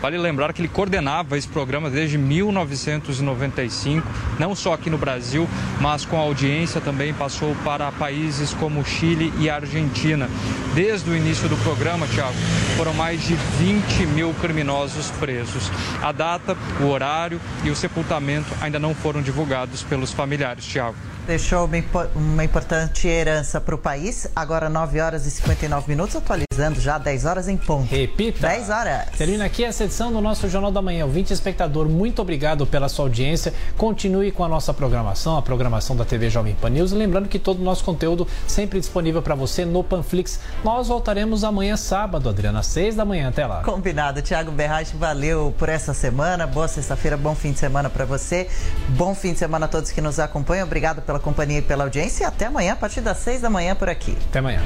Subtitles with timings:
[0.00, 4.06] Vale lembrar que ele coordenava esse programa desde 1995,
[4.38, 5.48] não só aqui no Brasil,
[5.80, 10.28] mas com audiência também passou para países como Chile e Argentina.
[10.74, 12.36] Desde o início do programa, Tiago,
[12.76, 15.70] foram mais de 20 mil criminosos presos.
[16.02, 20.96] A data, o horário e o sepultamento ainda não foram divulgados pelos familiares, Tiago.
[21.26, 21.68] Deixou
[22.14, 24.26] uma importante herança para o país.
[24.34, 27.88] Agora 9 horas e 59 minutos, atualizando já 10 horas em ponto.
[27.88, 28.48] Repita.
[28.48, 29.06] 10 horas.
[29.16, 31.04] Termina aqui essa edição do nosso Jornal da Manhã.
[31.04, 33.52] Ouvinte espectador, muito obrigado pela sua audiência.
[33.76, 36.92] Continue com a nossa programação, a programação da TV Jovem Pan News.
[36.92, 40.38] Lembrando que todo o nosso conteúdo sempre disponível para você no Panflix.
[40.62, 43.28] Nós voltaremos amanhã sábado, Adriana, às 6 da manhã.
[43.28, 43.62] Até lá.
[43.62, 44.22] Combinado.
[44.22, 46.46] Tiago Berrache, valeu por essa semana.
[46.46, 48.48] Boa sexta-feira, bom fim de semana para você.
[48.90, 50.66] Bom fim de semana a todos que nos acompanham.
[50.66, 52.24] Obrigado pela companhia e pela audiência.
[52.24, 54.16] E até amanhã, a partir das seis da manhã por aqui.
[54.28, 54.62] Até amanhã.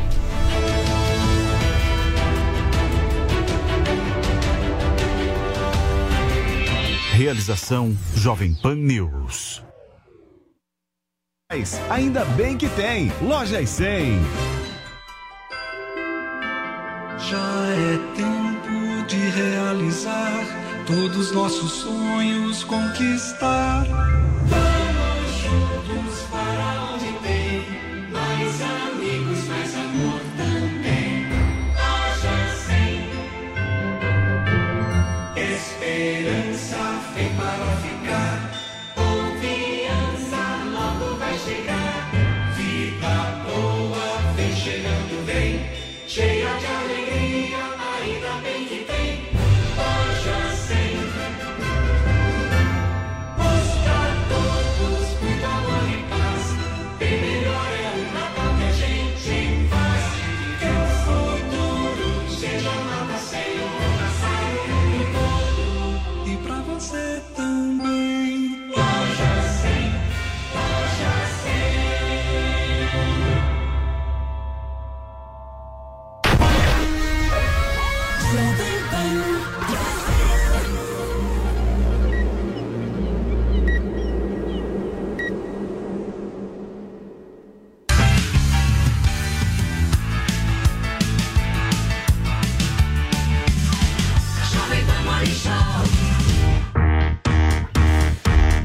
[7.17, 9.63] Realização Jovem Pan News.
[11.89, 14.19] Ainda bem que tem Lojas 100.
[17.17, 20.45] Já é tempo de realizar
[20.89, 23.87] todos nossos sonhos, conquistar.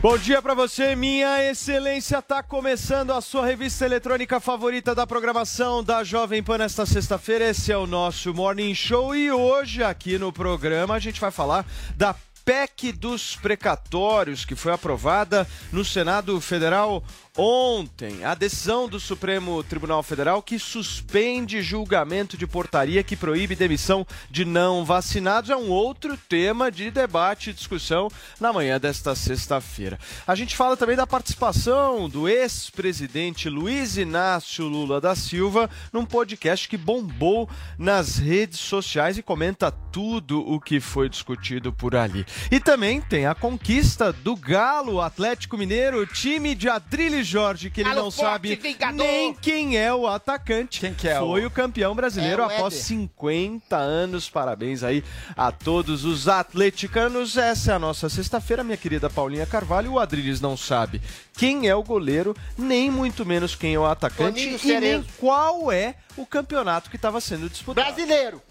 [0.02, 2.22] Bom dia para você, minha excelência.
[2.22, 7.50] Tá começando a sua revista eletrônica favorita da programação da Jovem Pan nesta sexta-feira.
[7.50, 11.66] Esse é o nosso Morning Show e hoje aqui no programa a gente vai falar
[11.98, 12.16] da
[12.46, 17.04] PEC dos precatórios que foi aprovada no Senado Federal
[17.40, 24.06] ontem a decisão do Supremo Tribunal Federal que suspende julgamento de portaria que proíbe demissão
[24.30, 28.10] de não vacinados é um outro tema de debate e discussão
[28.42, 29.98] na manhã desta sexta-feira.
[30.28, 36.68] A gente fala também da participação do ex-presidente Luiz Inácio Lula da Silva num podcast
[36.68, 42.26] que bombou nas redes sociais e comenta tudo o que foi discutido por ali.
[42.52, 47.94] E também tem a conquista do Galo Atlético Mineiro, time de Adriles Jorge, que ele
[47.94, 48.98] não forte, sabe vingador.
[48.98, 50.80] nem quem é o atacante.
[50.80, 52.86] Quem que é Foi o- o campeão brasileiro É o após Éder.
[52.86, 54.30] 50 anos.
[54.30, 55.04] Parabéns aí
[55.38, 57.38] a todos os atleticanos.
[57.38, 59.94] Essa é a nossa sexta-feira, minha querida Paulinha Carvalho.
[59.94, 61.02] O Adriles não sabe
[61.38, 65.72] quem é o goleiro, nem muito menos quem é o atacante Toninho e nem qual
[65.72, 67.86] é o campeonato que estava sendo disputado.
[67.86, 68.42] Brasileiro.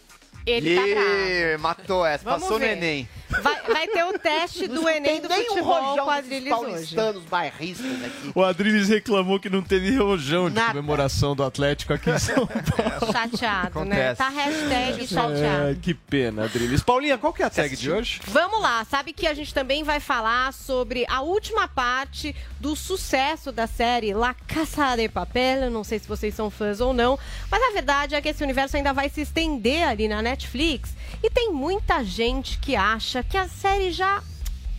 [0.51, 1.55] Ele tá bravo.
[1.55, 2.67] Ih, matou essa, Vamos passou ver.
[2.67, 3.09] no Enem.
[3.43, 6.11] Vai, vai ter o teste Não do Enem tem do nem um futebol rojão com
[6.11, 6.65] a desses Adriles hoje.
[6.71, 8.33] paulistanos bairristas aqui.
[8.35, 10.69] O Adriles reclamou que não teve rojão de Nada.
[10.71, 13.13] comemoração do Atlético aqui em São Paulo.
[13.13, 14.11] Chateado, né?
[14.13, 14.17] Acontece.
[14.17, 15.77] Tá hashtag É, chateado.
[15.83, 16.83] que pena, Adriles.
[16.83, 18.19] Paulinha, qual que é a tag de hoje?
[18.27, 23.53] Vamos lá, sabe que a gente também vai falar sobre a última parte do sucesso
[23.53, 25.71] da série La Casa de Papel.
[25.71, 27.19] Não sei se vocês são fãs ou não,
[27.51, 30.95] mas a verdade é que esse universo ainda vai se estender ali na Netflix.
[31.23, 34.23] E tem muita gente que acha que a série já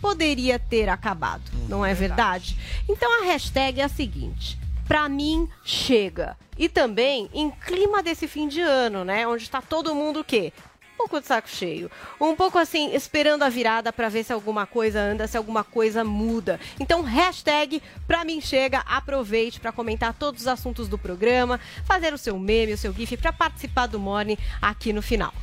[0.01, 2.57] poderia ter acabado, não é verdade?
[2.87, 4.57] Então a hashtag é a seguinte:
[4.87, 6.37] pra mim chega.
[6.57, 10.51] E também em clima desse fim de ano, né, onde está todo mundo o quê?
[10.99, 14.99] Pouco de saco cheio, um pouco assim esperando a virada para ver se alguma coisa
[14.99, 16.59] anda, se alguma coisa muda.
[16.77, 22.17] Então hashtag pra mim chega, aproveite para comentar todos os assuntos do programa, fazer o
[22.17, 25.33] seu meme, o seu gif para participar do Morning aqui no final.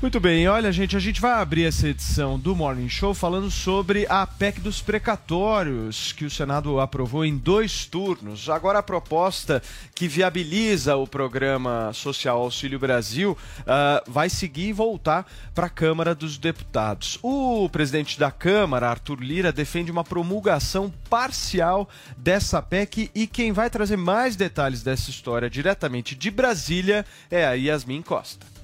[0.00, 4.06] Muito bem, olha, gente, a gente vai abrir essa edição do Morning Show falando sobre
[4.08, 8.48] a PEC dos precatórios, que o Senado aprovou em dois turnos.
[8.48, 9.60] Agora, a proposta
[9.96, 16.14] que viabiliza o programa Social Auxílio Brasil uh, vai seguir e voltar para a Câmara
[16.14, 17.18] dos Deputados.
[17.20, 23.68] O presidente da Câmara, Arthur Lira, defende uma promulgação parcial dessa PEC e quem vai
[23.68, 28.57] trazer mais detalhes dessa história diretamente de Brasília é a Yasmin Costa.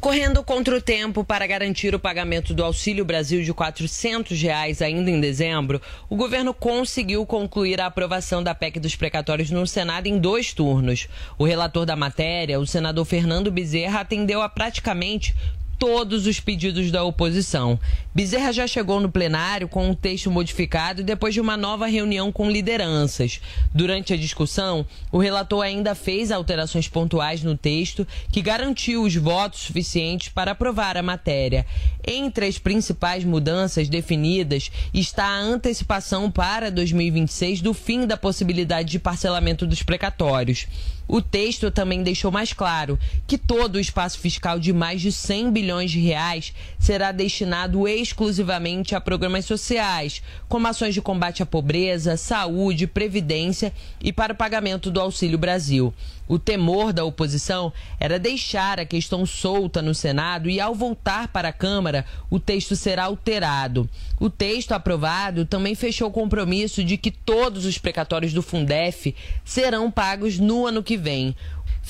[0.00, 5.10] Correndo contra o tempo para garantir o pagamento do Auxílio Brasil de 400 reais ainda
[5.10, 10.18] em dezembro, o governo conseguiu concluir a aprovação da PEC dos precatórios no Senado em
[10.18, 11.06] dois turnos.
[11.36, 15.34] O relator da matéria, o senador Fernando Bezerra, atendeu a praticamente
[15.80, 17.80] todos os pedidos da oposição.
[18.14, 22.50] Bezerra já chegou no plenário com um texto modificado depois de uma nova reunião com
[22.50, 23.40] lideranças.
[23.72, 29.60] Durante a discussão, o relator ainda fez alterações pontuais no texto que garantiu os votos
[29.60, 31.64] suficientes para aprovar a matéria.
[32.06, 38.98] Entre as principais mudanças definidas está a antecipação para 2026 do fim da possibilidade de
[38.98, 40.66] parcelamento dos precatórios.
[41.12, 42.96] O texto também deixou mais claro
[43.26, 48.94] que todo o espaço fiscal de mais de 100 bilhões de reais será destinado exclusivamente
[48.94, 54.88] a programas sociais, como ações de combate à pobreza, saúde, previdência e para o pagamento
[54.88, 55.92] do Auxílio Brasil.
[56.30, 61.48] O temor da oposição era deixar a questão solta no Senado e, ao voltar para
[61.48, 63.90] a Câmara, o texto será alterado.
[64.20, 69.12] O texto aprovado também fechou o compromisso de que todos os precatórios do Fundef
[69.44, 71.34] serão pagos no ano que vem.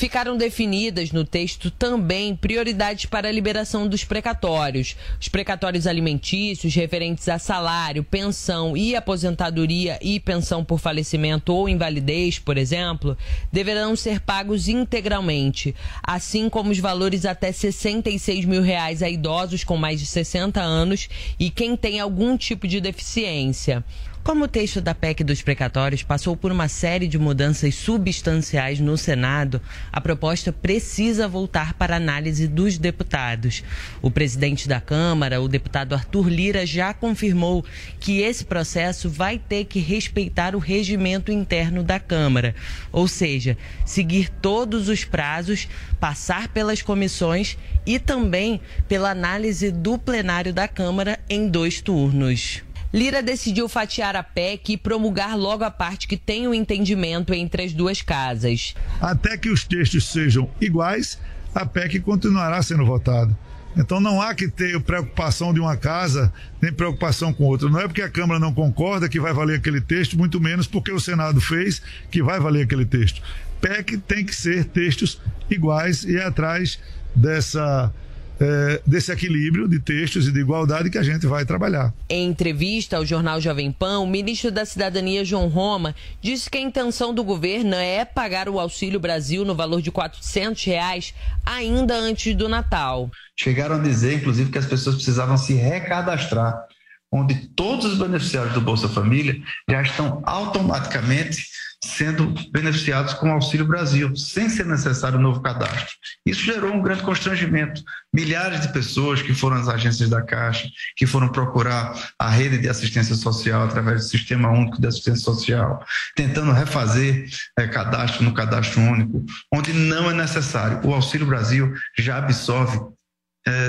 [0.01, 4.97] Ficaram definidas no texto também prioridades para a liberação dos precatórios.
[5.21, 12.39] Os precatórios alimentícios referentes a salário, pensão e aposentadoria e pensão por falecimento ou invalidez,
[12.39, 13.15] por exemplo,
[13.53, 19.77] deverão ser pagos integralmente, assim como os valores até 66 mil reais a idosos com
[19.77, 23.85] mais de 60 anos e quem tem algum tipo de deficiência.
[24.23, 28.97] Como o texto da PEC dos precatórios passou por uma série de mudanças substanciais no
[28.97, 33.65] Senado, a proposta precisa voltar para análise dos deputados.
[34.03, 37.65] O presidente da Câmara, o deputado Arthur Lira, já confirmou
[37.99, 42.55] que esse processo vai ter que respeitar o regimento interno da Câmara,
[42.93, 43.57] ou seja,
[43.87, 45.67] seguir todos os prazos,
[45.99, 47.57] passar pelas comissões
[47.87, 52.63] e também pela análise do plenário da Câmara em dois turnos.
[52.93, 57.33] Lira decidiu fatiar a PEC e promulgar logo a parte que tem o um entendimento
[57.33, 58.75] entre as duas casas.
[59.01, 61.19] Até que os textos sejam iguais,
[61.55, 63.37] a PEC continuará sendo votada.
[63.77, 67.69] Então não há que ter preocupação de uma casa, nem preocupação com outra.
[67.69, 70.91] Não é porque a Câmara não concorda que vai valer aquele texto, muito menos porque
[70.91, 73.23] o Senado fez que vai valer aquele texto.
[73.61, 76.81] PEC tem que ser textos iguais e é atrás
[77.15, 77.93] dessa
[78.41, 81.93] é, desse equilíbrio de textos e de igualdade que a gente vai trabalhar.
[82.09, 86.61] Em entrevista ao jornal Jovem Pan, o ministro da Cidadania, João Roma, disse que a
[86.61, 91.15] intenção do governo é pagar o Auxílio Brasil no valor de 400 reais
[91.45, 93.11] ainda antes do Natal.
[93.37, 96.65] Chegaram a dizer, inclusive, que as pessoas precisavam se recadastrar,
[97.13, 99.37] onde todos os beneficiários do Bolsa Família
[99.69, 101.45] já estão automaticamente
[101.83, 105.95] sendo beneficiados com o Auxílio Brasil, sem ser necessário um novo cadastro.
[106.27, 107.83] Isso gerou um grande constrangimento.
[108.13, 112.69] Milhares de pessoas que foram às agências da Caixa, que foram procurar a rede de
[112.69, 115.85] assistência social através do Sistema Único de Assistência Social,
[116.15, 117.29] tentando refazer
[117.59, 120.81] é, cadastro no cadastro único, onde não é necessário.
[120.87, 122.79] O Auxílio Brasil já absorve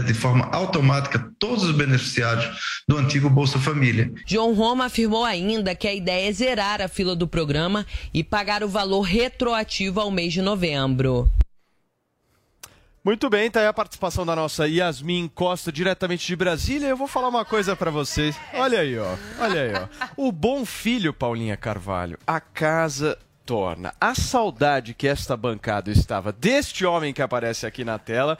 [0.05, 4.11] de forma automática todos os beneficiários do antigo Bolsa Família.
[4.25, 8.63] João Roma afirmou ainda que a ideia é zerar a fila do programa e pagar
[8.63, 11.29] o valor retroativo ao mês de novembro.
[13.03, 16.87] Muito bem, tá aí a participação da nossa Yasmin Costa, diretamente de Brasília.
[16.87, 18.35] Eu vou falar uma coisa para vocês.
[18.53, 19.15] Olha aí, ó.
[19.39, 19.87] Olha aí, ó.
[20.15, 23.91] O bom filho, Paulinha Carvalho, a casa torna.
[23.99, 28.37] A saudade que esta bancada estava deste homem que aparece aqui na tela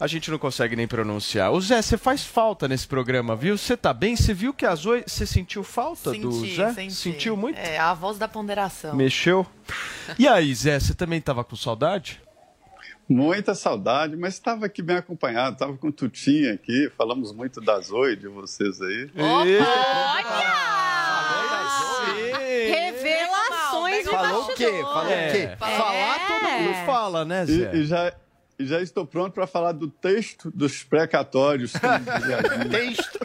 [0.00, 1.52] a gente não consegue nem pronunciar.
[1.52, 3.58] O Zé, você faz falta nesse programa, viu?
[3.58, 4.16] Você tá bem?
[4.16, 5.10] Você viu que as oito.
[5.10, 6.72] Você sentiu falta senti, do Zé?
[6.72, 6.94] Senti.
[6.94, 7.58] Sentiu muito?
[7.58, 8.96] É, a voz da ponderação.
[8.96, 9.46] Mexeu?
[10.18, 12.18] E aí, Zé, você também tava com saudade?
[13.06, 17.90] Muita saudade, mas estava aqui bem acompanhado, estava com o Tutinha aqui, falamos muito das
[17.90, 19.10] Oi de vocês aí.
[19.18, 19.66] Olha!
[22.70, 24.70] Revelações Falou o quê?
[24.82, 25.28] Falou é.
[25.28, 25.56] o quê?
[25.58, 27.74] Falar todo mundo fala, né, Zé?
[27.74, 28.14] E, e já,
[28.66, 31.72] já estou pronto para falar do texto dos precatórios.
[32.70, 33.18] texto?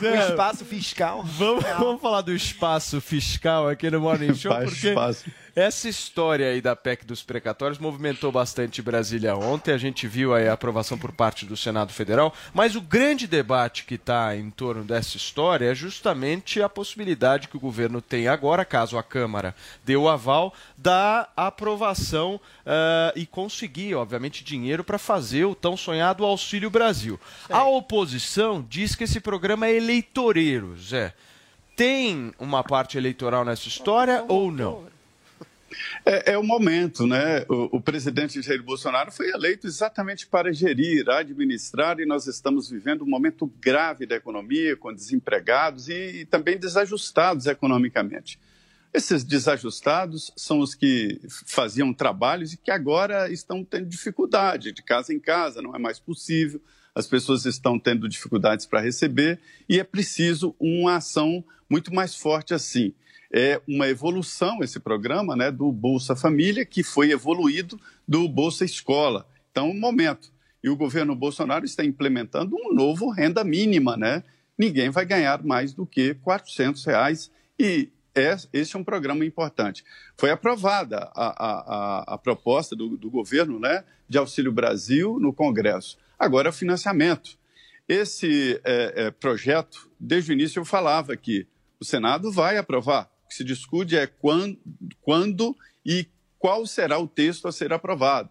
[0.00, 1.22] Zé, o espaço fiscal.
[1.24, 5.24] Vamos, vamos falar do espaço fiscal aqui no Morning Show, porque espaço.
[5.56, 9.72] Essa história aí da PEC dos precatórios movimentou bastante Brasília ontem.
[9.72, 12.34] A gente viu aí a aprovação por parte do Senado Federal.
[12.52, 17.56] Mas o grande debate que está em torno dessa história é justamente a possibilidade que
[17.56, 23.94] o governo tem agora, caso a Câmara dê o aval, da aprovação uh, e conseguir,
[23.94, 27.18] obviamente, dinheiro para fazer o tão sonhado Auxílio Brasil.
[27.48, 31.14] A oposição diz que esse programa é eleitoreiro, Zé.
[31.76, 34.93] Tem uma parte eleitoral nessa história ou não?
[36.04, 37.44] É, é, o momento, né?
[37.48, 43.02] O, o, presidente Jair Bolsonaro foi eleito exatamente para gerir, administrar, e nós estamos vivendo
[43.02, 48.38] um momento grave da economia, com desempregados e, e também desajustados economicamente.
[48.92, 55.12] Esses desajustados são os que faziam trabalhos e que agora estão tendo dificuldade de casa
[55.12, 56.60] em casa, não é mais possível,
[56.94, 62.54] as pessoas estão tendo dificuldades para receber e é preciso uma ação muito mais forte
[62.54, 62.94] assim
[63.36, 69.26] é uma evolução esse programa né, do Bolsa Família, que foi evoluído do Bolsa Escola.
[69.50, 70.32] Então, um momento.
[70.62, 74.22] E o governo Bolsonaro está implementando um novo renda mínima, né?
[74.56, 79.84] Ninguém vai ganhar mais do que 400 reais e é, esse é um programa importante.
[80.16, 85.98] Foi aprovada a, a, a proposta do, do, governo né, de Auxílio Brasil no Congresso.
[86.16, 87.36] Agora, financiamento.
[87.88, 91.46] Esse é, é, projeto, desde o início eu falava que
[91.80, 94.56] o Senado vai aprovar, que se discute é quando,
[95.02, 96.06] quando e
[96.38, 98.30] qual será o texto a ser aprovado.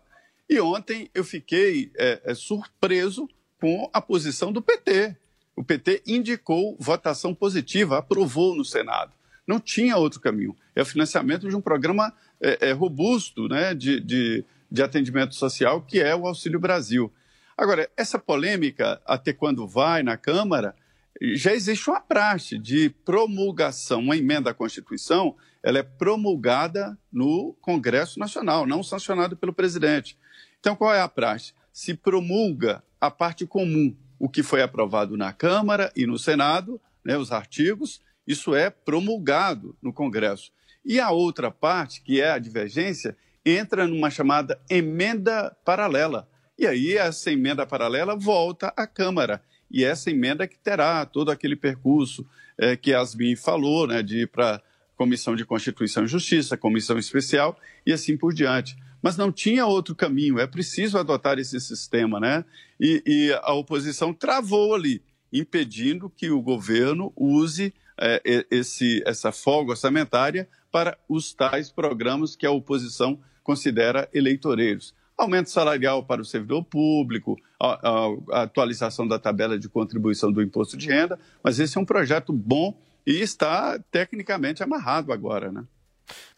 [0.49, 3.27] E ontem eu fiquei é, é, surpreso
[3.59, 5.15] com a posição do PT.
[5.55, 9.11] O PT indicou votação positiva, aprovou no Senado.
[9.45, 10.55] Não tinha outro caminho.
[10.75, 15.81] É o financiamento de um programa é, é robusto né, de, de, de atendimento social,
[15.81, 17.11] que é o Auxílio Brasil.
[17.57, 20.75] Agora, essa polêmica, até quando vai na Câmara,
[21.23, 28.19] já existe uma praxe de promulgação, uma emenda à Constituição, ela é promulgada no Congresso
[28.19, 30.17] Nacional, não sancionada pelo presidente.
[30.59, 31.53] Então, qual é a praxe?
[31.71, 37.17] Se promulga a parte comum, o que foi aprovado na Câmara e no Senado, né,
[37.17, 40.51] os artigos, isso é promulgado no Congresso.
[40.83, 43.15] E a outra parte, que é a divergência,
[43.45, 46.27] entra numa chamada emenda paralela.
[46.57, 49.41] E aí essa emenda paralela volta à Câmara
[49.73, 52.23] e essa emenda que terá todo aquele percurso
[52.57, 54.61] é, que Asmin falou, né, de ir para
[54.95, 58.77] Comissão de Constituição e Justiça, Comissão Especial e assim por diante.
[59.01, 62.45] Mas não tinha outro caminho, é preciso adotar esse sistema, né?
[62.79, 65.01] E, e a oposição travou ali,
[65.31, 72.45] impedindo que o governo use é, esse, essa folga orçamentária para os tais programas que
[72.45, 79.19] a oposição considera eleitoreiros aumento salarial para o servidor público, a, a, a, atualização da
[79.19, 83.79] tabela de contribuição do imposto de renda, mas esse é um projeto bom e está
[83.91, 85.63] tecnicamente amarrado agora, né?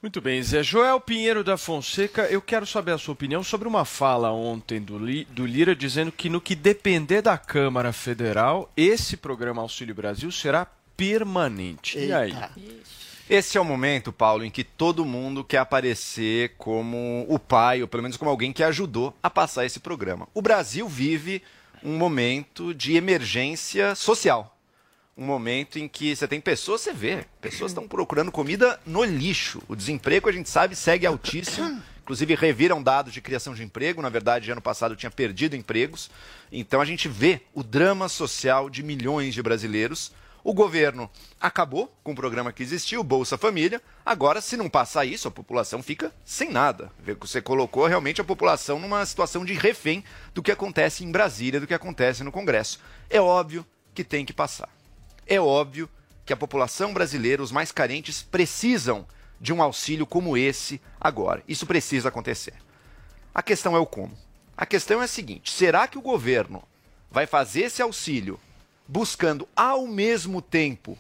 [0.02, 3.84] Muito bem, Zé Joel Pinheiro da Fonseca, eu quero saber a sua opinião sobre uma
[3.84, 9.64] fala ontem do, do Lira dizendo que no que depender da Câmara Federal, esse programa
[9.64, 11.98] Auxílio Brasil será permanente.
[11.98, 12.08] Eita.
[12.08, 12.34] E aí?
[13.28, 17.88] Esse é o momento, Paulo, em que todo mundo quer aparecer como o pai, ou
[17.88, 20.28] pelo menos como alguém que ajudou a passar esse programa.
[20.32, 21.42] O Brasil vive
[21.84, 24.56] um momento de emergência social.
[25.18, 29.60] Um momento em que você tem pessoas, você vê, pessoas estão procurando comida no lixo.
[29.68, 31.82] O desemprego, a gente sabe, segue altíssimo.
[32.04, 34.04] Inclusive, reviram dados de criação de emprego.
[34.04, 36.12] Na verdade, ano passado tinha perdido empregos.
[36.52, 40.12] Então, a gente vê o drama social de milhões de brasileiros
[40.46, 41.10] o governo
[41.42, 43.82] acabou com o programa que existia, o Bolsa Família.
[44.06, 46.92] Agora, se não passar isso, a população fica sem nada.
[47.20, 50.04] Você colocou realmente a população numa situação de refém
[50.36, 52.80] do que acontece em Brasília, do que acontece no Congresso.
[53.10, 54.70] É óbvio que tem que passar.
[55.26, 55.90] É óbvio
[56.24, 59.08] que a população brasileira, os mais carentes, precisam
[59.42, 61.42] de um auxílio como esse agora.
[61.48, 62.54] Isso precisa acontecer.
[63.34, 64.16] A questão é o como.
[64.56, 66.62] A questão é a seguinte: será que o governo
[67.10, 68.40] vai fazer esse auxílio
[68.88, 70.98] buscando ao mesmo tempo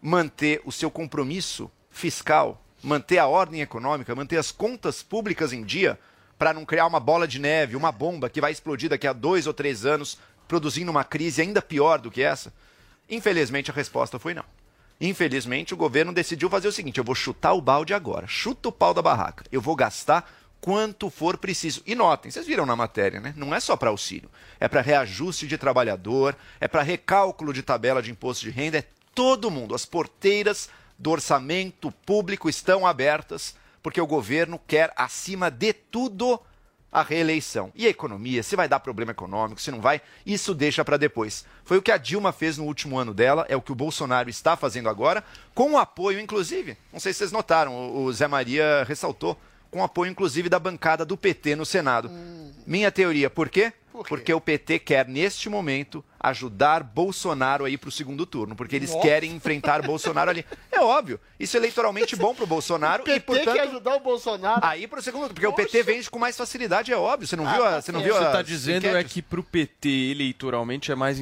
[0.00, 5.98] manter o seu compromisso fiscal, manter a ordem econômica, manter as contas públicas em dia,
[6.38, 9.46] para não criar uma bola de neve, uma bomba que vai explodir daqui a dois
[9.46, 12.52] ou três anos, produzindo uma crise ainda pior do que essa?
[13.08, 14.44] Infelizmente a resposta foi não.
[15.00, 18.72] Infelizmente o governo decidiu fazer o seguinte: eu vou chutar o balde agora, chuta o
[18.72, 20.30] pau da barraca, eu vou gastar
[20.66, 21.80] quanto for preciso.
[21.86, 23.32] E notem, vocês viram na matéria, né?
[23.36, 28.02] Não é só para auxílio, é para reajuste de trabalhador, é para recálculo de tabela
[28.02, 29.76] de imposto de renda, é todo mundo.
[29.76, 30.68] As porteiras
[30.98, 36.40] do orçamento público estão abertas porque o governo quer, acima de tudo,
[36.90, 37.70] a reeleição.
[37.72, 41.44] E a economia, se vai dar problema econômico, se não vai, isso deixa para depois.
[41.64, 44.28] Foi o que a Dilma fez no último ano dela, é o que o Bolsonaro
[44.28, 45.22] está fazendo agora,
[45.54, 49.38] com o apoio, inclusive, não sei se vocês notaram, o Zé Maria ressaltou,
[49.70, 52.08] com apoio, inclusive, da bancada do PT no Senado.
[52.08, 52.52] Hum.
[52.66, 53.72] Minha teoria, por quê?
[54.08, 58.76] Porque o PT quer, neste momento, ajudar Bolsonaro a ir para o segundo turno, porque
[58.76, 59.02] eles Nossa.
[59.02, 60.44] querem enfrentar Bolsonaro ali.
[60.70, 63.02] É óbvio, isso é eleitoralmente bom para o Bolsonaro.
[63.02, 64.60] O PT e, portanto, quer ajudar o Bolsonaro.
[64.62, 65.62] Aí para o segundo, porque Poxa.
[65.62, 67.26] o PT vende com mais facilidade, é óbvio.
[67.26, 69.42] Você não ah, viu a, você não viu Você está dizendo é que para o
[69.42, 71.18] PT eleitoralmente é mais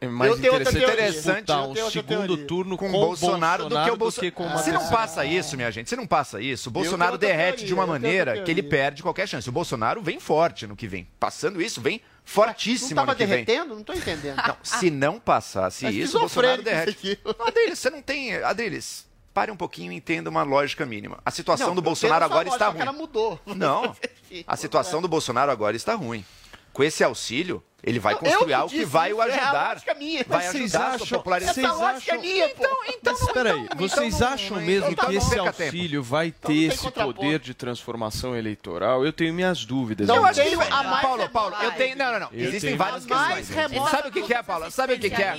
[0.00, 3.96] é mais eu interessante, interessante um segundo turno com, com Bolsonaro, Bolsonaro, do que o
[3.96, 4.62] Bolsonaro.
[4.62, 7.74] Se não passa isso, minha gente, se não passa isso, o Bolsonaro derrete teoria, de
[7.74, 9.48] uma maneira que ele perde qualquer chance.
[9.48, 11.08] O Bolsonaro vem forte no que vem.
[11.18, 13.68] Passando isso, vem fortíssimo não tava derretendo?
[13.68, 13.76] Vem.
[13.76, 14.36] Não tô entendendo.
[14.36, 17.18] Não, se não passasse Mas isso, o Bolsonaro derrete.
[17.40, 18.36] Adriles, você não tem...
[18.36, 21.18] Adriles, pare um pouquinho e entenda uma lógica mínima.
[21.24, 22.80] A situação não, do Bolsonaro agora está ruim.
[22.80, 23.40] Ela mudou.
[23.46, 23.96] Não,
[24.46, 26.24] a situação do Bolsonaro agora está ruim.
[26.72, 29.82] Com esse auxílio, ele vai construir algo que vai o é ajudar.
[29.86, 30.24] É minha.
[30.26, 31.60] Vai ajudar acham, a sua popularidade.
[31.60, 32.46] Essa lógica é minha.
[32.46, 36.00] Então, então, Mas espera aí, então, vocês então, acham não, mesmo então, que esse auxílio
[36.00, 36.02] tempo.
[36.02, 39.04] vai então ter esse poder de transformação eleitoral?
[39.04, 40.06] Eu tenho minhas dúvidas.
[40.06, 42.28] Não, eu acho que a mais Paulo, Paulo, eu tenho, não, não, não.
[42.32, 43.46] Eu Existem várias questões.
[43.90, 44.70] Sabe o que, é, Paulo?
[44.70, 45.36] Sabe o que, é?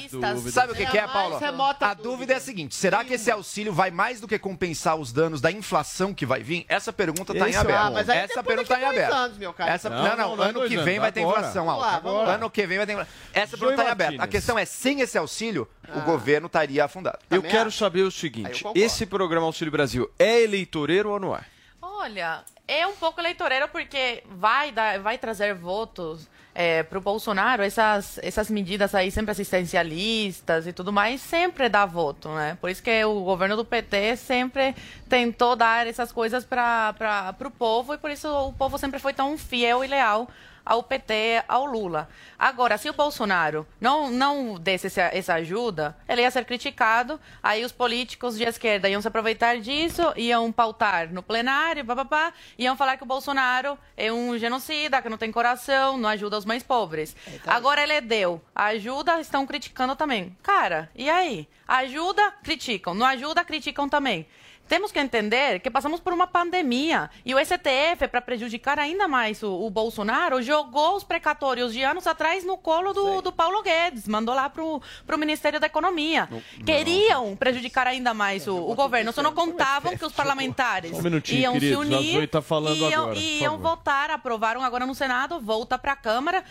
[0.52, 1.40] Sabe o que, que é, Paulo?
[1.80, 5.14] A dúvida é a seguinte: será que esse auxílio vai mais do que compensar os
[5.14, 6.66] danos da inflação que vai vir?
[6.68, 8.12] Essa pergunta está em aberto.
[8.12, 9.14] Essa pergunta está em aberto.
[9.90, 12.33] Não, não, ano que vem vai ter inflação alta.
[12.36, 13.08] Ano que vem vai ter.
[13.34, 14.20] Essa pergunta está em aberto.
[14.22, 15.98] A questão é, sem esse auxílio, ah.
[15.98, 17.20] o governo estaria afundado.
[17.30, 17.78] Eu Também quero acho.
[17.78, 21.42] saber o seguinte, esse programa Auxílio Brasil é eleitoreiro ou não é?
[21.82, 27.64] Olha, é um pouco eleitoreiro porque vai, dar, vai trazer votos é, para o Bolsonaro,
[27.64, 32.58] essas, essas medidas aí sempre assistencialistas e tudo mais, sempre dá voto, né?
[32.62, 34.76] Por isso que o governo do PT sempre
[35.10, 39.38] tentou dar essas coisas para o povo e por isso o povo sempre foi tão
[39.38, 40.30] fiel e leal
[40.66, 42.10] ao PT, ao Lula.
[42.38, 47.64] Agora, se o Bolsonaro não, não desse essa, essa ajuda, ele ia ser criticado, aí
[47.64, 52.98] os políticos de esquerda iam se aproveitar disso, iam pautar no plenário, papapá, iam falar
[52.98, 57.16] que o Bolsonaro é um genocida, que não tem coração, não ajuda os mais pobres.
[57.28, 57.54] É, tá.
[57.54, 60.36] Agora ele deu ajuda, estão criticando também.
[60.42, 61.48] Cara, e aí?
[61.68, 62.94] Ajuda, criticam.
[62.94, 64.28] Não ajuda, criticam também.
[64.68, 69.44] Temos que entender que passamos por uma pandemia e o STF, para prejudicar ainda mais
[69.44, 74.08] o, o, Bolsonaro, jogou os precatórios de anos atrás no colo do, do Paulo Guedes,
[74.08, 76.30] mandou lá para o Ministério da Economia.
[76.30, 77.36] Não, Queriam não.
[77.36, 81.88] prejudicar ainda mais o, o governo, só não contavam que os parlamentares um iam queridos,
[81.88, 85.96] se unir tá falando iam, agora, iam votar, aprovaram agora no Senado, volta para a
[85.96, 86.44] Câmara.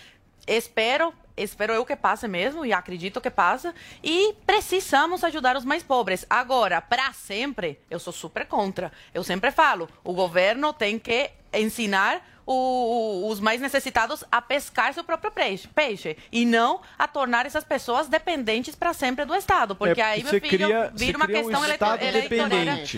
[0.49, 3.73] Espero espero eu que passe mesmo e acredito que passa.
[4.03, 6.27] E precisamos ajudar os mais pobres.
[6.29, 8.91] Agora, para sempre, eu sou super contra.
[9.15, 12.21] Eu sempre falo, o governo tem que ensinar
[12.53, 17.65] o, os mais necessitados a pescar seu próprio peixe, peixe e não a tornar essas
[17.65, 21.61] pessoas dependentes para sempre do Estado, porque é, aí meu filho cria, vira uma questão
[21.61, 22.21] um eleitoreira,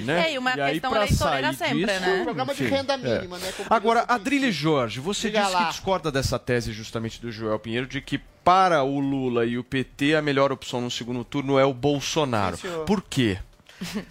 [0.04, 0.34] né?
[0.34, 2.20] É, uma e questão eleitoreira sempre, disso, né?
[2.20, 3.40] Um programa de renda mínima, é.
[3.40, 3.52] né?
[3.70, 5.64] Agora, Adrilha Jorge, você Diga disse lá.
[5.64, 9.64] que discorda dessa tese justamente do Joel Pinheiro de que para o Lula e o
[9.64, 12.56] PT a melhor opção no segundo turno é o Bolsonaro.
[12.56, 13.38] Sim, Por quê?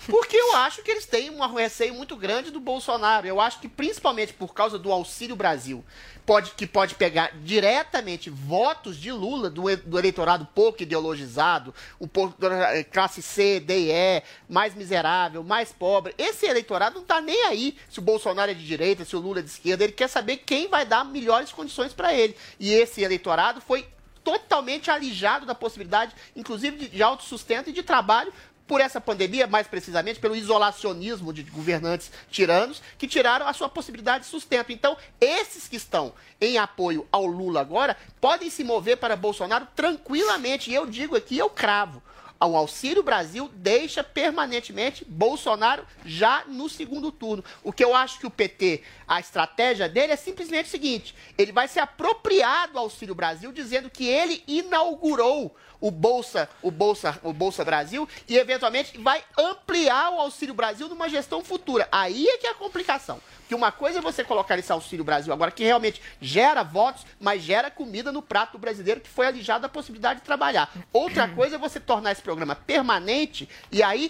[0.08, 3.26] Porque eu acho que eles têm um receio muito grande do Bolsonaro.
[3.26, 5.84] Eu acho que principalmente por causa do Auxílio Brasil,
[6.26, 12.36] pode, que pode pegar diretamente votos de Lula, do, do eleitorado pouco ideologizado, o pouco,
[12.92, 16.14] classe C, D e E, mais miserável, mais pobre.
[16.18, 19.40] Esse eleitorado não está nem aí se o Bolsonaro é de direita, se o Lula
[19.40, 19.84] é de esquerda.
[19.84, 22.36] Ele quer saber quem vai dar melhores condições para ele.
[22.60, 23.88] E esse eleitorado foi
[24.24, 28.34] totalmente alijado da possibilidade, inclusive de, de autossustento e de trabalho
[28.68, 34.24] por essa pandemia, mais precisamente pelo isolacionismo de governantes tiranos, que tiraram a sua possibilidade
[34.24, 34.72] de sustento.
[34.72, 40.72] Então, esses que estão em apoio ao Lula agora podem se mover para Bolsonaro tranquilamente.
[40.72, 42.02] E eu digo aqui, eu cravo.
[42.46, 47.44] O Auxílio Brasil deixa permanentemente Bolsonaro já no segundo turno.
[47.64, 51.54] O que eu acho que o PT, a estratégia dele é simplesmente o seguinte: ele
[51.54, 57.34] vai se apropriar do Auxílio Brasil, dizendo que ele inaugurou o Bolsa, o Bolsa, o
[57.34, 61.90] Bolsa Brasil e eventualmente vai ampliar o Auxílio Brasil numa gestão futura.
[61.92, 63.20] Aí é que é a complicação.
[63.50, 67.44] Que uma coisa é você colocar esse Auxílio Brasil agora que realmente gera votos, mas
[67.44, 70.74] gera comida no prato do brasileiro que foi alijado da possibilidade de trabalhar.
[70.94, 74.10] Outra coisa é você tornar esse programa permanente e aí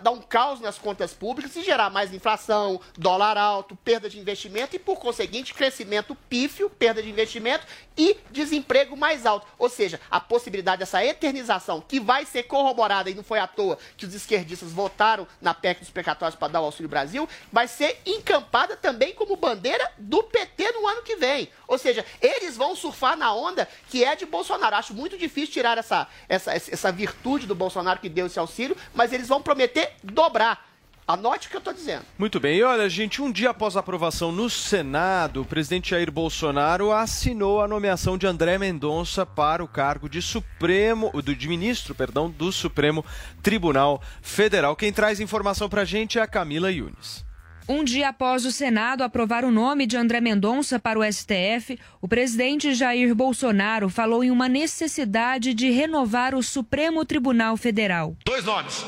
[0.00, 4.74] dar um caos nas contas públicas e gerar mais inflação, dólar alto, perda de investimento
[4.74, 7.66] e, por conseguinte, crescimento pífio, perda de investimento
[7.98, 9.46] e desemprego mais alto.
[9.58, 13.76] Ou seja, a possibilidade dessa eternização, que vai ser corroborada, e não foi à toa
[13.96, 18.00] que os esquerdistas votaram na PEC dos precatórios para dar o Auxílio Brasil, vai ser
[18.06, 21.50] encampada também como bandeira do PT no ano que vem.
[21.66, 24.76] Ou seja, eles vão surfar na onda que é de Bolsonaro.
[24.76, 29.12] Acho muito difícil tirar essa, essa, essa virtude do Bolsonaro que deu esse auxílio, mas
[29.12, 30.67] eles vão prometer dobrar.
[31.08, 32.04] Anote o que eu estou dizendo.
[32.18, 32.58] Muito bem.
[32.58, 37.62] E olha, gente, um dia após a aprovação no Senado, o presidente Jair Bolsonaro assinou
[37.62, 43.02] a nomeação de André Mendonça para o cargo de Supremo, de ministro, perdão, do Supremo
[43.42, 44.76] Tribunal Federal.
[44.76, 47.26] Quem traz informação para a gente é a Camila Yunes.
[47.70, 52.08] Um dia após o Senado aprovar o nome de André Mendonça para o STF, o
[52.08, 58.16] presidente Jair Bolsonaro falou em uma necessidade de renovar o Supremo Tribunal Federal.
[58.24, 58.86] Dois nomes,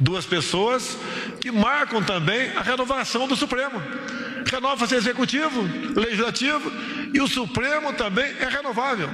[0.00, 0.96] duas pessoas
[1.42, 3.82] que marcam também a renovação do Supremo.
[4.50, 5.60] Renova-se executivo,
[5.94, 6.72] legislativo
[7.16, 9.08] e o Supremo também é renovável.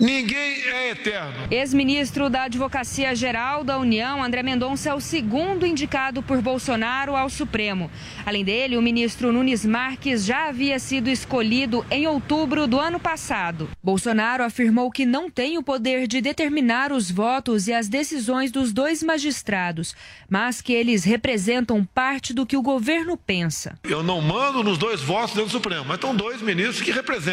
[0.00, 1.48] Ninguém é eterno.
[1.50, 7.28] Ex-ministro da Advocacia Geral da União, André Mendonça, é o segundo indicado por Bolsonaro ao
[7.28, 7.90] Supremo.
[8.24, 13.68] Além dele, o ministro Nunes Marques já havia sido escolhido em outubro do ano passado.
[13.82, 18.72] Bolsonaro afirmou que não tem o poder de determinar os votos e as decisões dos
[18.72, 19.94] dois magistrados,
[20.28, 23.78] mas que eles representam parte do que o governo pensa.
[23.84, 27.25] Eu não mando nos dois votos dentro do Supremo, mas estão dois ministros que representam,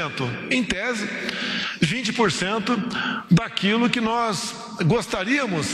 [0.49, 1.07] em tese,
[1.81, 5.67] 20% daquilo que nós gostaríamos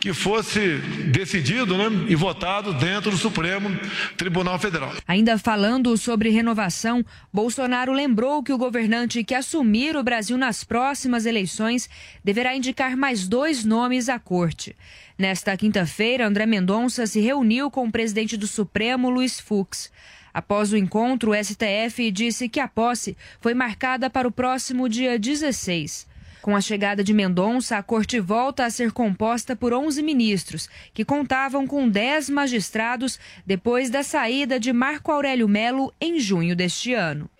[0.00, 0.78] que fosse
[1.10, 3.68] decidido né, e votado dentro do Supremo
[4.16, 4.92] Tribunal Federal.
[5.06, 11.26] Ainda falando sobre renovação, Bolsonaro lembrou que o governante que assumir o Brasil nas próximas
[11.26, 11.88] eleições
[12.22, 14.76] deverá indicar mais dois nomes à corte.
[15.18, 19.90] Nesta quinta-feira, André Mendonça se reuniu com o presidente do Supremo, Luiz Fux.
[20.36, 25.18] Após o encontro, o STF disse que a posse foi marcada para o próximo dia
[25.18, 26.06] 16.
[26.42, 31.06] Com a chegada de Mendonça, a corte volta a ser composta por 11 ministros, que
[31.06, 37.30] contavam com 10 magistrados depois da saída de Marco Aurélio Melo em junho deste ano.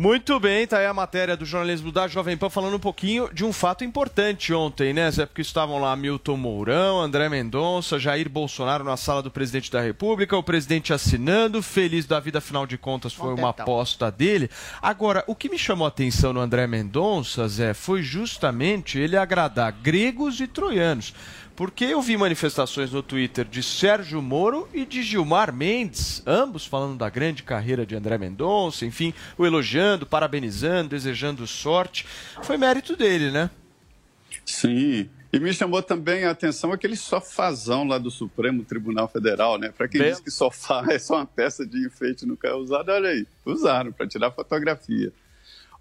[0.00, 3.44] Muito bem, tá aí a matéria do jornalismo da Jovem Pan falando um pouquinho de
[3.44, 5.26] um fato importante ontem, né, Zé?
[5.26, 10.34] Porque estavam lá Milton Mourão, André Mendonça, Jair Bolsonaro na sala do presidente da República,
[10.34, 14.48] o presidente assinando, feliz da vida, afinal de contas foi uma aposta dele.
[14.80, 19.70] Agora, o que me chamou a atenção no André Mendonça, Zé, foi justamente ele agradar
[19.70, 21.12] gregos e troianos.
[21.60, 26.96] Porque eu vi manifestações no Twitter de Sérgio Moro e de Gilmar Mendes, ambos falando
[26.96, 32.06] da grande carreira de André Mendonça, enfim, o elogiando, parabenizando, desejando sorte.
[32.42, 33.50] Foi mérito dele, né?
[34.42, 35.10] Sim.
[35.30, 39.68] E me chamou também a atenção aquele sofazão lá do Supremo Tribunal Federal, né?
[39.68, 40.12] Para quem Bem...
[40.12, 43.92] diz que sofá é só uma peça de enfeite no carro usado, olha aí, usaram
[43.92, 45.12] para tirar fotografia.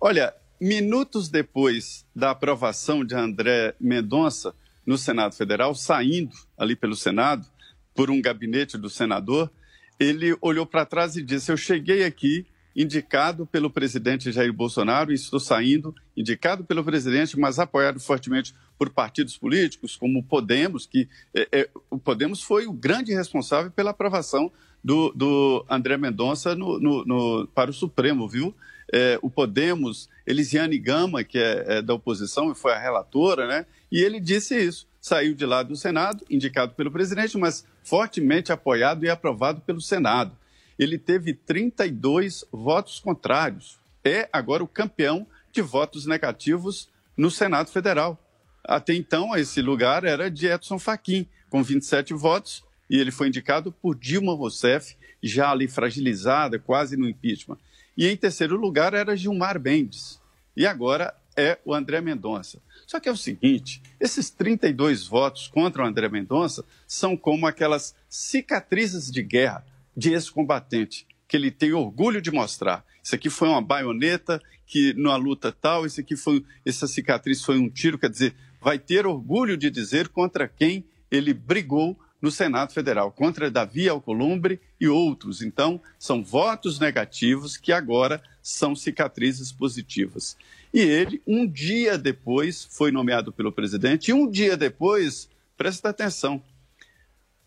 [0.02, 4.54] Olha, minutos depois da aprovação de André Mendonça,
[4.90, 7.46] no Senado Federal, saindo ali pelo Senado,
[7.94, 9.52] por um gabinete do senador,
[10.00, 12.44] ele olhou para trás e disse: Eu cheguei aqui
[12.76, 18.90] indicado pelo presidente Jair Bolsonaro e estou saindo indicado pelo presidente, mas apoiado fortemente por
[18.90, 23.92] partidos políticos como o Podemos, que é, é, o Podemos foi o grande responsável pela
[23.92, 24.52] aprovação
[24.84, 28.56] do, do André Mendonça no, no, no, para o Supremo, viu?
[28.92, 33.66] É, o Podemos, Elisiane Gama, que é, é da oposição e foi a relatora, né?
[33.92, 34.88] E ele disse isso.
[35.00, 40.36] Saiu de lá do Senado, indicado pelo presidente, mas fortemente apoiado e aprovado pelo Senado.
[40.78, 43.78] Ele teve 32 votos contrários.
[44.04, 48.18] É agora o campeão de votos negativos no Senado Federal.
[48.64, 53.72] Até então, esse lugar era de Edson Fachin, com 27 votos, e ele foi indicado
[53.72, 57.58] por Dilma Rousseff, já ali fragilizada, quase no impeachment.
[58.00, 60.22] E em terceiro lugar era Gilmar Mendes.
[60.56, 62.62] E agora é o André Mendonça.
[62.88, 67.94] Só que é o seguinte: esses 32 votos contra o André Mendonça são como aquelas
[68.08, 69.66] cicatrizes de guerra
[69.98, 72.86] de ex-combatente, que ele tem orgulho de mostrar.
[73.04, 77.58] Isso aqui foi uma baioneta que numa luta tal, isso aqui foi, essa cicatriz foi
[77.58, 82.74] um tiro, quer dizer, vai ter orgulho de dizer contra quem ele brigou no Senado
[82.74, 85.42] Federal, contra Davi Alcolumbre e outros.
[85.42, 90.36] Então, são votos negativos que agora são cicatrizes positivas.
[90.74, 96.44] E ele, um dia depois, foi nomeado pelo presidente, e um dia depois, presta atenção,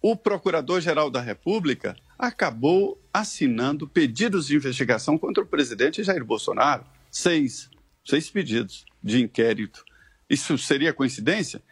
[0.00, 6.84] o Procurador-Geral da República acabou assinando pedidos de investigação contra o presidente Jair Bolsonaro.
[7.10, 7.70] Seis,
[8.04, 9.84] seis pedidos de inquérito.
[10.28, 11.62] Isso seria coincidência?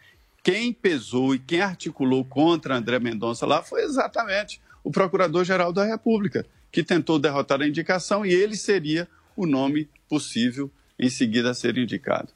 [0.43, 6.45] Quem pesou e quem articulou contra André Mendonça lá foi exatamente o Procurador-Geral da República,
[6.71, 11.77] que tentou derrotar a indicação e ele seria o nome possível em seguida a ser
[11.77, 12.29] indicado.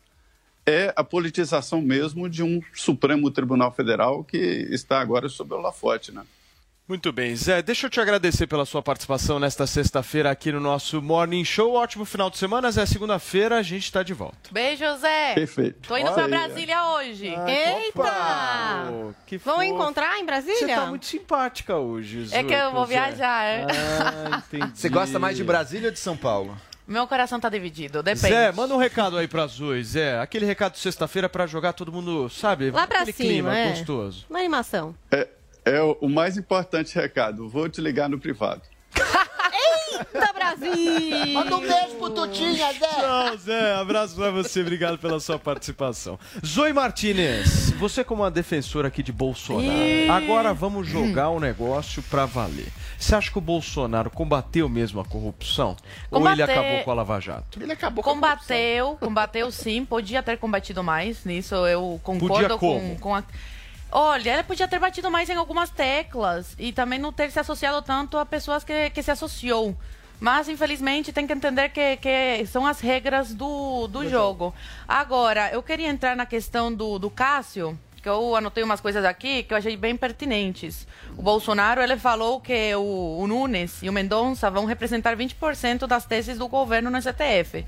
[0.65, 6.11] É a politização mesmo de um Supremo Tribunal Federal que está agora sob o holofote,
[6.11, 6.23] né?
[6.87, 11.01] Muito bem, Zé, deixa eu te agradecer pela sua participação nesta sexta-feira aqui no nosso
[11.01, 11.73] Morning Show.
[11.73, 12.85] Ótimo final de semana, Zé.
[12.85, 14.51] Segunda-feira a gente está de volta.
[14.51, 15.33] Beijo, Zé.
[15.33, 15.87] Perfeito.
[15.87, 17.25] Tô indo para Brasília hoje.
[17.25, 18.91] Eita!
[18.91, 20.59] Oh, que Vão encontrar em Brasília?
[20.59, 22.37] Você tá muito simpática hoje, Zé.
[22.41, 23.43] É que eu vou viajar.
[23.45, 23.65] é.
[23.65, 24.71] Ah, entendi.
[24.75, 26.55] Você gosta mais de Brasília ou de São Paulo?
[26.87, 28.27] Meu coração tá dividido, depende.
[28.27, 30.19] Zé, manda um recado aí pra Zoe, Zé.
[30.19, 32.69] Aquele recado de sexta-feira pra jogar todo mundo, sabe?
[32.69, 33.69] Lá pra Aquele cima, clima é.
[33.71, 34.23] gostoso.
[34.29, 34.93] Uma animação.
[35.11, 35.27] É,
[35.65, 37.49] é o o mais importante recado.
[37.49, 38.61] Vou te ligar no privado.
[39.97, 41.33] Eita, Brasil!
[41.33, 42.79] Manda um beijo pro Tutinha, Zé.
[42.87, 43.75] Tchau, Zé.
[43.75, 44.61] Abraço pra você.
[44.61, 46.19] Obrigado pela sua participação.
[46.45, 50.09] Zoe Martinez, você como uma defensora aqui de Bolsonaro, Ih.
[50.09, 52.67] agora vamos jogar um negócio pra valer.
[52.97, 55.75] Você acha que o Bolsonaro combateu mesmo a corrupção?
[56.11, 57.61] Ou ele acabou com a Lava Jato?
[57.61, 62.95] Ele acabou Combateu, combateu sim, podia ter combatido mais, nisso eu concordo Podia como?
[62.95, 63.23] com, com a.
[63.97, 67.81] Olha, ele podia ter batido mais em algumas teclas e também não ter se associado
[67.81, 69.73] tanto a pessoas que, que se associou.
[70.19, 74.53] Mas, infelizmente, tem que entender que, que são as regras do, do jogo.
[74.85, 79.43] Agora, eu queria entrar na questão do, do Cássio, que eu anotei umas coisas aqui
[79.43, 80.85] que eu achei bem pertinentes.
[81.17, 86.05] O Bolsonaro, ele falou que o, o Nunes e o Mendonça vão representar 20% das
[86.05, 87.63] teses do governo no STF.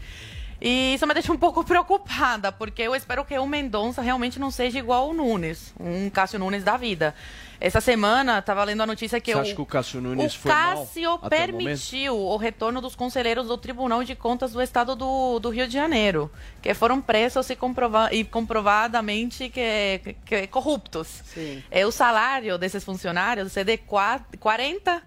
[0.59, 4.49] E isso me deixa um pouco preocupada, porque eu espero que o Mendonça realmente não
[4.49, 7.13] seja igual ao Nunes, um Cássio Nunes da vida.
[7.59, 10.39] Essa semana, estava lendo a notícia que Você o, acha que o Cássio Nunes o
[10.39, 14.95] foi mal Cássio o permitiu o retorno dos conselheiros do Tribunal de Contas do Estado
[14.95, 21.21] do, do Rio de Janeiro, que foram presos e, comprova e comprovadamente que, que corruptos.
[21.25, 21.63] Sim.
[21.69, 25.01] É, o salário desses funcionários é de qua- 40,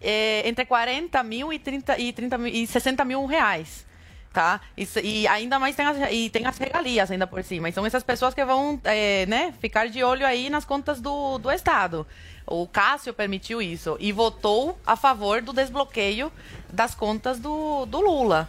[0.00, 3.84] é, entre 40 mil e, 30, e, 30 mil, e 60 mil reais.
[4.36, 4.60] Tá?
[4.76, 7.70] Isso- e ainda mais tem as, e tem as regalias ainda por cima.
[7.70, 11.38] E são essas pessoas que vão é, né, ficar de olho aí nas contas do,
[11.38, 12.06] do Estado.
[12.46, 16.30] O Cássio permitiu isso e votou a favor do desbloqueio
[16.70, 18.46] das contas do, do Lula.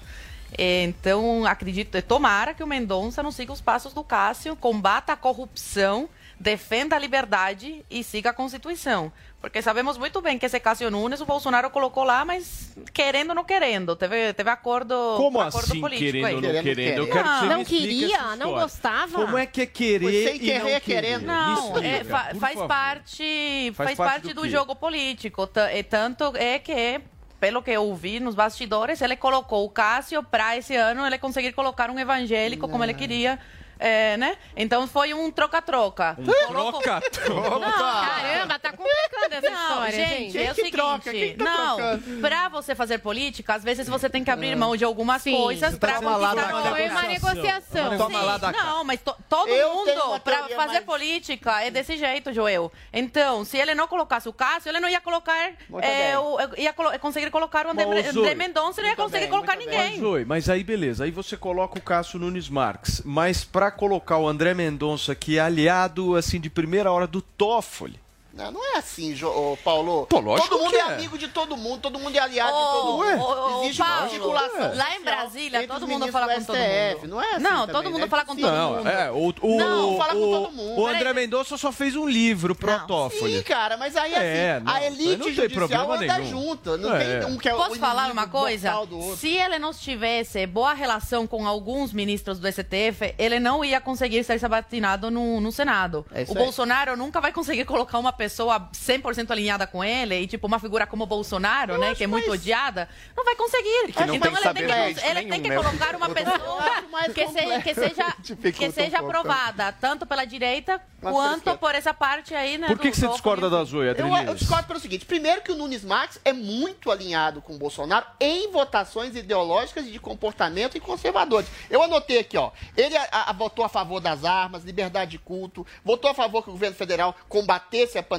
[0.58, 6.10] Então, acredito, tomara que o Mendonça não siga os passos do Cássio, combata a corrupção,
[6.38, 9.10] defenda a liberdade e siga a Constituição.
[9.40, 13.36] Porque sabemos muito bem que esse Cássio Nunes o Bolsonaro colocou lá, mas querendo ou
[13.36, 13.96] não querendo.
[13.96, 16.98] Teve, teve acordo, Como acordo assim, político querendo ou não querendo?
[16.98, 19.14] Eu quero que você Não queria, não gostava.
[19.26, 20.80] Como é que é querer sem e querer, não querer?
[20.82, 21.26] querendo.
[21.28, 22.68] Não, explica, é, fa- faz favor.
[22.68, 25.48] parte, Faz faz, parte parte, do do, jogo político.
[25.72, 27.00] E tanto é que,
[27.40, 31.54] pelo que eu vi nos bastidores, ele colocou o Cássio para esse ano ele conseguir
[31.54, 33.40] colocar um evangélico como ele queria.
[33.80, 34.38] É, né?
[34.56, 36.16] Então foi um troca-troca.
[36.20, 37.72] Um troca-troca.
[37.72, 40.46] Caramba, tá complicando essa Não, história, gente, gente.
[40.46, 41.12] é o seguinte, troca?
[41.12, 42.22] Quem tá não, trocando?
[42.22, 45.36] pra você fazer política, às vezes você tem que abrir mão de algumas Sim.
[45.36, 46.70] coisas Você pra toma lá conquistar da.
[46.72, 47.98] Foi uma negociação.
[47.98, 48.52] Toma lá Sim, da.
[48.52, 52.72] Não, mas to- todo Eu mundo, pra fazer mais- política, é desse jeito, Joel.
[52.94, 55.52] Então, se ele não colocasse o Cássio, ele não ia colocar.
[55.82, 59.20] É, o- ia colo- conseguir colocar o André, Mas, André Mendonça, ele não ia conseguir
[59.22, 60.00] bem, colocar ninguém.
[60.00, 64.28] Zoe, mas aí beleza, aí você coloca o Cássio Nunes Marques, mas pra colocar o
[64.28, 68.00] André Mendonça, que é aliado assim de primeira hora do Toffoli.
[68.38, 70.06] Não, não é assim, Jo- Paulo.
[70.08, 70.80] Pô, lógico todo mundo que é.
[70.80, 70.84] é.
[70.94, 73.64] amigo de todo mundo, todo mundo é aliado de Ô, todo mundo.
[73.64, 74.76] Existe Paulo, uma articulação.
[74.76, 77.08] Lá em Brasília, todo mundo fala com todo mundo.
[77.08, 78.08] Não é assim Não, todo mundo né?
[78.08, 78.88] fala com todo Não, mundo.
[78.90, 80.80] é, o, o, Não, fala com todo mundo.
[80.82, 82.86] o André Mendonça só fez um livro pro Não.
[82.88, 83.38] Toffoli.
[83.38, 86.30] Sim, cara, mas aí assim, É, não, a elite não tem judicial problema anda nenhum.
[86.30, 86.78] junto.
[86.78, 87.20] Não É.
[87.20, 88.74] tem um que é o Posso falar uma coisa?
[89.18, 94.24] Se ele não tivesse boa relação com alguns ministros do STF, ele não ia conseguir
[94.24, 96.06] ser sabatinado no, no Senado.
[96.14, 96.34] É o.
[96.36, 100.86] Bolsonaro nunca vai conseguir colocar uma pessoa 100% alinhada com ele e, tipo, uma figura
[100.88, 103.92] como o Bolsonaro, né, que é muito odiada, não vai conseguir.
[103.94, 105.70] que não então tem ele tem que, ele tem que nenhum, né?
[105.70, 108.16] colocar uma pessoa mais que, seja, que seja,
[108.52, 112.68] que seja aprovada tanto pela direita Mas quanto por essa parte aí, né?
[112.68, 115.52] Por que, do- que você discorda da Zoe, Eu, eu discordo pelo seguinte: primeiro, que
[115.52, 120.76] o Nunes Marques é muito alinhado com o Bolsonaro em votações ideológicas e de comportamento
[120.76, 121.50] e conservadores.
[121.70, 122.52] Eu anotei aqui, ó.
[122.76, 126.50] Ele a- a- votou a favor das armas, liberdade de culto, votou a favor que
[126.50, 128.17] o governo federal combatesse a pandemia,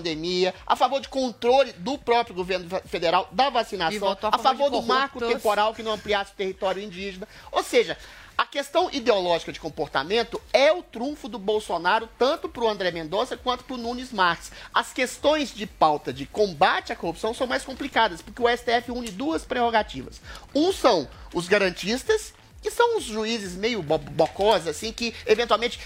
[0.66, 4.76] a favor de controle do próprio governo fe- federal da vacinação, a a favor do
[4.88, 7.26] marco temporal que não ampliasse o território indígena.
[7.52, 7.96] Ou seja,
[8.36, 13.36] a questão ideológica de comportamento é o trunfo do Bolsonaro, tanto para o André Mendonça
[13.36, 14.52] quanto para o Nunes Marques.
[14.72, 19.10] As questões de pauta de combate à corrupção são mais complicadas, porque o STF une
[19.10, 20.20] duas prerrogativas.
[20.54, 22.32] Um são os garantistas,
[22.62, 25.80] que são os juízes meio bo bocós, assim, que eventualmente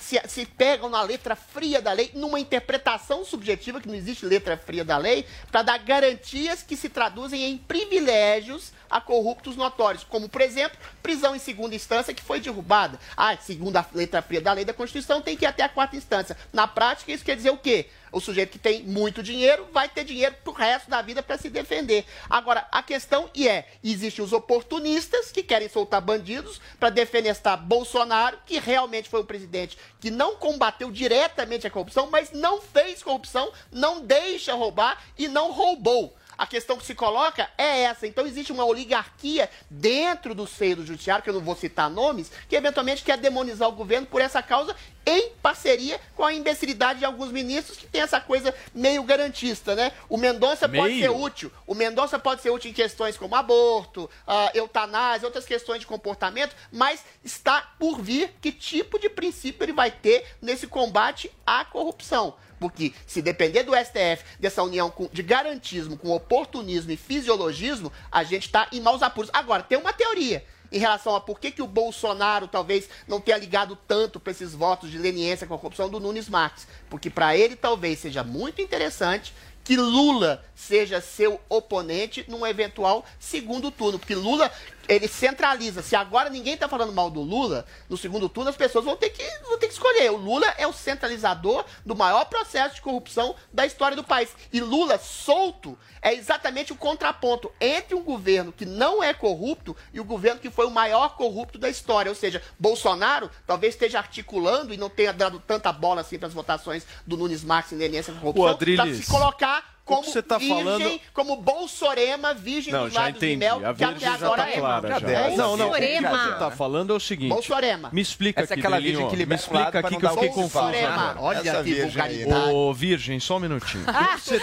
[0.00, 4.56] se, se pegam na letra fria da lei, numa interpretação subjetiva, que não existe letra
[4.56, 10.28] fria da lei, para dar garantias que se traduzem em privilégios a corruptos notórios, como,
[10.28, 12.98] por exemplo, prisão em segunda instância que foi derrubada.
[13.16, 15.96] Ah, segundo a letra fria da lei da Constituição, tem que ir até a quarta
[15.96, 16.36] instância.
[16.52, 17.88] Na prática, isso quer dizer o quê?
[18.12, 21.48] O sujeito que tem muito dinheiro vai ter dinheiro pro resto da vida para se
[21.48, 22.04] defender.
[22.28, 28.38] Agora, a questão e é, existem os oportunistas que querem soltar bandidos para defenestar Bolsonaro,
[28.46, 33.52] que realmente foi um presidente que não combateu diretamente a corrupção, mas não fez corrupção,
[33.70, 36.16] não deixa roubar e não roubou.
[36.40, 38.06] A questão que se coloca é essa.
[38.06, 42.32] Então existe uma oligarquia dentro do seio do judiciário, que eu não vou citar nomes,
[42.48, 44.74] que eventualmente quer demonizar o governo por essa causa
[45.10, 49.92] em parceria com a imbecilidade de alguns ministros que tem essa coisa meio garantista, né?
[50.08, 51.52] O Mendonça pode ser útil.
[51.66, 56.54] O Mendonça pode ser útil em questões como aborto, ah, eutanásia, outras questões de comportamento,
[56.70, 62.34] mas está por vir que tipo de princípio ele vai ter nesse combate à corrupção.
[62.60, 68.22] Porque se depender do STF, dessa união com- de garantismo com oportunismo e fisiologismo, a
[68.22, 69.30] gente está em maus apuros.
[69.32, 73.38] Agora, tem uma teoria em relação a por que, que o Bolsonaro talvez não tenha
[73.38, 76.66] ligado tanto para esses votos de leniência com a corrupção do Nunes Marques.
[76.88, 83.70] Porque para ele talvez seja muito interessante que Lula seja seu oponente num eventual segundo
[83.70, 83.98] turno.
[83.98, 84.50] Porque Lula,
[84.90, 85.82] ele centraliza.
[85.82, 89.10] Se agora ninguém está falando mal do Lula, no segundo turno as pessoas vão ter,
[89.10, 90.10] que, vão ter que escolher.
[90.10, 94.34] O Lula é o centralizador do maior processo de corrupção da história do país.
[94.52, 100.00] E Lula solto é exatamente o contraponto entre um governo que não é corrupto e
[100.00, 102.10] o governo que foi o maior corrupto da história.
[102.10, 106.34] Ou seja, Bolsonaro talvez esteja articulando e não tenha dado tanta bola assim para as
[106.34, 110.56] votações do Nunes Marques em leniência com corrupção, para se colocar como você tá virgem,
[110.56, 113.36] falando- como Bolsorema, virgem Não, dos já lábios de entendi.
[113.38, 114.52] mel, A que virgem até já agora tá é.
[114.58, 115.00] clara.
[115.00, 115.10] Já.
[115.10, 117.28] É Não, não, o que você tá falando é o seguinte.
[117.28, 117.90] Bolsorema.
[117.92, 120.28] Me explica Essa é aqui, aquela Delinho, virgem que me explica aqui que eu fiquei
[120.28, 120.64] confuso.
[120.64, 121.16] Bolsorema.
[121.18, 122.50] Olha que virgem vulgaridade.
[122.52, 123.84] Ô, Virgem, só um minutinho.
[123.84, 124.38] O que você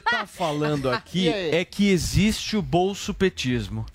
[0.00, 3.86] tá, tá falando aqui é que existe o bolsopetismo.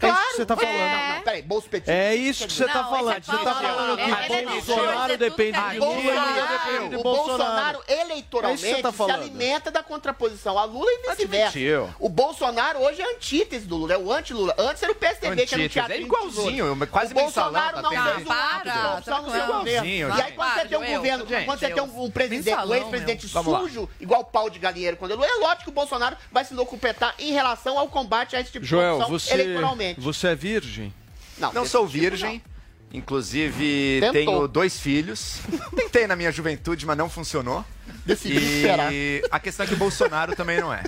[0.00, 0.78] É que você tá falando.
[0.78, 1.92] Não, não, peraí, bolso petista.
[1.92, 3.16] É isso que você tá Não, falando.
[3.16, 7.82] é Você tá falando que Ele é Bolsonaro depende é de Lula, o Bolsonaro.
[7.86, 10.58] É isso eleitoralmente tá se alimenta da contraposição.
[10.58, 11.94] A Lula e vice-versa.
[11.98, 14.54] O Bolsonaro hoje é a antítese do Lula, é o anti-Lula.
[14.58, 17.90] Antes era o PSDB, que era um Antítese, teatro é igualzinho, quase o Bolsonaro não
[17.90, 21.82] tá tendo um tá igualzinho, E aí quando você tem um governo, quando você tem
[21.82, 25.72] um, presidente, um ex-presidente sujo, igual pau de galinheiro quando ele é lógico que o
[25.72, 30.00] Bolsonaro vai se locupetar em relação ao combate a esse tipo de Joel, você, eleitoralmente.
[30.00, 30.92] você é virgem?
[31.38, 32.42] Não, Não sou tipo, virgem.
[32.92, 34.12] Inclusive, Tentou.
[34.12, 35.36] tenho dois filhos.
[35.76, 37.64] Tentei na minha juventude, mas não funcionou.
[38.04, 38.92] Decidi esperar.
[38.92, 40.82] E a questão é que Bolsonaro também não é.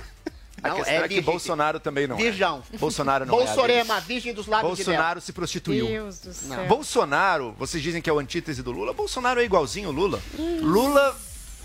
[0.63, 1.21] A Não, questão é é, que.
[1.21, 2.63] Bolsonaro também não Virgão.
[2.71, 2.77] é.
[2.77, 4.01] Bolsonaro não Bolsorema, é.
[4.01, 4.83] virgem dos lábios de.
[4.83, 5.87] Bolsonaro se prostituiu.
[5.87, 6.65] Deus do céu.
[6.67, 8.93] Bolsonaro, vocês dizem que é o antítese do Lula.
[8.93, 10.21] Bolsonaro é igualzinho o Lula.
[10.61, 11.15] Lula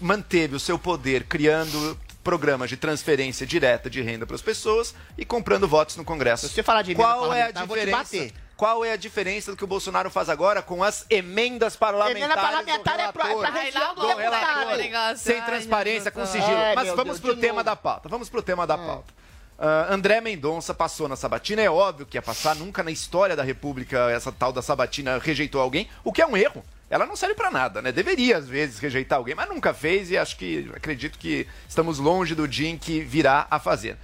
[0.00, 5.24] manteve o seu poder criando programas de transferência direta de renda para as pessoas e
[5.24, 6.48] comprando votos no Congresso.
[6.48, 7.96] Se você falar de emenda Qual é a diferença?
[7.96, 8.32] bater.
[8.56, 12.24] Qual é a diferença do que o Bolsonaro faz agora com as emendas parlamentares?
[12.24, 13.52] Emenda parlamentar do é é pra relator?
[13.52, 16.56] retirar do do relator, sem transparência, com sigilo.
[16.56, 17.64] Ai, Mas vamos pro de tema novo.
[17.64, 18.08] da pauta.
[18.08, 19.14] Vamos pro tema da pauta.
[19.56, 23.44] Ah, André Mendonça passou na Sabatina, é óbvio que ia passar, nunca na história da
[23.44, 26.64] República essa tal da Sabatina rejeitou alguém, o que é um erro.
[26.88, 27.90] Ela não serve pra nada, né?
[27.90, 32.34] Deveria às vezes rejeitar alguém, mas nunca fez e acho que acredito que estamos longe
[32.34, 33.96] do dia em que virá a fazer.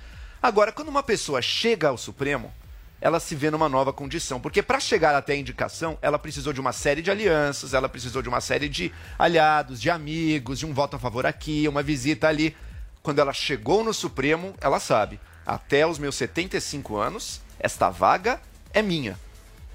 [0.43, 2.53] Agora, quando uma pessoa chega ao Supremo,
[3.01, 4.41] ela se vê numa nova condição.
[4.41, 8.21] Porque para chegar até a indicação, ela precisou de uma série de alianças, ela precisou
[8.21, 12.27] de uma série de aliados, de amigos, de um voto a favor aqui, uma visita
[12.27, 12.57] ali.
[13.01, 18.41] Quando ela chegou no Supremo, ela sabe, até os meus 75 anos, esta vaga
[18.73, 19.17] é minha.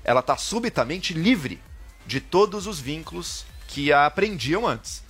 [0.03, 1.61] Ela está subitamente livre
[2.07, 5.03] de todos os vínculos que a prendiam antes.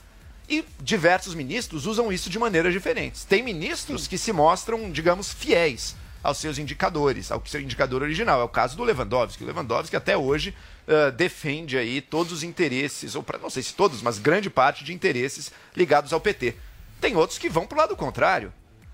[0.50, 3.24] E diversos ministros usam isso de maneiras diferentes.
[3.24, 8.42] Tem ministros que se mostram, digamos, fiéis aos seus indicadores, ao seu indicador original.
[8.42, 9.44] É o caso do Lewandowski.
[9.44, 10.56] O Lewandowski até hoje
[10.88, 14.86] ah, defende aí todos os interesses, ou pra, não sei se todos, mas grande parte
[14.86, 16.56] de interesses ligados ao PT.
[17.02, 18.54] Tem outros que vão para o lado contrário.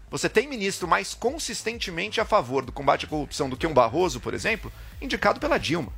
[0.09, 4.19] Você tem ministro mais consistentemente a favor do combate à corrupção do que um Barroso,
[4.19, 5.93] por exemplo, indicado pela Dilma.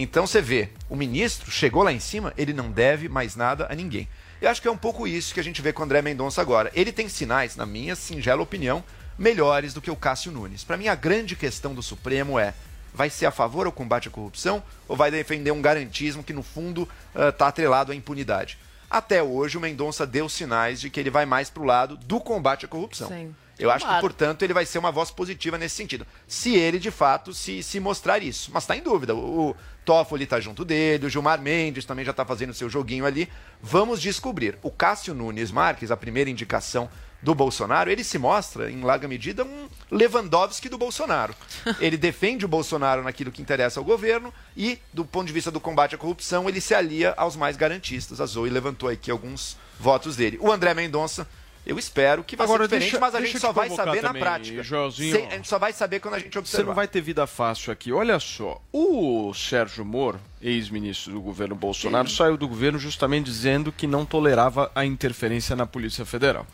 [0.00, 3.74] Então você vê, o ministro chegou lá em cima, ele não deve mais nada a
[3.74, 4.08] ninguém.
[4.40, 6.40] Eu acho que é um pouco isso que a gente vê com o André Mendonça
[6.40, 6.70] agora.
[6.72, 8.84] Ele tem sinais, na minha singela opinião,
[9.18, 10.62] melhores do que o Cássio Nunes.
[10.62, 12.54] Para mim, a grande questão do Supremo é:
[12.94, 16.44] vai ser a favor ao combate à corrupção ou vai defender um garantismo que, no
[16.44, 18.56] fundo, está atrelado à impunidade?
[18.88, 22.20] Até hoje, o Mendonça deu sinais de que ele vai mais para o lado do
[22.20, 23.08] combate à corrupção.
[23.08, 23.34] Sim.
[23.58, 26.06] Eu acho que, portanto, ele vai ser uma voz positiva nesse sentido.
[26.28, 28.52] Se ele, de fato, se, se mostrar isso.
[28.54, 29.16] Mas está em dúvida.
[29.16, 29.54] O
[29.88, 33.26] Toffoli está junto dele, o Gilmar Mendes também já está fazendo seu joguinho ali.
[33.62, 34.58] Vamos descobrir.
[34.62, 36.90] O Cássio Nunes Marques, a primeira indicação
[37.22, 41.34] do Bolsonaro, ele se mostra, em larga medida, um Lewandowski do Bolsonaro.
[41.80, 45.58] Ele defende o Bolsonaro naquilo que interessa ao governo e, do ponto de vista do
[45.58, 48.20] combate à corrupção, ele se alia aos mais garantistas.
[48.20, 50.38] A Zoe levantou aqui alguns votos dele.
[50.40, 51.26] O André Mendonça
[51.68, 54.20] eu espero que vai Agora, ser diferente, deixa- mas a gente só vai saber também,
[54.22, 54.62] na prática.
[54.62, 55.14] Joelzinho.
[55.14, 56.66] Sem- a gente só vai saber quando a gente Você observar.
[56.66, 57.92] não vai ter vida fácil aqui.
[57.92, 63.86] Olha só, o Sérgio Moro, ex-ministro do governo Bolsonaro, saiu do governo justamente dizendo que
[63.86, 66.46] não tolerava a interferência na Polícia Federal.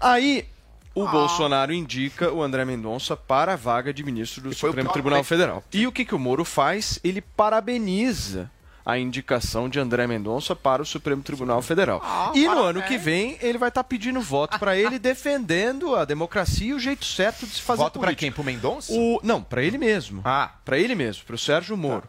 [0.00, 0.46] Aí
[0.94, 5.62] o Bolsonaro indica o André Mendonça para a vaga de ministro do Supremo Tribunal Federal.
[5.72, 6.98] E o que, que o Moro faz?
[7.04, 8.50] Ele parabeniza
[8.86, 12.00] a indicação de André Mendonça para o Supremo Tribunal Federal.
[12.36, 16.68] e no ano que vem ele vai estar pedindo voto para ele, defendendo a democracia
[16.68, 18.20] e o jeito certo de se fazer Voto política.
[18.20, 18.30] quem?
[18.30, 18.92] Pro Mendonça?
[18.92, 19.18] O...
[19.24, 20.22] Não, para ele mesmo.
[20.24, 20.52] Ah.
[20.64, 22.04] Para ele mesmo, para o Sérgio Moro.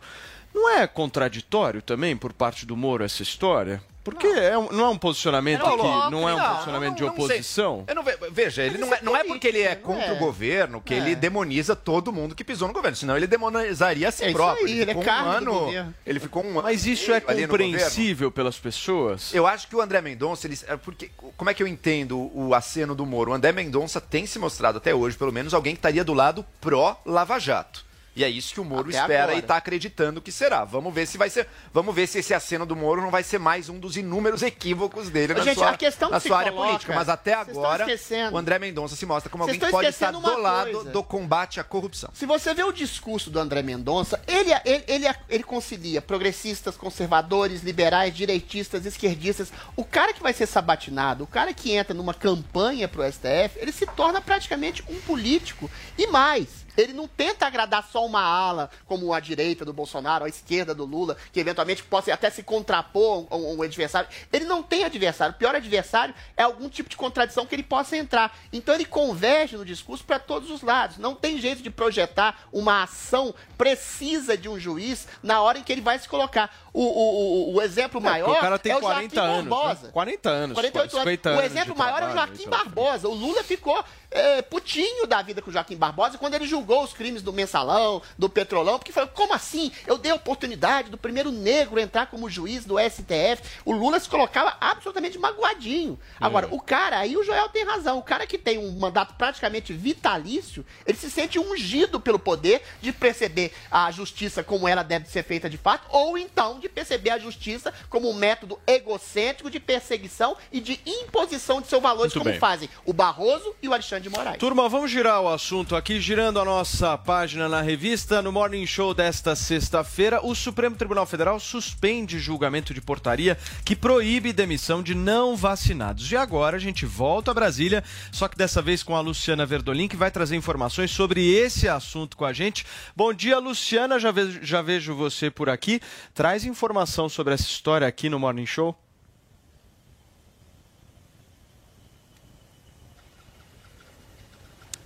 [0.53, 3.81] Não é contraditório também por parte do Moro essa história?
[4.11, 6.95] Porque é um- não é um posicionamento Não, que não, não é um não, posicionamento
[6.95, 7.83] de não oposição?
[7.87, 10.81] Eu não ve- veja, ele não é, não é porque ele é contra o governo
[10.81, 14.27] que ele demoniza todo mundo que pisou no governo, senão ele demonizaria a si É
[14.27, 14.65] isso próprio.
[14.65, 16.63] aí, ele é ficou um ano, ele ficou um ano.
[16.63, 19.33] Mas isso é compreensível pelas pessoas?
[19.33, 22.53] Eu acho que o André Mendonça, ele, é porque, como é que eu entendo o
[22.53, 23.31] aceno do Moro?
[23.31, 26.45] O André Mendonça tem se mostrado até hoje, pelo menos, alguém que estaria do lado
[26.61, 27.85] pró-Lava Jato.
[28.17, 29.35] E é isso que o Moro Até espera agora.
[29.35, 30.65] e está acreditando que será.
[30.65, 31.47] Vamos ver se vai ser.
[31.71, 35.07] Vamos ver se esse aceno do Moro não vai ser mais um dos inúmeros equívocos
[35.11, 36.95] dele na, Gente, sua, a questão na sua área coloca- política.
[36.95, 37.85] Mas até agora,
[38.31, 40.89] o André Mendonça se mostra como alguém que pode estar do lado coisa.
[40.89, 42.09] do combate à corrupção.
[42.11, 47.61] Se você vê o discurso do André Mendonça, ele, ele, ele, ele concilia progressistas, conservadores,
[47.61, 49.53] liberais, direitistas, esquerdistas.
[49.75, 53.71] O cara que vai ser sabatinado, o cara que entra numa campanha pro STF, ele
[53.71, 55.69] se torna praticamente um político.
[55.97, 60.29] E mais, ele não tenta agradar só uma ala, como a direita do Bolsonaro, a
[60.29, 64.07] esquerda do Lula, que eventualmente possa até se contrapor a um, um adversário.
[64.31, 65.33] Ele não tem adversário.
[65.33, 68.37] O pior adversário é algum tipo de contradição que ele possa entrar.
[68.53, 70.97] Então ele converge no discurso para todos os lados.
[70.97, 75.71] Não tem jeito de projetar uma ação precisa de um juiz na hora em que
[75.71, 76.55] ele vai se colocar.
[76.77, 79.31] O, o, o, o exemplo É, maior porque o cara tem é o 40 Joaquim
[79.31, 79.49] anos, né?
[79.49, 79.87] Barbosa.
[79.91, 80.91] 40 anos, 48 anos.
[80.91, 82.59] 50 O anos exemplo maior é o trabalho, Joaquim então.
[82.59, 83.07] Barbosa.
[83.07, 86.93] O Lula ficou é, putinho da vida com o Joaquim Barbosa quando ele julgou os
[86.93, 89.71] crimes do mensalão, do petrolão, porque falou, como assim?
[89.85, 93.41] Eu dei a oportunidade do primeiro negro entrar como juiz do STF.
[93.65, 95.99] O Lula se colocava absolutamente magoadinho.
[96.19, 99.73] Agora, o cara, aí o Joel tem razão, o cara que tem um mandato praticamente
[99.73, 105.23] vitalício, ele se sente ungido pelo poder de perceber a justiça como ela deve ser
[105.23, 110.35] feita de fato, ou então de perceber a justiça como um método egocêntrico de perseguição
[110.51, 112.39] e de imposição de seus valores, Muito como bem.
[112.39, 114.37] fazem o Barroso e o Alexandre de Moraes.
[114.37, 118.21] Turma, vamos girar o assunto aqui, girando a nossa página na revista.
[118.21, 124.33] No Morning Show desta sexta-feira, o Supremo Tribunal Federal suspende julgamento de portaria que proíbe
[124.33, 126.11] demissão de não vacinados.
[126.11, 129.87] E agora a gente volta a Brasília, só que dessa vez com a Luciana Verdolim,
[129.87, 132.65] que vai trazer informações sobre esse assunto com a gente.
[132.95, 135.79] Bom dia, Luciana, já vejo, já vejo você por aqui.
[136.13, 138.75] Traz informação sobre essa história aqui no Morning Show.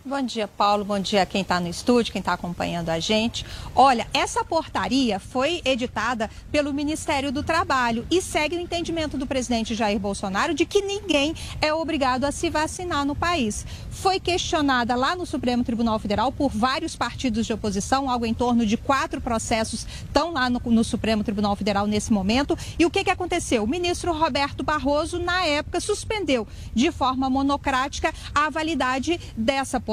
[0.03, 0.83] Bom dia, Paulo.
[0.83, 3.45] Bom dia a quem está no estúdio, quem está acompanhando a gente.
[3.75, 9.75] Olha, essa portaria foi editada pelo Ministério do Trabalho e segue o entendimento do presidente
[9.75, 13.63] Jair Bolsonaro de que ninguém é obrigado a se vacinar no país.
[13.91, 18.65] Foi questionada lá no Supremo Tribunal Federal por vários partidos de oposição, algo em torno
[18.65, 22.57] de quatro processos estão lá no, no Supremo Tribunal Federal nesse momento.
[22.79, 23.63] E o que, que aconteceu?
[23.63, 29.90] O ministro Roberto Barroso, na época, suspendeu de forma monocrática a validade dessa portaria,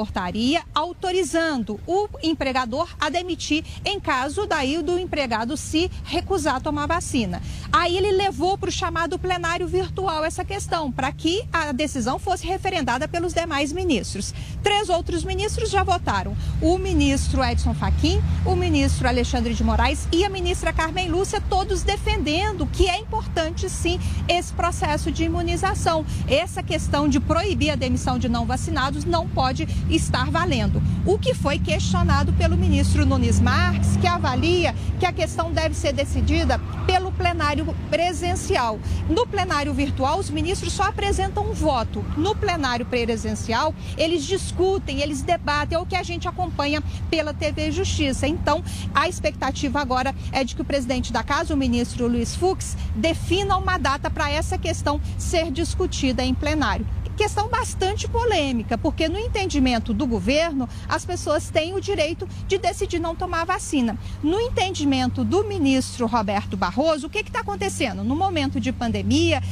[0.73, 7.41] autorizando o empregador a demitir em caso daí do empregado se recusar a tomar vacina.
[7.71, 12.45] Aí ele levou para o chamado plenário virtual essa questão, para que a decisão fosse
[12.45, 14.33] referendada pelos demais ministros.
[14.63, 20.23] Três outros ministros já votaram: o ministro Edson Fachin, o ministro Alexandre de Moraes e
[20.23, 26.05] a ministra Carmen Lúcia, todos defendendo que é importante sim esse processo de imunização.
[26.27, 30.81] Essa questão de proibir a demissão de não vacinados não pode estar valendo.
[31.05, 35.93] O que foi questionado pelo ministro Nunes Marques, que avalia que a questão deve ser
[35.93, 38.79] decidida pelo plenário presencial.
[39.09, 42.03] No plenário virtual, os ministros só apresentam um voto.
[42.17, 47.71] No plenário presencial, eles discutem, eles debatem, é o que a gente acompanha pela TV
[47.71, 48.27] Justiça.
[48.27, 48.63] Então,
[48.93, 53.57] a expectativa agora é de que o presidente da casa, o ministro Luiz Fux, defina
[53.57, 56.85] uma data para essa questão ser discutida em plenário.
[57.19, 62.97] Questão bastante polêmica, porque no entendimento do governo, as pessoas têm o direito de decidir
[62.97, 63.99] não tomar vacina.
[64.23, 68.05] No entendimento do ministro Roberto Barroso, o que está acontecendo?
[68.05, 69.43] No momento de pandemia,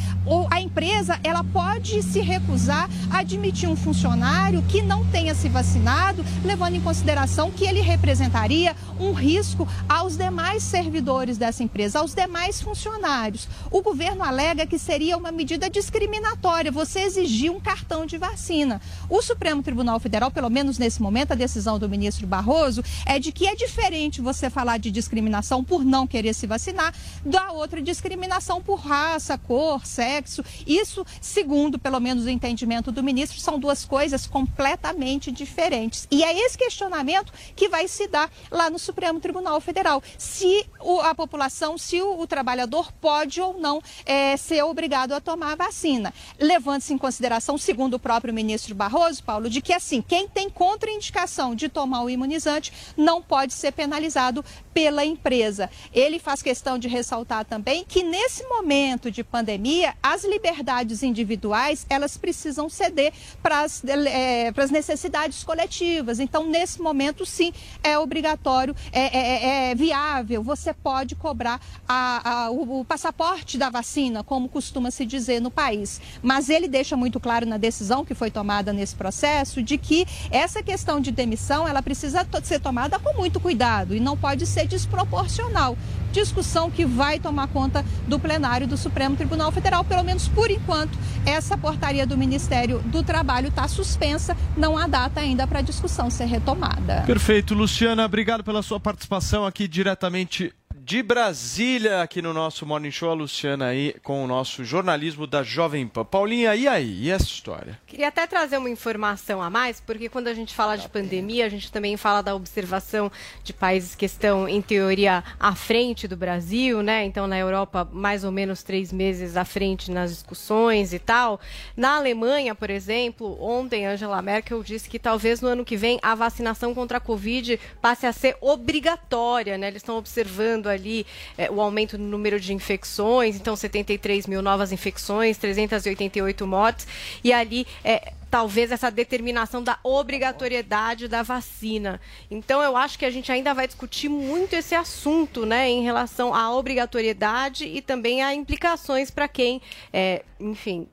[0.49, 6.23] a empresa ela pode se recusar a admitir um funcionário que não tenha se vacinado,
[6.45, 12.61] levando em consideração que ele representaria um risco aos demais servidores dessa empresa, aos demais
[12.61, 13.45] funcionários.
[13.69, 18.81] O governo alega que seria uma medida discriminatória você exigir um cartão de vacina.
[19.09, 23.31] O Supremo Tribunal Federal, pelo menos nesse momento, a decisão do ministro Barroso é de
[23.31, 26.93] que é diferente você falar de discriminação por não querer se vacinar
[27.25, 30.43] da outra discriminação por raça, cor, sexo.
[30.65, 36.07] Isso, segundo pelo menos o entendimento do ministro, são duas coisas completamente diferentes.
[36.11, 40.01] E é esse questionamento que vai se dar lá no Supremo Tribunal Federal.
[40.17, 40.65] Se
[41.03, 45.55] a população, se o, o, trabalhador pode ou não é, ser obrigado a tomar a
[45.55, 46.13] vacina.
[46.39, 51.53] Levando-se em consideração, segundo o próprio ministro Barroso, Paulo, de que assim, quem tem contraindicação
[51.53, 54.43] de tomar o imunizante não pode ser penalizado
[54.77, 55.71] pela empresa.
[55.91, 62.15] Ele faz questão de ressaltar também que nesse momento de pandemia, as liberdades individuais, elas
[62.15, 63.11] precisam ceder
[63.41, 66.19] para as é, necessidades coletivas.
[66.19, 67.51] Então, nesse momento, sim,
[67.83, 73.57] é obrigatório, é, é, é, é viável, você pode cobrar a, a, o, o passaporte
[73.57, 75.99] da vacina, como costuma se dizer no país.
[76.21, 80.61] Mas ele deixa muito claro na decisão que foi tomada nesse processo de que essa
[80.61, 85.77] questão de demissão, ela precisa ser tomada com muito cuidado e não pode ser desproporcional.
[86.11, 90.97] Discussão que vai tomar conta do plenário do Supremo Tribunal Federal, pelo menos por enquanto.
[91.25, 96.09] Essa portaria do Ministério do Trabalho está suspensa, não há data ainda para a discussão
[96.09, 97.03] ser retomada.
[97.05, 100.53] Perfeito, Luciana, obrigado pela sua participação aqui diretamente
[100.87, 105.43] de Brasília, aqui no nosso Morning Show, a Luciana aí com o nosso jornalismo da
[105.43, 106.05] Jovem Pan.
[106.05, 107.03] Paulinha, e aí?
[107.03, 107.77] E essa história?
[107.85, 111.49] Queria até trazer uma informação a mais, porque quando a gente fala de pandemia, a
[111.49, 113.11] gente também fala da observação
[113.43, 117.03] de países que estão, em teoria, à frente do Brasil, né?
[117.03, 121.37] Então, na Europa, mais ou menos três meses à frente nas discussões e tal.
[121.75, 126.15] Na Alemanha, por exemplo, ontem Angela Merkel disse que talvez no ano que vem a
[126.15, 129.67] vacinação contra a Covid passe a ser obrigatória, né?
[129.67, 131.05] Eles estão observando ali
[131.37, 136.87] é, o aumento no número de infecções, então 73 mil novas infecções, 388 mortes,
[137.23, 141.99] e ali é, talvez essa determinação da obrigatoriedade da vacina.
[142.29, 146.33] Então eu acho que a gente ainda vai discutir muito esse assunto, né, em relação
[146.33, 149.61] à obrigatoriedade e também a implicações para quem,
[149.91, 150.87] é, enfim,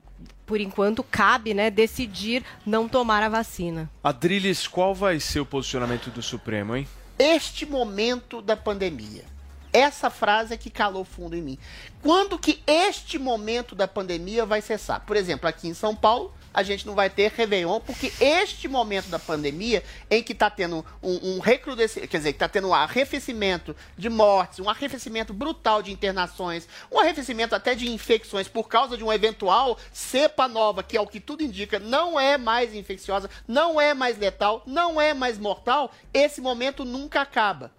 [0.45, 3.89] por enquanto, cabe né, decidir não tomar a vacina.
[4.03, 6.87] Adriles, qual vai ser o posicionamento do Supremo, hein?
[7.17, 9.34] Este momento da pandemia
[9.75, 11.59] essa frase é que calou fundo em mim.
[12.01, 15.01] Quando que este momento da pandemia vai cessar?
[15.01, 19.09] Por exemplo, aqui em São Paulo, a gente não vai ter Réveillon, porque este momento
[19.09, 22.73] da pandemia, em que está tendo um, um recrudescimento, quer dizer, que está tendo um
[22.73, 28.95] arrefecimento de mortes, um arrefecimento brutal de internações, um arrefecimento até de infecções por causa
[28.95, 33.29] de uma eventual cepa nova, que é o que tudo indica, não é mais infecciosa,
[33.45, 37.73] não é mais letal, não é mais mortal, esse momento nunca acaba.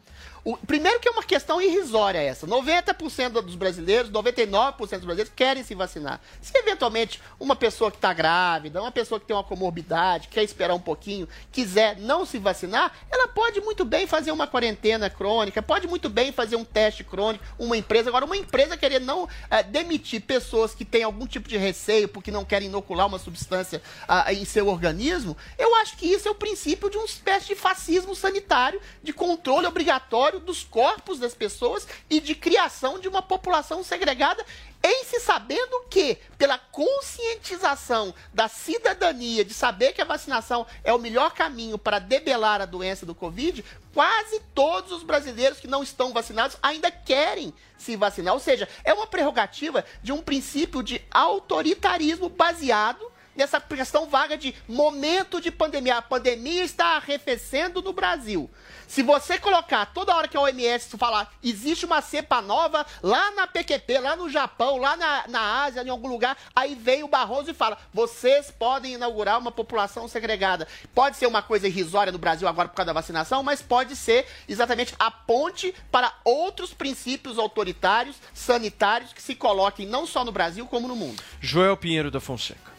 [0.46, 2.46] O, primeiro que é uma questão irrisória essa.
[2.46, 6.20] 90% dos brasileiros, 99% dos brasileiros querem se vacinar.
[6.40, 10.72] Se eventualmente uma pessoa que está grávida, uma pessoa que tem uma comorbidade, quer esperar
[10.72, 15.88] um pouquinho, quiser não se vacinar, ela pode muito bem fazer uma quarentena crônica, pode
[15.88, 18.08] muito bem fazer um teste crônico, uma empresa.
[18.08, 22.30] Agora, uma empresa querer não é, demitir pessoas que têm algum tipo de receio porque
[22.30, 26.36] não querem inocular uma substância ah, em seu organismo, eu acho que isso é o
[26.36, 32.20] princípio de uma espécie de fascismo sanitário, de controle obrigatório dos corpos das pessoas e
[32.20, 34.44] de criação de uma população segregada
[34.82, 40.98] em se sabendo que, pela conscientização da cidadania de saber que a vacinação é o
[40.98, 46.12] melhor caminho para debelar a doença do Covid, quase todos os brasileiros que não estão
[46.12, 48.34] vacinados ainda querem se vacinar.
[48.34, 54.54] Ou seja, é uma prerrogativa de um princípio de autoritarismo baseado nessa questão vaga de
[54.66, 55.98] momento de pandemia.
[55.98, 58.50] A pandemia está arrefecendo no Brasil.
[58.86, 63.46] Se você colocar toda hora que a OMS falar existe uma cepa nova lá na
[63.46, 67.50] PQP, lá no Japão, lá na, na Ásia, em algum lugar, aí vem o Barroso
[67.50, 70.68] e fala: vocês podem inaugurar uma população segregada.
[70.94, 74.26] Pode ser uma coisa irrisória no Brasil agora por causa da vacinação, mas pode ser
[74.48, 80.66] exatamente a ponte para outros princípios autoritários, sanitários, que se coloquem não só no Brasil,
[80.66, 81.22] como no mundo.
[81.40, 82.75] Joel Pinheiro da Fonseca.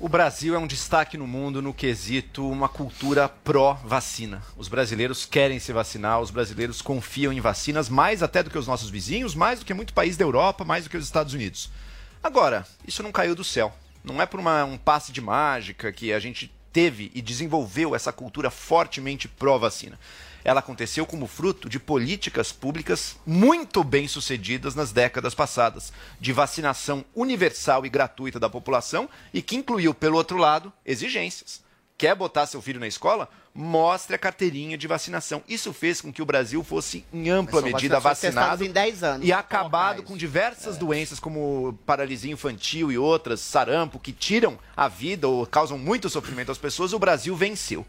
[0.00, 4.40] O Brasil é um destaque no mundo no quesito uma cultura pró-vacina.
[4.56, 8.68] Os brasileiros querem se vacinar, os brasileiros confiam em vacinas mais até do que os
[8.68, 11.68] nossos vizinhos, mais do que muito país da Europa, mais do que os Estados Unidos.
[12.22, 13.74] Agora, isso não caiu do céu.
[14.04, 18.12] Não é por uma, um passe de mágica que a gente teve e desenvolveu essa
[18.12, 19.98] cultura fortemente pró-vacina.
[20.44, 27.04] Ela aconteceu como fruto de políticas públicas muito bem sucedidas nas décadas passadas, de vacinação
[27.14, 31.66] universal e gratuita da população e que incluiu, pelo outro lado, exigências.
[31.98, 33.28] Quer botar seu filho na escola?
[33.52, 35.42] Mostre a carteirinha de vacinação.
[35.48, 39.30] Isso fez com que o Brasil fosse, em ampla medida, vacinado em 10 anos, e
[39.30, 45.26] pra acabado com diversas doenças, como paralisia infantil e outras, sarampo, que tiram a vida
[45.26, 46.92] ou causam muito sofrimento às pessoas.
[46.92, 47.84] O Brasil venceu.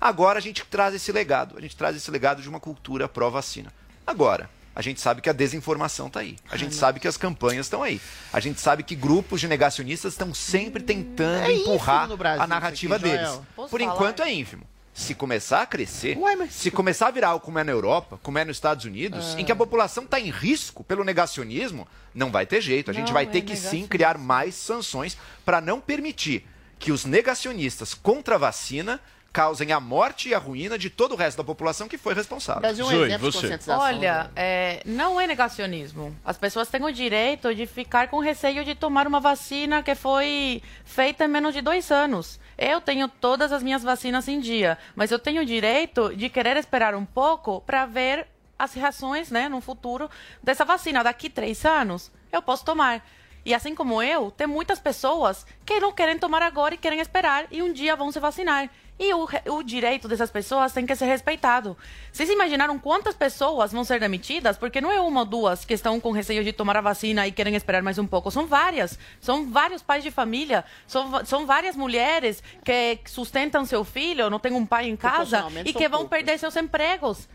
[0.00, 1.56] Agora a gente traz esse legado.
[1.56, 3.72] A gente traz esse legado de uma cultura pró-vacina.
[4.06, 6.36] Agora, a gente sabe que a desinformação está aí.
[6.50, 8.00] A gente sabe que as campanhas estão aí.
[8.32, 12.94] A gente sabe que grupos de negacionistas estão sempre tentando É empurrar Brasil a narrativa
[12.96, 13.40] aqui, deles.
[13.56, 13.92] Posso Por falar?
[13.94, 14.64] enquanto é ínfimo.
[14.94, 16.16] Se começar a crescer,
[16.50, 19.40] se começar a virar algo como é na Europa, como é nos Estados Unidos, É.
[19.40, 22.90] em que a população está em risco pelo negacionismo, não vai ter jeito.
[22.90, 26.44] A gente Não, vai é ter que sim criar mais sanções para não permitir
[26.80, 29.00] que os negacionistas contra a vacina
[29.32, 32.62] causem a morte e a ruína de todo o resto da população que foi responsável.
[32.62, 33.80] Brasil um exemplo de conscientização.
[33.80, 36.16] Olha, é, não é negacionismo.
[36.24, 40.62] As pessoas têm o direito de ficar com receio de tomar uma vacina que foi
[40.84, 42.40] feita em menos de dois anos.
[42.56, 46.56] Eu tenho todas as minhas vacinas em dia, mas eu tenho o direito de querer
[46.56, 48.26] esperar um pouco para ver
[48.58, 50.10] as reações, né, no futuro
[50.42, 51.04] dessa vacina.
[51.04, 53.06] Daqui três anos, eu posso tomar.
[53.44, 57.46] E assim como eu, tem muitas pessoas que não querem tomar agora e querem esperar
[57.50, 58.68] e um dia vão se vacinar.
[58.98, 61.76] E o, o direito dessas pessoas tem que ser respeitado.
[62.12, 64.56] Vocês imaginaram quantas pessoas vão ser demitidas?
[64.56, 67.30] Porque não é uma ou duas que estão com receio de tomar a vacina e
[67.32, 68.30] querem esperar mais um pouco.
[68.30, 68.98] São várias.
[69.20, 70.64] São vários pais de família.
[70.86, 75.70] São, são várias mulheres que sustentam seu filho, não tem um pai em casa Proporcionalmente
[75.70, 76.18] e que vão poucas.
[76.18, 77.28] perder seus empregos.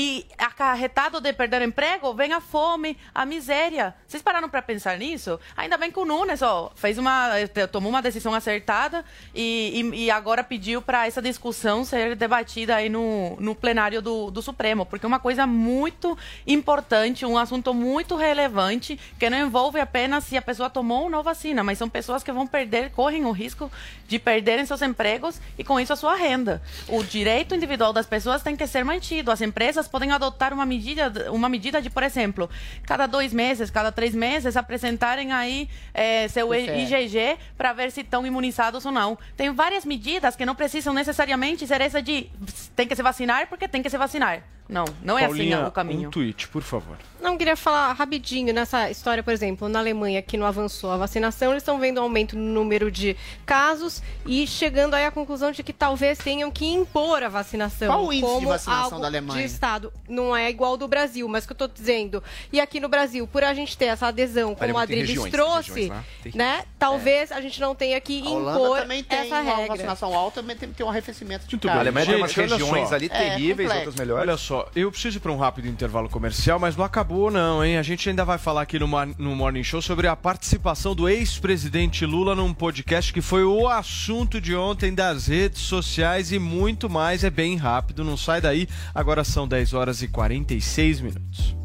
[0.00, 3.92] E acarretado de perder emprego, vem a fome, a miséria.
[4.06, 5.40] Vocês pararam para pensar nisso?
[5.56, 10.04] Ainda bem que o Nunes ó, fez uma, eh, tomou uma decisão acertada e, e-
[10.04, 14.86] e agora pediu para essa discussão ser debatida aí no, no plenário do, do Supremo,
[14.86, 20.36] porque é uma coisa muito importante, um assunto muito relevante, que não envolve apenas se
[20.36, 23.68] a pessoa tomou ou não vacina, mas são pessoas que vão perder, correm o risco
[24.06, 26.62] de perderem seus empregos e com isso a sua renda.
[26.86, 29.32] O direito individual das pessoas tem que ser mantido.
[29.32, 32.48] As empresas podem adotar uma medida, uma medida de, por exemplo,
[32.84, 36.48] cada dois meses, cada três meses, apresentarem aí eh, seu.
[36.54, 39.18] IgG para ver se estão imunizados ou não.
[39.36, 42.30] Tem várias medidas que não precisam necessariamente ser essa de
[42.74, 44.42] tem que se vacinar porque tem que se vacinar.
[44.68, 46.08] Não, não é Paulinha, assim o caminho.
[46.08, 46.96] Um tweet, por favor.
[47.20, 51.50] Não, queria falar rapidinho nessa história, por exemplo, na Alemanha, que não avançou a vacinação,
[51.50, 55.62] eles estão vendo um aumento no número de casos e chegando aí à conclusão de
[55.62, 57.88] que talvez tenham que impor a vacinação.
[57.88, 59.40] Qual o índice de vacinação algo da Alemanha?
[59.40, 59.92] De Estado.
[60.08, 62.22] Não é igual ao do Brasil, mas que eu estou dizendo.
[62.52, 65.32] E aqui no Brasil, por a gente ter essa adesão, como a tem Adriles regiões,
[65.32, 66.04] trouxe, tem regiões lá.
[66.22, 66.64] Tem- né?
[66.78, 69.66] Talvez a gente não tenha que A Holanda impor também tem essa uma regra.
[69.74, 71.80] vacinação alta, também tem que ter um arrefecimento de Muito carga.
[71.82, 71.88] bem.
[71.88, 72.94] A Alemanha tem umas regiões só.
[72.94, 74.22] ali terríveis, outras melhores.
[74.28, 77.76] Olha só, eu preciso ir para um rápido intervalo comercial, mas não acabou não, hein?
[77.76, 78.86] A gente ainda vai falar aqui no,
[79.18, 84.40] no Morning Show sobre a participação do ex-presidente Lula num podcast que foi o assunto
[84.40, 87.24] de ontem das redes sociais e muito mais.
[87.24, 88.68] É bem rápido, não sai daí.
[88.94, 91.56] Agora são 10 horas e 46 minutos.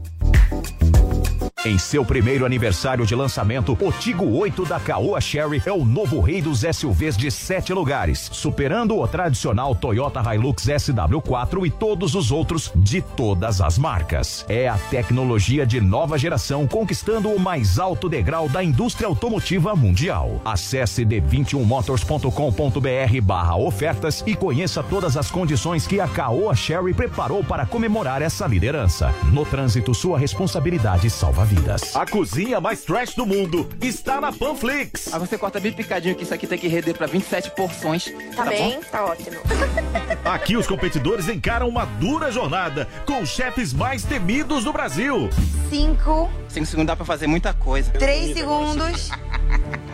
[1.66, 6.20] Em seu primeiro aniversário de lançamento, o Tigo 8 da Caoa Sherry é o novo
[6.20, 12.34] rei dos SUVs de sete lugares, superando o tradicional Toyota Hilux SW4 e todos os
[12.34, 14.45] outros de todas as marcas.
[14.49, 20.41] É a tecnologia de nova geração conquistando o mais alto degrau da indústria automotiva mundial.
[20.43, 27.66] Acesse d21motors.com.br barra ofertas e conheça todas as condições que a Caoa Sherry preparou para
[27.66, 29.16] comemorar essa liderança.
[29.32, 31.53] No trânsito, sua responsabilidade salva vidas.
[31.95, 35.14] A cozinha mais trash do mundo está na Panflix.
[35.14, 38.06] Aí você corta bem picadinho que isso aqui tem que render para 27 porções.
[38.36, 38.76] Tá, bem?
[38.76, 38.82] bom?
[38.91, 39.38] Tá ótimo.
[40.26, 45.30] Aqui os competidores encaram uma dura jornada com os chefes mais temidos do Brasil.
[45.70, 46.30] Cinco.
[46.49, 47.91] Cinco segundos dá pra fazer muita coisa.
[47.91, 49.10] Três segundos.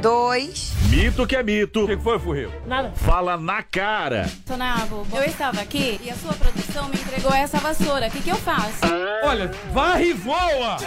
[0.00, 0.72] Dois.
[0.88, 1.84] Mito que é mito.
[1.84, 2.50] O que foi, Furril?
[2.66, 2.90] Nada.
[2.96, 4.30] Fala na cara.
[4.46, 8.08] Tonavo, eu estava aqui e a sua produção me entregou essa vassoura.
[8.08, 8.80] O que, que eu faço?
[9.24, 10.78] Olha, varre e voa!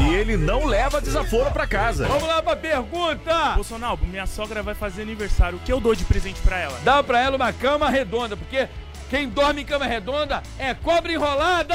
[0.00, 2.06] E ele não leva desaforo pra casa.
[2.06, 3.52] Vamos lá pra pergunta!
[3.54, 5.58] Bolsonaro, minha sogra vai fazer aniversário.
[5.58, 6.78] O que eu dou de presente pra ela?
[6.84, 8.68] Dá pra ela uma cama redonda, porque
[9.10, 11.74] quem dorme em cama redonda é cobra enrolada!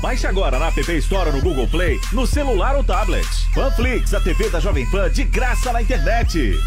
[0.00, 3.26] Baixe agora na App Store no Google Play, no celular ou tablet.
[3.52, 6.58] Panflix, a TV da Jovem Pan de graça na internet.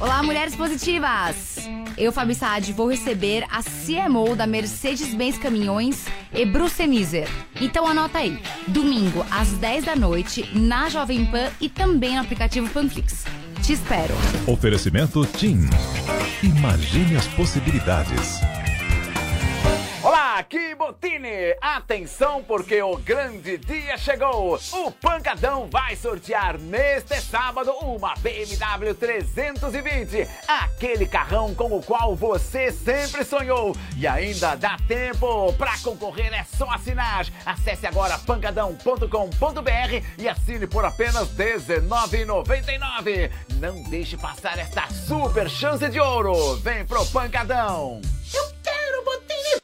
[0.00, 1.68] Olá, mulheres positivas!
[2.00, 7.28] eu, Fabi Saad, vou receber a CMO da Mercedes-Benz Caminhões, Ebru Senizer.
[7.60, 12.70] Então anota aí, domingo às 10 da noite, na Jovem Pan e também no aplicativo
[12.70, 13.26] Panflix.
[13.62, 14.14] Te espero.
[14.46, 15.68] Oferecimento TIM.
[16.42, 18.40] Imagine as possibilidades.
[20.40, 21.54] Aqui Botini!
[21.60, 24.58] Atenção porque o grande dia chegou!
[24.72, 32.72] O Pancadão vai sortear neste sábado uma BMW 320, aquele carrão com o qual você
[32.72, 33.76] sempre sonhou.
[33.98, 37.26] E ainda dá tempo para concorrer, é só assinar.
[37.44, 43.30] Acesse agora pancadão.com.br e assine por apenas R$19,99.
[43.56, 46.56] Não deixe passar esta super chance de ouro.
[46.56, 48.00] Vem pro Pancadão!
[48.32, 49.60] Eu quero Botini!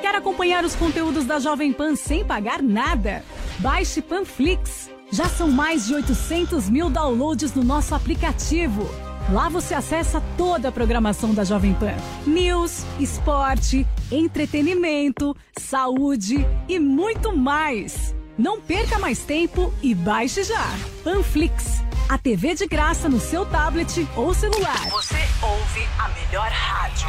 [0.00, 3.22] Quer acompanhar os conteúdos da Jovem Pan sem pagar nada?
[3.58, 4.90] Baixe Panflix.
[5.12, 8.88] Já são mais de 800 mil downloads no nosso aplicativo.
[9.32, 11.94] Lá você acessa toda a programação da Jovem Pan:
[12.26, 18.14] news, esporte, entretenimento, saúde e muito mais.
[18.36, 20.66] Não perca mais tempo e baixe já.
[21.04, 24.80] Panflix, a TV de graça no seu tablet ou celular.
[24.90, 27.08] Você ouve a melhor rádio.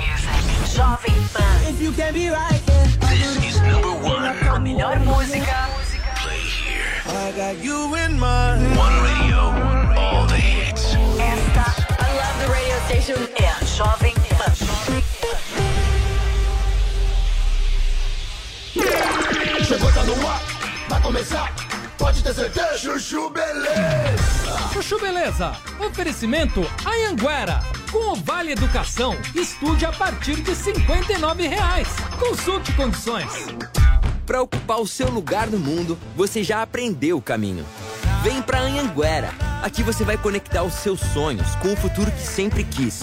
[0.67, 1.67] Jovem Pan.
[1.67, 2.87] If you can be right here.
[3.09, 4.27] This is number one.
[4.47, 5.69] A melhor música.
[6.21, 6.85] Play here.
[7.07, 8.77] I got you in mind.
[8.77, 9.39] One radio,
[9.97, 10.93] all the hits.
[11.17, 11.65] Esta,
[11.97, 14.53] I love the radio station, é a Jovem Pan.
[19.65, 20.41] Chegou, tá no ar.
[20.87, 21.70] Vai começar.
[22.01, 22.77] Pode ter certeza.
[22.79, 24.69] Chuchu Beleza.
[24.73, 25.55] Chuchu Beleza.
[25.79, 27.61] Oferecimento Anhanguera.
[27.91, 31.87] Com o Vale Educação, estude a partir de 59 reais.
[32.17, 33.31] Consulte condições.
[34.25, 37.63] Para ocupar o seu lugar no mundo, você já aprendeu o caminho.
[38.23, 39.29] Vem pra Anhanguera.
[39.61, 43.01] Aqui você vai conectar os seus sonhos com o futuro que sempre quis.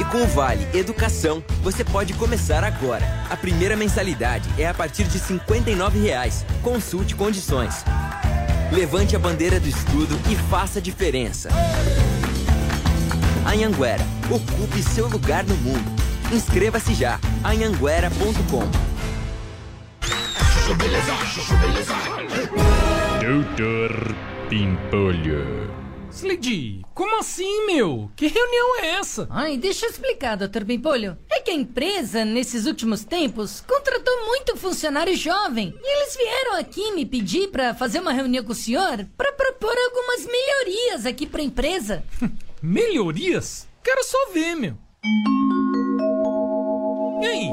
[0.00, 3.04] E com o Vale Educação, você pode começar agora.
[3.28, 6.46] A primeira mensalidade é a partir de 59 reais.
[6.62, 7.84] Consulte condições.
[8.70, 11.48] Levante a bandeira do estudo e faça a diferença.
[13.46, 15.90] Anhanguera, ocupe seu lugar no mundo.
[16.30, 17.18] Inscreva-se já.
[17.42, 18.68] anhanguera.com.
[23.24, 24.14] Doutor
[24.50, 25.87] Pimpolho.
[26.18, 28.10] Slade, como assim, meu?
[28.16, 29.28] Que reunião é essa?
[29.30, 30.64] Ai, deixa eu explicar, Dr.
[30.64, 31.16] Pimpolho.
[31.30, 35.72] É que a empresa, nesses últimos tempos, contratou muito funcionário jovem.
[35.80, 39.72] E eles vieram aqui me pedir para fazer uma reunião com o senhor para propor
[39.76, 42.02] algumas melhorias aqui pra empresa.
[42.60, 43.68] Melhorias?
[43.84, 44.76] Quero só ver, meu.
[47.22, 47.48] E aí?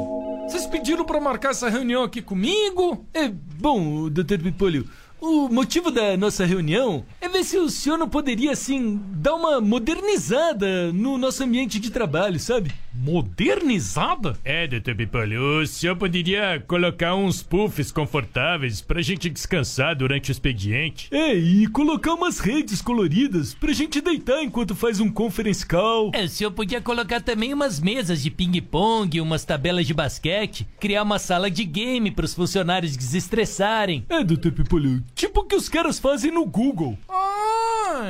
[0.48, 3.06] Vocês pediram para marcar essa reunião aqui comigo?
[3.14, 4.40] É, bom, Dr.
[4.42, 4.90] Pimpolho,
[5.22, 7.06] o motivo da nossa reunião
[7.36, 12.40] ver se o senhor não poderia, assim, dar uma modernizada no nosso ambiente de trabalho,
[12.40, 12.72] sabe?
[12.94, 14.38] Modernizada?
[14.44, 20.32] É, doutor Pipolho, o senhor poderia colocar uns puffs confortáveis pra gente descansar durante o
[20.32, 21.10] expediente.
[21.12, 26.12] É, e colocar umas redes coloridas pra gente deitar enquanto faz um conference call.
[26.14, 31.04] É, o senhor podia colocar também umas mesas de ping-pong, umas tabelas de basquete, criar
[31.04, 34.06] uma sala de game pros funcionários desestressarem.
[34.08, 36.98] É, doutor Pipolho, tipo o que os caras fazem no Google.
[37.10, 37.25] Ah,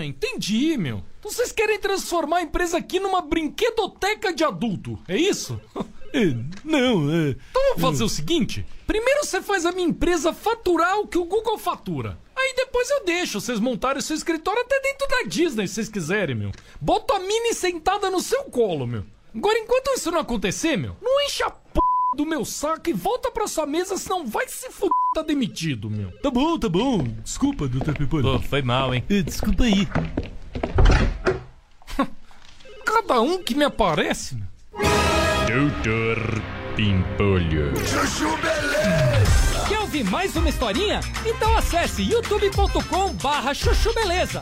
[0.04, 1.04] entendi, meu.
[1.20, 5.60] Então vocês querem transformar a empresa aqui numa brinquedoteca de adulto, é isso?
[6.16, 7.32] É, não, é.
[7.32, 11.26] Então vamos fazer o seguinte: primeiro você faz a minha empresa faturar o que o
[11.26, 12.18] Google fatura.
[12.34, 16.34] Aí depois eu deixo vocês montarem seu escritório até dentro da Disney, se vocês quiserem,
[16.34, 16.52] meu.
[16.80, 19.04] Boto a Mini sentada no seu colo, meu.
[19.36, 21.85] Agora, enquanto isso não acontecer, meu, não enche a p
[22.16, 24.88] do meu saco e volta pra sua mesa, senão vai se f...
[25.14, 26.10] tá demitido, meu.
[26.22, 27.04] Tá bom, tá bom.
[27.24, 27.92] Desculpa, Dr.
[27.94, 28.24] Pipolho.
[28.24, 29.04] Pô, foi mal, hein?
[29.10, 29.86] É, Desculpa aí.
[32.86, 34.48] Cada um que me aparece, meu.
[35.48, 36.42] Doutor
[36.76, 37.74] Pimpolho.
[37.86, 39.66] Chuchu Beleza.
[39.68, 41.00] Quer ouvir mais uma historinha?
[41.26, 44.40] Então acesse youtube.com barra chuchu beleza.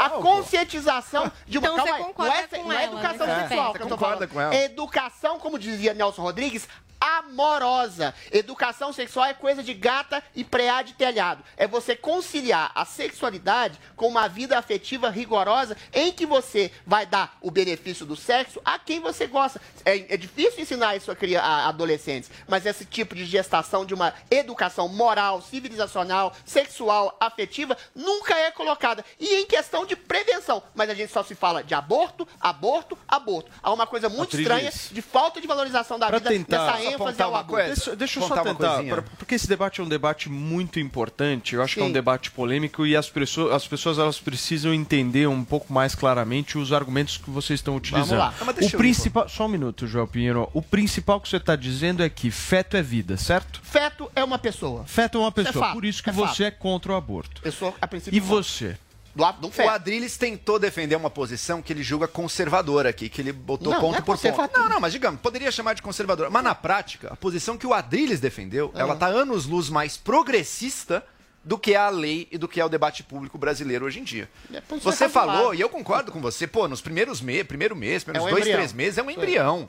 [0.00, 2.84] A conscientização de uma Então você calma aí, concorda não é, com não é ela
[2.84, 3.76] educação nesse sexual aspecto.
[3.76, 4.28] que eu tô falando.
[4.28, 4.54] com ela.
[4.54, 6.68] É educação, como dizia Nelson Rodrigues,
[7.06, 8.14] amorosa.
[8.32, 11.42] Educação sexual é coisa de gata e preá de telhado.
[11.56, 17.36] É você conciliar a sexualidade com uma vida afetiva rigorosa em que você vai dar
[17.40, 19.60] o benefício do sexo a quem você gosta.
[19.84, 24.12] É, é difícil ensinar isso a, a adolescentes, mas esse tipo de gestação de uma
[24.30, 29.04] educação moral, civilizacional, sexual, afetiva, nunca é colocada.
[29.18, 30.62] E em questão de prevenção.
[30.74, 33.50] Mas a gente só se fala de aborto, aborto, aborto.
[33.62, 34.40] Há uma coisa muito Atriz.
[34.40, 37.74] estranha de falta de valorização da Pra vida tentar- nessa ênfase o uma coisa?
[37.74, 41.54] Deixa, deixa eu só tentar, pra- porque esse debate é um debate muito importante.
[41.54, 41.92] Eu acho que é um Sim.
[41.92, 46.72] debate polêmico e as pessoas, as pessoas elas precisam entender um pouco mais claramente os
[46.72, 48.18] argumentos que vocês estão utilizando.
[48.18, 48.34] lá.
[48.40, 50.48] Ah, mas deixa O ir, principal, só um minuto, Joel Pinheiro.
[50.52, 53.60] O principal que você está dizendo é que feto é vida, certo?
[53.62, 54.84] Feto é uma pessoa.
[54.86, 56.42] Feto é uma pessoa, fato, por isso que é você fato.
[56.42, 57.40] é contra o aborto.
[57.42, 58.76] Pessoa, a princípio, E você?
[59.16, 59.70] Do, do O feto.
[59.70, 63.92] Adriles tentou defender uma posição que ele julga conservadora aqui, que ele botou Não, ponto
[63.92, 64.58] não é por ponto.
[64.58, 66.28] Não, não, mas digamos, poderia chamar de conservadora.
[66.28, 71.04] Mas na prática, a posição que o Adriles defendeu, ela tá anos-luz mais progressista
[71.42, 74.04] do que é a lei e do que é o debate público brasileiro hoje em
[74.04, 74.28] dia.
[74.52, 77.74] É, põe Você pra falou, e eu concordo com você, pô, nos primeiros meses, primeiro
[77.76, 78.58] mês, primeiros É um dois, embrião.
[78.58, 79.68] três meses, é um embrião.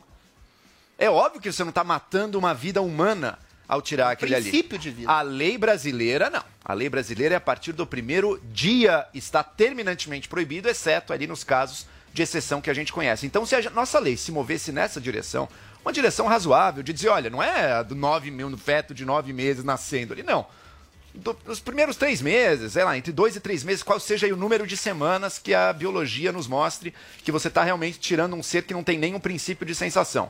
[0.97, 3.37] É óbvio que você não tá matando uma vida humana
[3.67, 4.49] ao tirar aquele ali.
[4.49, 5.11] princípio de vida.
[5.11, 6.43] A lei brasileira, não.
[6.63, 11.43] A lei brasileira é a partir do primeiro dia está terminantemente proibido, exceto ali nos
[11.43, 13.25] casos de exceção que a gente conhece.
[13.25, 15.47] Então, se a nossa lei se movesse nessa direção,
[15.83, 19.31] uma direção razoável, de dizer, olha, não é do nove mil no feto de nove
[19.33, 20.45] meses nascendo ali, não.
[21.13, 24.33] Do- nos primeiros três meses, sei lá, entre dois e três meses, qual seja aí
[24.33, 26.93] o número de semanas que a biologia nos mostre
[27.23, 30.29] que você está realmente tirando um ser que não tem nenhum princípio de sensação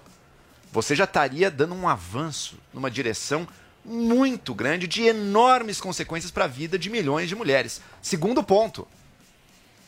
[0.72, 3.48] você já estaria dando um avanço numa direção
[3.84, 7.82] muito grande de enormes consequências para a vida de milhões de mulheres.
[8.02, 8.88] Segundo ponto,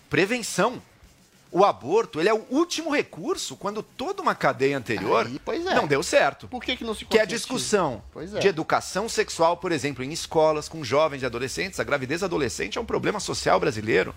[0.09, 0.81] prevenção.
[1.51, 5.73] O aborto, ele é o último recurso quando toda uma cadeia anterior Aí, é.
[5.73, 6.47] não deu certo.
[6.47, 8.39] Por que, que não se Que é a discussão é.
[8.39, 11.79] de educação sexual, por exemplo, em escolas, com jovens e adolescentes.
[11.79, 14.13] A gravidez adolescente é um problema social brasileiro.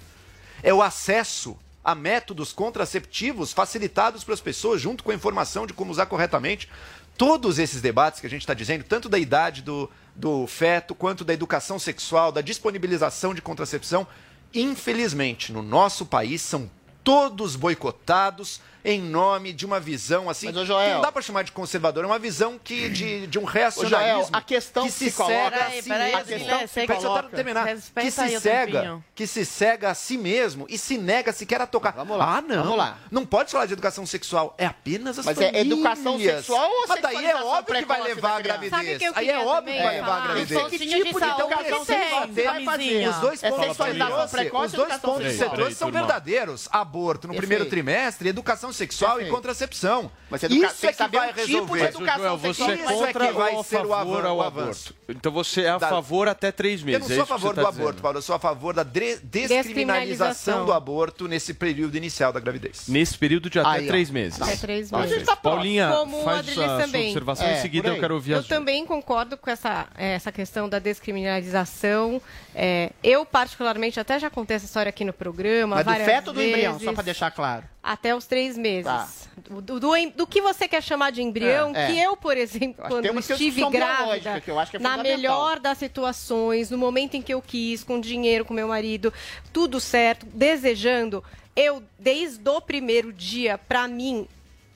[0.63, 5.73] É o acesso a métodos contraceptivos facilitados para as pessoas, junto com a informação de
[5.73, 6.69] como usar corretamente.
[7.17, 11.25] Todos esses debates que a gente está dizendo, tanto da idade do, do feto, quanto
[11.25, 14.07] da educação sexual, da disponibilização de contracepção,
[14.55, 16.71] infelizmente, no nosso país, são
[17.03, 20.51] todos boicotados em nome de uma visão assim.
[20.53, 23.39] Mas, Joel- que não dá para chamar de conservador, é uma visão que, de, de
[23.39, 24.23] um Ô, reacionalismo.
[24.23, 25.35] Joel, a questão que que se se coloca...
[25.35, 26.19] cega a Peraí, si peraí, mesmo.
[26.21, 27.29] a questão que se coloca...
[27.37, 27.65] terminar.
[27.67, 29.05] Respeita Que se cega, tempinho.
[29.15, 31.93] que se cega a si mesmo e se nega sequer a tocar.
[31.93, 32.63] Vamos lá, Ah, não.
[32.63, 32.99] vamos lá.
[33.11, 34.55] Não pode falar de educação sexual.
[34.59, 35.67] É apenas as Mas é famílias.
[35.67, 38.99] educação sexual ou Mas daí é óbvio que vai levar a gravidez.
[38.99, 40.71] Que Aí é óbvio que vai levar a gravidez.
[40.71, 43.11] De tipo de educação sexual vai camisinha.
[43.11, 46.69] Os dois É pontos que precoce os dois pontos que são verdadeiros.
[46.73, 49.35] Aborto no primeiro trimestre, educação sexual e Perfeito.
[49.35, 50.11] contracepção.
[50.31, 51.41] Mas educa- Isso é que vai tipo
[51.75, 51.85] resolver.
[51.85, 52.71] educação Joel, você sexual.
[52.71, 54.61] é Isso é contra que vai ou a ser o favor o aborto?
[54.61, 54.95] avanço.
[55.09, 57.01] Então você é a Da- favor até três Eu meses.
[57.09, 58.03] não é sou a favor você do tá aborto, dizendo.
[58.03, 58.19] Paulo.
[58.19, 62.85] Eu sou a favor da dre- descriminalização do aborto nesse período inicial da gravidez.
[62.89, 64.41] Nesse período de até Aí, três meses.
[64.41, 65.15] Até três a meses.
[65.17, 65.37] gente tá.
[65.37, 66.85] Paulinha, Como faz a também.
[66.85, 68.49] sua observação É, em seguida eu quero ouvir a Eu sua.
[68.57, 72.21] também concordo com essa, essa questão da descriminalização.
[72.55, 75.77] É, eu, particularmente, até já contei essa história aqui no programa.
[75.85, 77.65] Mas do feto ou do embrião, só pra deixar claro.
[77.83, 78.85] Até os três meses.
[78.85, 79.09] Tá.
[79.51, 81.87] Do, do- do que você quer chamar de embrião, É, é.
[81.93, 86.71] que eu, por exemplo, Eu quando uma estive grávida, eu é na melhor das situações,
[86.71, 89.13] no momento em que eu quis, com dinheiro, com meu marido,
[89.53, 91.25] tudo certo, desejando,
[91.57, 94.29] eu, desde o primeiro dia, pra mim,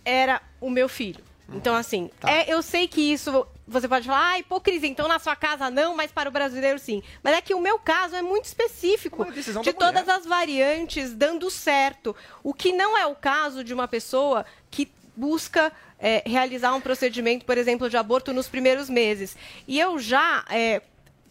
[0.05, 1.23] era o meu filho.
[1.53, 2.29] Então, assim, Tá.
[2.29, 5.97] é, eu sei que isso você pode falar, ah, hipocrisia, então na sua casa não,
[5.97, 7.03] mas para o brasileiro sim.
[7.23, 9.25] Mas é que o meu caso é muito específico.
[9.25, 9.73] É De mulher.
[9.75, 12.15] todas as variantes dando certo.
[12.45, 17.45] O que não é o caso de uma pessoa que busca é, realizar um procedimento,
[17.45, 19.37] por exemplo, de aborto nos primeiros meses.
[19.67, 20.83] E eu já é,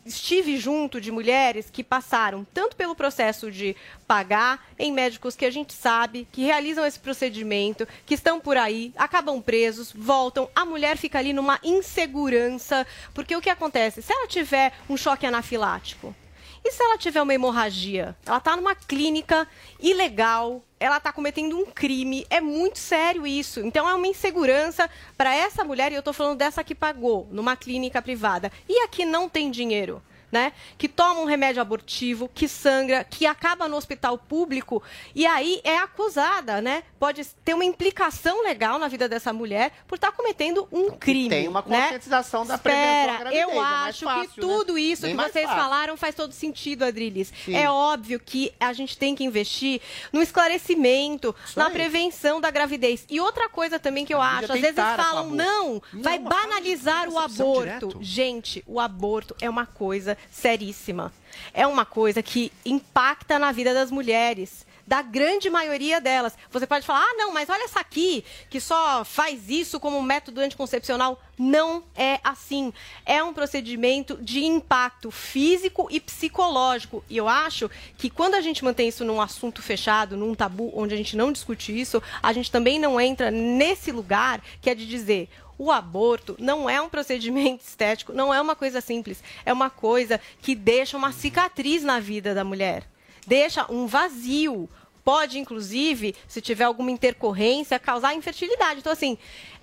[0.05, 3.75] estive junto de mulheres que passaram tanto pelo processo de
[4.07, 8.93] pagar em médicos que a gente sabe que realizam esse procedimento, que estão por aí,
[8.95, 14.01] acabam presos, voltam, a mulher fica ali numa insegurança, porque o que acontece?
[14.01, 16.15] Se ela tiver um choque anafilático,
[16.63, 18.15] e se ela tiver uma hemorragia?
[18.25, 19.47] Ela está numa clínica
[19.79, 23.59] ilegal, ela está cometendo um crime, é muito sério isso.
[23.61, 27.55] Então é uma insegurança para essa mulher, e eu estou falando dessa que pagou numa
[27.55, 28.51] clínica privada.
[28.69, 30.01] E a que não tem dinheiro?
[30.35, 30.51] Né?
[30.77, 34.83] Que toma um remédio abortivo, que sangra, que acaba no hospital público
[35.15, 36.83] e aí é acusada, né?
[36.99, 41.29] Pode ter uma implicação legal na vida dessa mulher por estar cometendo um crime.
[41.29, 41.83] tem uma né?
[41.83, 44.47] conscientização da prevenção Espera, eu acho fácil, que né?
[44.47, 45.61] tudo isso Bem que vocês fácil.
[45.61, 47.31] falaram faz todo sentido, Adriles.
[47.45, 47.55] Sim.
[47.55, 49.79] É óbvio que a gente tem que investir
[50.11, 51.73] no esclarecimento, na aí.
[51.73, 53.05] prevenção da gravidez.
[53.09, 56.29] E outra coisa também que eu mídia acho, às vezes falam, não, vai Não, de
[56.29, 57.59] banalizar o aborto.
[57.63, 57.97] direto.
[58.01, 61.13] Gente, o aborto é uma coisa seríssima.
[61.53, 64.65] É uma coisa que impacta na vida das mulheres.
[64.87, 66.37] Da grande maioria delas.
[66.51, 70.03] Você pode falar, ah, não, mas olha essa aqui, que só faz isso como um
[70.03, 71.19] método anticoncepcional.
[71.35, 72.71] Não é assim.
[73.03, 77.03] É um procedimento de impacto físico e psicológico.
[77.09, 77.67] E eu acho
[77.97, 81.31] que quando a gente mantém isso num assunto fechado, num tabu, onde a gente não
[81.31, 86.35] discute isso, a gente também não entra nesse lugar que é de dizer O aborto
[86.39, 89.23] não é um procedimento estético, não é uma coisa simples.
[89.45, 92.87] É uma coisa que deixa uma cicatriz na vida da mulher.
[93.25, 94.69] Deixa um vazio.
[95.03, 98.79] Pode, inclusive, se tiver alguma intercorrência, causar infertilidade.
[98.79, 99.17] Então, assim,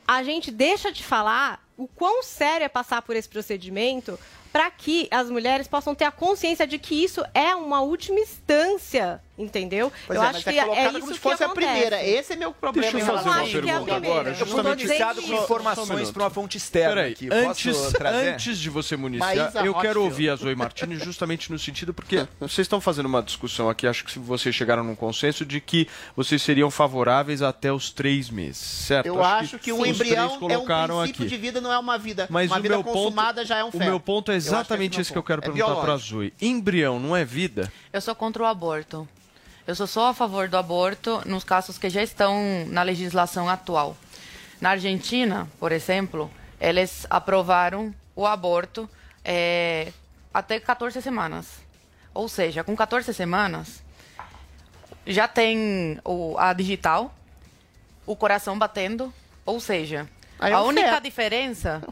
[0.07, 4.19] a gente deixa de falar o quão sério é passar por esse procedimento
[4.53, 9.21] para que as mulheres possam ter a consciência de que isso é uma última instância,
[9.39, 9.93] entendeu?
[10.07, 11.67] Pois eu é, acho mas que é colocado isso como se que fosse a acontece.
[11.67, 12.05] primeira.
[12.05, 12.93] Esse é meu problema.
[12.93, 13.53] Deixa eu fazer uma a isso.
[13.53, 14.29] pergunta agora.
[14.31, 17.29] Eu Fui Justamente noticiado com um informações para uma fonte externa Peraí, aqui.
[17.31, 21.95] antes, antes de você municiar, Maísa eu quero ouvir a Zoe Martins justamente no sentido
[21.95, 25.89] porque vocês estão fazendo uma discussão aqui, acho que vocês chegaram num consenso de que
[26.17, 29.07] vocês seriam favoráveis até os três meses, certo?
[29.07, 31.27] Eu acho que, o os embrião é um princípio aqui.
[31.27, 32.27] de vida, não é uma vida.
[32.31, 33.85] Mas uma o vida meu ponto, consumada já é um o feto.
[33.85, 35.97] meu ponto é Eu acho que exatamente esse que eu quero é perguntar para a.
[35.97, 36.33] Zoe.
[36.41, 37.73] Embrião não é vida?
[37.93, 39.09] Eu sou contra o aborto.
[39.65, 43.97] Eu sou só a favor do aborto nos casos que já estão na legislação atual.
[44.61, 46.29] Na Argentina, por exemplo,
[46.61, 48.91] eles aprovaram o aborto
[49.25, 49.93] eh,
[50.35, 51.61] até 14 semanas.
[52.13, 53.85] Ou seja, com 14 semanas,
[55.07, 57.15] já tem o, a digital,
[58.05, 59.15] o coração batendo,
[59.47, 60.09] ou seja,
[60.43, 61.03] Aí é a um única feto.
[61.05, 61.83] diferença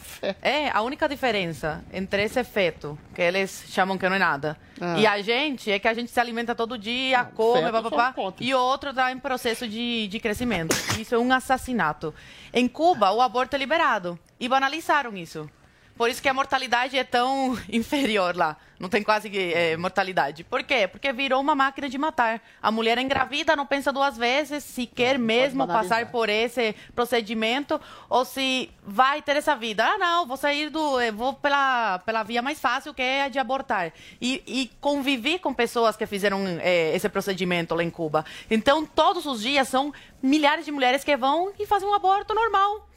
[0.43, 4.99] é a única diferença entre esse feto, que eles chamam que não é nada, Ah.
[4.99, 8.43] e a gente é que a gente se alimenta todo dia, come, feto papapá, conta.
[8.43, 10.75] e o outro está em processo de, de crescimento.
[10.99, 12.13] Isso é um assassinato.
[12.53, 15.49] Em Cuba, o aborto é liberado e banalizaram isso.
[15.97, 18.57] Por isso que a mortalidade é tão inferior lá.
[18.81, 20.43] Não tem quase eh, mortalidade.
[20.43, 20.89] Por quê?
[20.89, 22.41] Porque virou uma máquina de matar.
[22.63, 25.99] A mulher engravida não pensa duas vezes se quer mesmo banalizar.
[26.01, 27.79] passar por esse procedimento
[28.09, 29.85] ou se vai ter essa vida.
[29.85, 30.99] Ah, não, vou sair do.
[30.99, 33.93] eh, Vou pela, pela via mais fácil, que é a de abortar.
[34.19, 38.25] E, e convivi com pessoas que fizeram eh, esse procedimento lá em Cuba.
[38.51, 42.89] Então, todos os dias são milhares de mulheres que vão e fazem um aborto normal.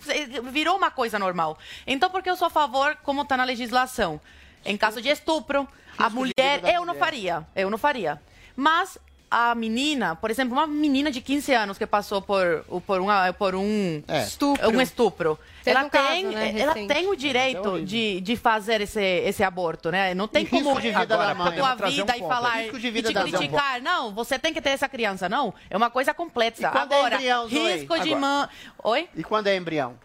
[0.49, 1.57] Virou uma coisa normal.
[1.85, 4.21] Então, por que eu sou a favor, como está na legislação?
[4.65, 6.61] Em caso de estupro, a mulher.
[6.73, 7.45] Eu não faria.
[7.55, 8.21] Eu não faria.
[8.55, 8.97] Mas
[9.29, 13.55] a menina, por exemplo, uma menina de 15 anos que passou por, por, uma, por
[13.55, 14.21] um É.
[14.21, 18.35] estupro, um estupro Teve ela, um caso, tem, né, ela tem o direito de, de
[18.35, 20.13] fazer esse, esse aborto, né?
[20.13, 21.57] Não tem E risco como de vida agora da mãe.
[21.57, 22.29] tua Trazer um vida e ponto.
[22.29, 23.31] falar Risco de e vida te mãe.
[23.31, 23.81] criticar.
[23.81, 25.27] Não, você tem que ter essa criança.
[25.27, 26.67] Não, é uma coisa complexa.
[26.67, 27.73] E quando é agora, embrião, Zoe?
[27.73, 28.47] risco de mão...
[28.83, 29.09] Oi?
[29.15, 29.95] E quando é embrião?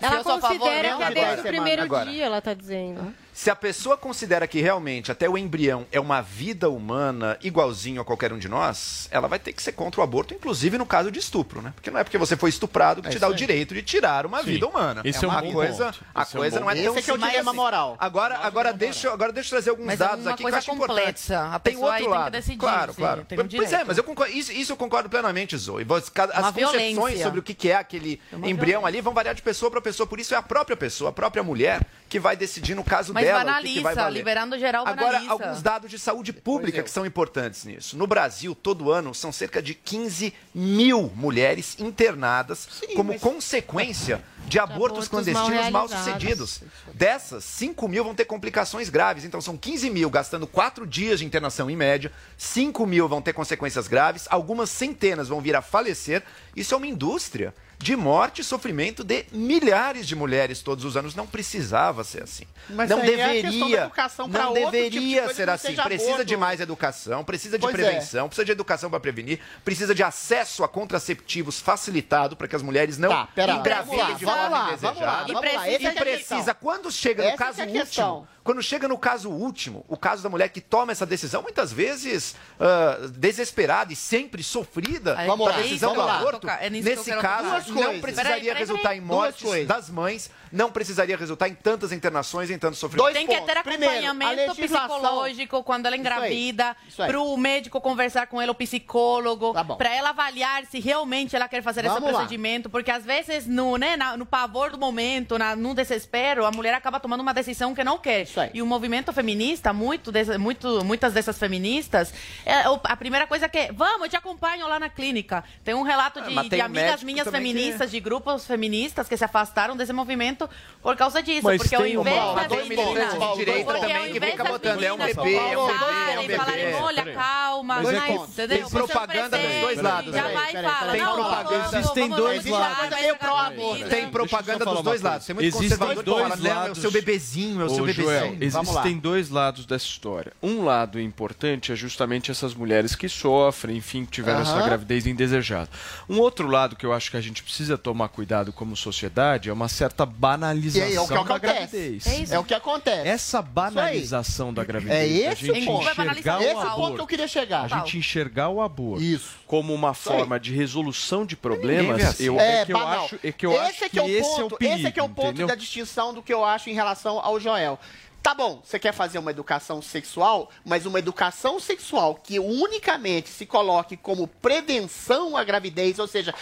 [0.00, 1.82] Ela favor, considera não, que é de desde o primeiro.
[1.82, 2.10] Agora.
[2.10, 3.14] dia, ela tá dizendo.
[3.38, 8.04] Se a pessoa considera que realmente até o embrião é uma vida humana igualzinho a
[8.04, 11.10] qualquer um de nós, ela vai ter que ser contra o aborto, inclusive no caso
[11.10, 11.70] de estupro, né?
[11.74, 13.36] Porque não é porque você foi estuprado que É te isso dá o aí.
[13.36, 14.46] direito de tirar uma Sim.
[14.52, 15.02] vida humana.
[15.04, 16.04] Esse é um a bom coisa, ponto.
[16.14, 17.30] a Esse é um coisa bom não é tão Esse é que é o simples
[17.30, 17.56] dilema assim.
[17.60, 17.96] moral.
[18.00, 20.70] Agora, agora deixa, agora deixa eu trazer alguns Mas é dados uma aqui coisa que
[20.70, 20.96] eu acho importante.
[21.04, 21.40] complexa.
[21.52, 22.32] A Tem pessoa outro aí tem que lado.
[22.32, 23.24] decidir, claro, sim, claro.
[23.28, 25.82] tem um pois é, mas eu concordo, isso, isso eu concordo plenamente, Zoe.
[25.84, 27.22] As Uma concepções violência.
[27.24, 28.86] sobre o que que é aquele uma embrião violência.
[28.86, 30.06] ali vão variar de pessoa para pessoa.
[30.06, 33.25] Por isso é a própria pessoa, a própria mulher, que vai decidir no caso Mas
[33.32, 34.18] que que, banaliza, vai valer.
[34.18, 35.32] liberando geral Agora, banaliza.
[35.32, 37.96] alguns dados de saúde pública que são importantes nisso.
[37.96, 44.76] No Brasil, todo ano, são cerca de 15 mil mulheres internadas como consequência de abortos,
[44.76, 46.14] abortos mal clandestinos mal realizados.
[46.14, 46.62] sucedidos.
[46.94, 49.24] Dessas, 5 mil vão ter complicações graves.
[49.24, 52.12] Então, são 15 mil gastando 4 dias de internação em média.
[52.36, 54.26] 5 mil vão ter consequências graves.
[54.30, 56.22] Algumas centenas vão vir a falecer.
[56.54, 61.14] Isso é uma indústria de morte e sofrimento de milhares de mulheres todos os anos.
[61.14, 62.44] Não precisava ser assim.
[62.70, 63.90] Mas não é deveria.
[64.28, 65.74] pra não tipo de deveria coisa ser assim.
[65.76, 66.24] Precisa aborto.
[66.24, 67.76] de mais educação, precisa de Pois é.
[67.76, 72.62] prevenção, precisa de educação para prevenir, precisa de acesso a contraceptivos facilitado para que as
[72.62, 75.32] mulheres não Tá, pera engravidem de forma indesejada.
[75.68, 79.84] E é precisa, quando chega no Essa caso é último, quando chega no caso último,
[79.88, 85.18] o caso da mulher que toma essa decisão, muitas vezes ah, desesperada e sempre sofrida
[85.18, 88.58] Aí, Vamos com lá, a decisão do aborto, É nesse caso, não precisaria Peraí, peraí,
[88.58, 93.04] resultar em mortes das mães, não precisaria resultar em tantas internações, em tanto sofrimento.
[93.04, 98.26] Dois Tem que ter Primeiro, acompanhamento legislação- psicológico quando ela engravida, para o médico conversar
[98.26, 102.06] com ela, o psicólogo, Tá para ela avaliar se realmente ela quer fazer Vamos esse
[102.06, 102.12] lá.
[102.18, 106.74] procedimento, porque às vezes no, né, no pavor do momento, na, no desespero, a mulher
[106.74, 108.22] acaba tomando uma decisão que não quer.
[108.22, 108.50] Isso aí.
[108.54, 112.12] E o movimento feminista, muito, muito muitas dessas feministas,
[112.44, 115.44] é, a primeira coisa que é, vamos, eu te acompanho lá na clínica.
[115.64, 119.08] Tem um relato de, Ah, de um amigas minhas também que- feministas, de grupos feministas
[119.08, 120.45] que se afastaram desse movimento
[120.82, 123.04] por causa disso, Mas porque ao tem uma- invés dois meninas...
[123.04, 126.18] pontos, Paulo, direita Porque também que fica botando, é um bebê, é um bebê, é
[126.34, 127.14] um falarem, olha, Peraí.
[127.16, 128.48] calma, Mas é mas, que entendeu?
[128.48, 132.46] tem é propaganda dos dois lados, Já vai e fala, vamos, peraí, vamos, existem dois
[132.46, 132.98] lados.
[133.02, 133.88] Eu pro.
[133.88, 135.26] Tem propaganda dos dois uma lados.
[135.26, 136.78] Tem muito Existem conservador que dois fala, não, é o lados.
[136.78, 138.38] seu bebezinho, é o seu bebezinho.
[138.40, 140.32] Existem dois lados dessa história.
[140.42, 145.68] Um lado importante é justamente essas mulheres que sofrem, enfim, que tiveram essa gravidez indesejada.
[146.08, 149.52] Um outro lado que eu acho que a gente precisa tomar cuidado como sociedade é
[149.52, 151.40] uma certa banalização aí, é o que da acontece.
[151.56, 152.06] gravidez.
[152.06, 152.34] É, isso.
[152.34, 153.08] é o que acontece.
[153.08, 155.82] Essa banalização da gravidez, É a esse gente o ponto.
[155.90, 157.64] enxergar Esse o é o ponto que eu aborto, queria chegar.
[157.64, 159.04] a gente enxergar o aborto
[159.46, 162.24] como uma forma de resolução de problemas, assim.
[162.24, 164.08] eu, É, é que eu acho, é que eu esse acho é que, é o
[164.08, 165.46] esse é o ponto, perigo, esse é que é o ponto entendeu?
[165.46, 167.78] da distinção do que eu acho em relação ao Joel.
[168.22, 173.46] Tá bom, você quer fazer uma educação sexual, mas uma educação sexual que unicamente se
[173.46, 176.34] coloque como prevenção à gravidez, ou seja,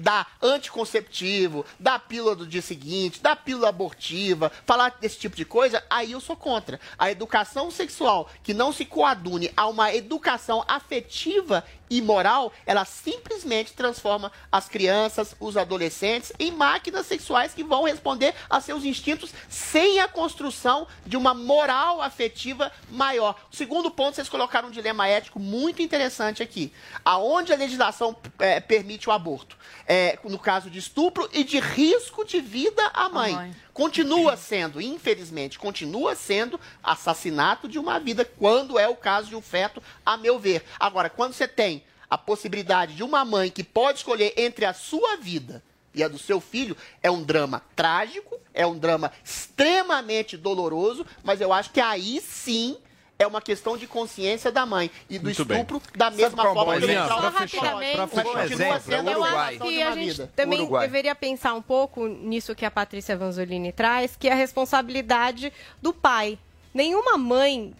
[0.00, 5.82] dá anticonceptivo, dá pílula do dia seguinte, dá pílula abortiva, falar desse tipo de coisa,
[5.88, 6.78] aí eu sou contra.
[6.98, 13.74] A educação sexual que não se coadune a uma educação afetiva e moral, ela simplesmente
[13.74, 20.00] transforma as crianças, os adolescentes, em máquinas sexuais que vão responder a seus instintos sem
[20.00, 23.38] a construção de uma moral afetiva maior.
[23.50, 26.72] Segundo ponto, vocês colocaram um dilema ético muito interessante aqui.
[27.04, 29.58] Aonde a legislação eh, permite o aborto?
[29.86, 33.34] É, no caso de estupro e de risco de vida à mãe.
[33.34, 33.56] mãe.
[33.72, 39.40] Continua sendo, infelizmente, continua sendo assassinato de uma vida, quando é o caso de um
[39.40, 40.62] feto, a meu ver.
[40.78, 45.16] Agora, quando você tem a possibilidade de uma mãe que pode escolher entre a sua
[45.16, 45.62] vida
[45.94, 51.40] e a do seu filho, é um drama trágico, é um drama extremamente doloroso, mas
[51.40, 52.76] eu acho que aí sim
[53.22, 55.60] é uma questão de consciência da mãe e do Muito bem.
[55.62, 58.44] estupro da mesma forma é o que ele pra fala- fechar, Rapidamente, pra fechar.
[58.44, 60.86] Exemplo, Eu acho que a gente também Uruguai.
[60.86, 65.92] deveria pensar um pouco nisso que a Patrícia Vanzolini traz, que é a responsabilidade do
[65.92, 66.38] pai.
[66.74, 67.74] Nenhuma mãe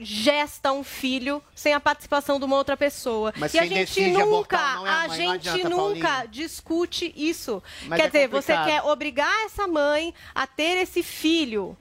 [0.00, 3.32] gesta um filho sem a participação de uma outra pessoa.
[3.36, 6.28] Mas e a gente nunca, é a a mãe, gente adianta, nunca Paulinho.
[6.28, 7.62] discute isso.
[7.86, 8.82] Mas Quer é dizer, você complicado.
[8.84, 11.76] quer obrigar essa mãe a ter esse filho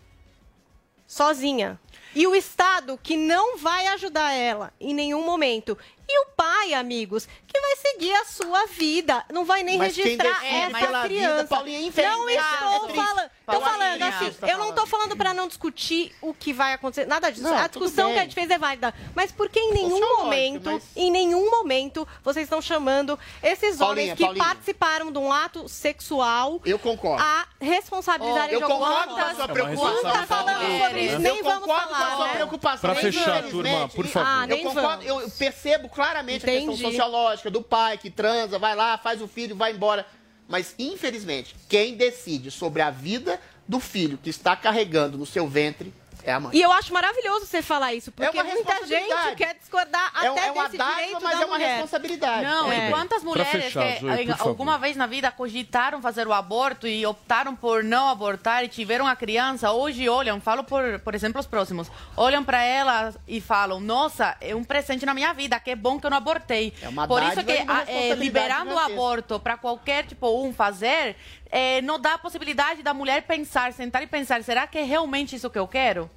[1.08, 1.80] sozinha.
[2.14, 5.78] E o Estado que não vai ajudar ela em nenhum momento.
[6.14, 9.24] E o pai, amigos, que vai seguir a sua vida.
[9.32, 11.48] Não vai nem Mas registrar essa pela vida, criança.
[11.48, 12.96] Paulinha, não é estou triste.
[13.06, 13.30] falando.
[13.46, 14.88] Tô Paulinha, falando assim, tá eu não tô falando.
[14.92, 17.06] falando para não discutir o que vai acontecer.
[17.06, 17.44] Nada disso.
[17.44, 18.94] Não, a discussão que a gente fez é válida.
[19.16, 24.04] Mas por que em nenhum momento, mas- em nenhum momento, vocês estão chamando esses Paulinha,
[24.14, 24.44] homens que Paulinha.
[24.46, 27.22] participaram de um ato sexual Eu concordo.
[27.24, 30.04] a responsabilizarem Eu de alguma concordo com a sua É uma preocupação.
[30.04, 32.34] Nunca falamos sobre isso, Eu nem vamos concordo com a falar, sua né?
[32.36, 32.80] preocupação.
[32.82, 34.28] Pra fechar, turma, por favor.
[34.30, 36.82] Ah, eu concordo, eu percebo claramente a questão Entendi.
[36.82, 40.04] sociológica do pai que transa, vai lá, faz o filho, vai embora.
[40.48, 45.94] Mas, infelizmente, quem decide sobre a vida do filho que está carregando no seu ventre
[46.24, 46.52] é a mãe.
[46.56, 50.48] E eu acho maravilhoso você falar isso, porque uma muita gente quer discordar É, até
[50.48, 51.70] é uma desse dádiva, direito mas da é uma mulher.
[51.72, 52.44] responsabilidade.
[52.46, 52.88] Não, É.
[52.88, 54.50] e quantas mulheres fechar, que Zoe, por favor.
[54.50, 59.08] alguma vez na vida cogitaram fazer o aborto e optaram por não abortar e tiveram
[59.08, 63.80] a criança, hoje olham, falo por, por exemplo, os próximos, olham pra ela e falam:
[63.80, 66.74] Nossa, é um presente na minha vida, que bom que eu não abortei.
[66.82, 67.52] É uma por isso que
[67.88, 71.16] é, liberando o aborto pra qualquer tipo um fazer,
[71.52, 75.36] é, não dá a possibilidade da mulher pensar, sentar e pensar: será que é realmente
[75.36, 76.10] isso que eu quero?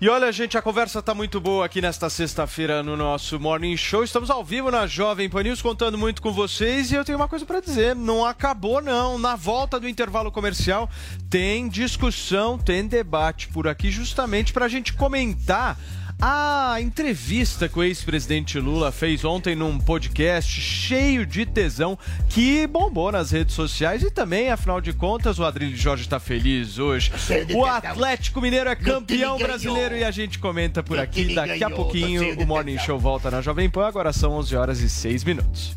[0.00, 4.02] E olha, gente, a conversa tá muito boa aqui nesta sexta-feira no nosso Morning Show.
[4.02, 6.90] Estamos ao vivo na Jovem Pan News, contando muito com vocês.
[6.90, 9.18] E eu tenho uma coisa para dizer: não acabou, não.
[9.18, 10.88] Na volta do intervalo comercial,
[11.28, 15.76] tem discussão, tem debate por aqui, justamente para a gente comentar.
[16.22, 21.98] A entrevista que o ex-presidente Lula fez ontem num podcast cheio de tesão
[22.28, 26.78] que bombou nas redes sociais e também, afinal de contas, o Adrilho Jorge está feliz
[26.78, 27.10] hoje.
[27.54, 27.64] O.
[27.64, 31.34] Atlético Mineiro é campeão brasileiro e a gente comenta por aqui.
[31.34, 32.76] Daqui a ganhou, pouquinho o Morning.
[32.78, 33.86] Show volta na Jovem Pan.
[33.86, 35.76] Agora são 11 horas e 6 minutos.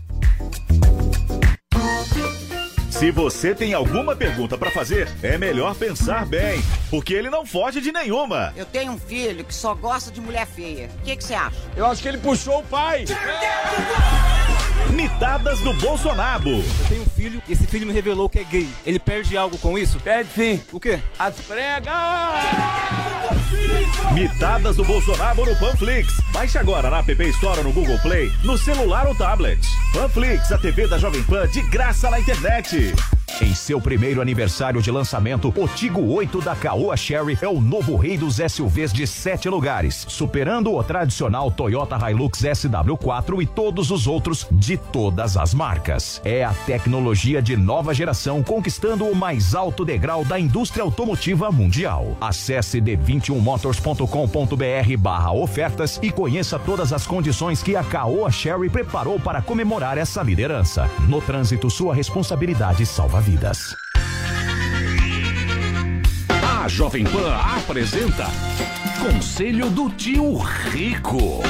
[2.94, 7.82] Se você tem alguma pergunta pra fazer, é melhor pensar bem, porque ele não foge
[7.82, 8.54] de nenhuma.
[8.56, 10.90] Eu tenho um filho que só gosta de mulher feia.
[11.00, 11.58] O que que você acha?
[11.76, 13.06] Eu acho que ele puxou o pai.
[14.92, 16.50] Mitadas do Bolsonaro.
[16.50, 18.70] Eu tenho um filho e esse filho me revelou que é gay.
[18.86, 20.00] Ele perde algo com isso?
[20.00, 20.62] Perde sim.
[20.72, 21.00] O quê?
[21.18, 23.13] As pregas!
[24.14, 26.20] Mitadas do Bolsonaro no Panflix.
[26.32, 29.60] Baixe agora na App Store no Google Play, no celular ou tablet.
[29.94, 32.94] Panflix, a TV da Jovem Pan de graça na internet.
[33.42, 37.96] Em seu primeiro aniversário de lançamento, o Tigo 8 da Caoa Sherry é o novo
[37.96, 44.06] rei dos SUVs de sete lugares, superando o tradicional Toyota Hilux SW4 e todos os
[44.06, 46.22] outros de todas as marcas.
[46.24, 52.16] É a tecnologia de nova geração conquistando o mais alto degrau da indústria automotiva mundial.
[52.22, 59.42] Acesse d21motors.com.br barra ofertas e conheça todas as condições que a Caoa Sherry preparou para
[59.42, 60.88] comemorar essa liderança.
[61.08, 63.76] No trânsito, sua responsabilidade salva vidas.
[66.30, 68.28] A Jovem Pan apresenta
[69.00, 71.42] Conselho do Tio Rico.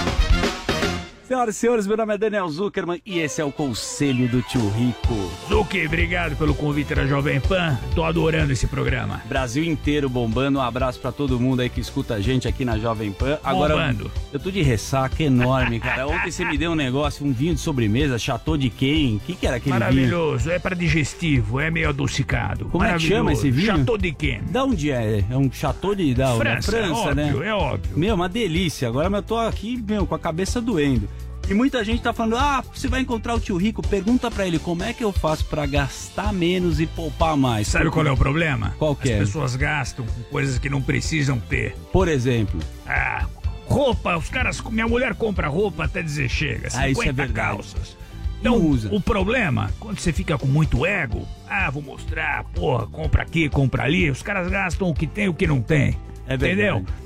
[1.33, 4.69] Senhoras e senhores, meu nome é Daniel Zuckerman e esse é o Conselho do Tio
[4.69, 5.31] Rico.
[5.49, 7.75] Zuki, obrigado pelo convite da Jovem Pan.
[7.95, 9.19] Tô adorando esse programa.
[9.25, 10.59] Brasil inteiro bombando.
[10.59, 13.39] Um abraço pra todo mundo aí que escuta a gente aqui na Jovem Pan.
[13.43, 14.11] Agora, Bombando.
[14.31, 16.05] eu tô de ressaca enorme, cara.
[16.05, 19.15] Ontem você me deu um negócio, um vinho de sobremesa, Chateau de quem?
[19.15, 19.79] O que, que era aquele vinho?
[19.79, 22.65] Maravilhoso, é para digestivo, é meio adocicado.
[22.65, 23.75] Como é que chama esse vinho?
[23.75, 24.43] Chateau de quem?
[24.51, 25.25] Da onde é?
[25.27, 27.25] É um chateau de da, França, da França, é né?
[27.25, 27.97] óbvio, é óbvio.
[27.97, 28.87] Meu, uma delícia.
[28.87, 31.09] Agora eu tô aqui, meu, com a cabeça doendo.
[31.49, 34.57] E muita gente tá falando: "Ah, você vai encontrar o tio Rico, pergunta pra ele
[34.59, 37.67] como é que eu faço pra gastar menos e poupar mais".
[37.67, 38.73] Sabe qual é o problema?
[38.79, 39.19] Qual que As é?
[39.19, 41.75] pessoas gastam com coisas que não precisam ter.
[41.91, 43.25] Por exemplo, Ah,
[43.65, 44.61] roupa, os caras.
[44.61, 46.69] Minha mulher compra roupa até dizer chega.
[46.69, 47.33] 50 Ah, isso é verdade.
[47.33, 47.97] calças.
[48.39, 48.57] Então,
[48.91, 53.83] o problema, quando você fica com muito ego, ah, vou mostrar, porra, compra aqui, compra
[53.83, 55.97] ali, os caras gastam o que tem e o que não tem.
[56.27, 56.75] É Entendeu?
[56.79, 56.97] verdade.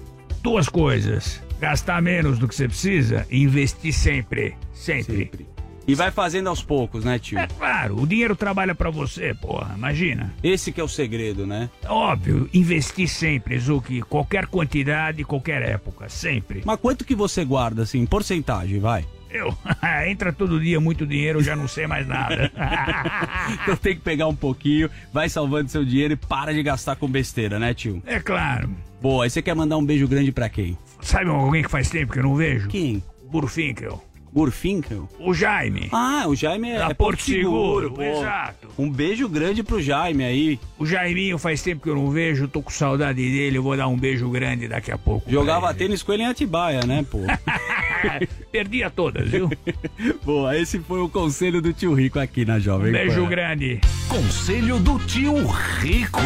[0.41, 1.39] Duas coisas.
[1.59, 4.55] Gastar menos do que você precisa e investir sempre.
[4.73, 5.31] Sempre.
[5.87, 7.39] E vai fazendo aos poucos, né, tio?
[7.39, 10.33] É claro, o dinheiro trabalha pra você, porra, imagina.
[10.43, 11.69] Esse que é o segredo, né?
[11.87, 16.61] Óbvio, investir sempre, Zuki, qualquer quantidade, qualquer época, sempre.
[16.65, 19.05] Mas quanto que você guarda, assim, em porcentagem, vai?
[19.31, 19.55] Eu,
[20.09, 22.51] entra todo dia muito dinheiro, eu já não sei mais nada.
[23.63, 27.07] então tem que pegar um pouquinho, vai salvando seu dinheiro e para de gastar com
[27.07, 28.03] besteira, né, tio?
[28.05, 28.69] É claro.
[29.01, 30.77] Boa, aí você quer mandar um beijo grande pra quem?
[31.01, 32.67] Sabe alguém que faz tempo que eu não vejo?
[32.67, 33.01] Quem?
[33.29, 34.03] Burfinkel.
[34.31, 35.09] Burfinkel?
[35.19, 35.87] O Jaime.
[35.91, 38.03] Ah, o Jaime é, Da é Porto Seguro, pô.
[38.03, 38.67] exato.
[38.77, 40.59] Um beijo grande pro Jaime aí.
[40.77, 43.87] O Jaiminho faz tempo que eu não vejo, tô com saudade dele, eu vou dar
[43.87, 45.29] um beijo grande daqui a pouco.
[45.31, 47.19] Jogava tênis com ele em Atibaia, né, pô?
[48.51, 49.49] Perdia todas, viu?
[50.23, 53.29] Boa, esse foi o conselho do tio Rico aqui na Jovem Um beijo Pan.
[53.29, 53.81] grande.
[54.07, 56.21] Conselho do Tio Rico.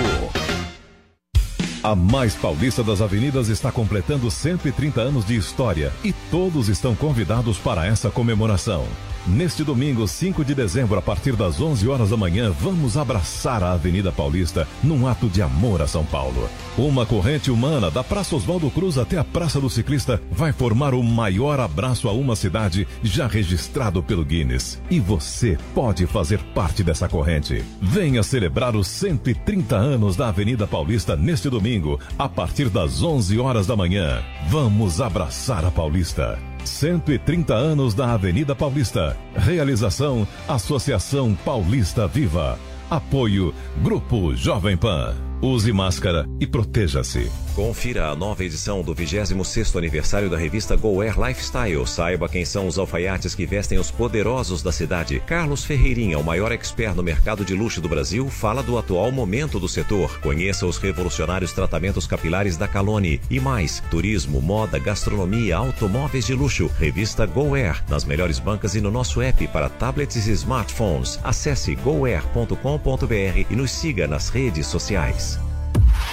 [1.84, 7.58] A mais paulista das avenidas está completando 130 anos de história e todos estão convidados
[7.58, 8.86] para essa comemoração.
[9.28, 13.74] Neste domingo, 5 de dezembro, a partir das 11 horas da manhã, vamos abraçar a
[13.74, 16.50] Avenida Paulista num ato de amor a São Paulo.
[16.76, 21.04] Uma corrente humana da Praça Oswaldo Cruz até a Praça do Ciclista vai formar o
[21.04, 24.82] maior abraço a uma cidade já registrado pelo Guinness.
[24.90, 27.64] E você pode fazer parte dessa corrente.
[27.80, 33.68] Venha celebrar os 130 anos da Avenida Paulista neste domingo, a partir das 11 horas
[33.68, 34.24] da manhã.
[34.50, 36.40] Vamos abraçar a Paulista.
[36.66, 39.18] 130 anos da Avenida Paulista.
[39.36, 42.58] Realização Associação Paulista Viva.
[42.90, 45.31] Apoio Grupo Jovem Pan.
[45.44, 47.32] Use máscara e proteja-se.
[47.56, 51.86] Confira a nova edição do 26º aniversário da revista Go Air Lifestyle.
[51.88, 55.20] Saiba quem são os alfaiates que vestem os poderosos da cidade.
[55.26, 59.60] Carlos Ferreirinha, o maior expert no mercado de luxo do Brasil, fala do atual momento
[59.60, 60.20] do setor.
[60.20, 63.20] Conheça os revolucionários tratamentos capilares da Calone.
[63.28, 66.70] E mais, turismo, moda, gastronomia, automóveis de luxo.
[66.78, 71.20] Revista Go Air, nas melhores bancas e no nosso app para tablets e smartphones.
[71.24, 75.31] Acesse goair.com.br e nos siga nas redes sociais.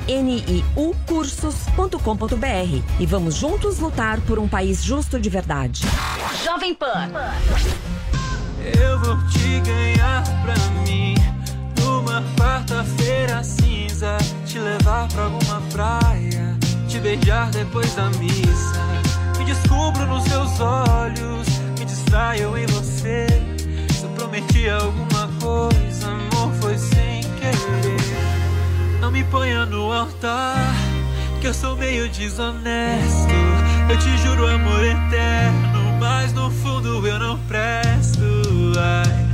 [0.07, 5.81] N-I-U cursos.com.br e vamos juntos lutar por um país justo de verdade.
[6.45, 7.11] Jovem Pan.
[8.80, 10.55] Eu vou te ganhar pra
[10.85, 11.15] mim
[11.81, 16.57] numa quarta-feira cinza, te levar pra alguma praia,
[16.88, 18.81] te beijar depois da missa.
[19.38, 21.47] Me descubro nos seus olhos,
[22.07, 23.27] distraio em você.
[24.01, 28.99] Eu prometi alguma coisa, amor, foi sem querer.
[29.01, 30.73] Não me ponha no altar,
[31.41, 33.34] que eu sou meio desonesto.
[33.89, 38.19] Eu te juro amor eterno, mas no fundo eu não presto.
[38.79, 39.26] Ai,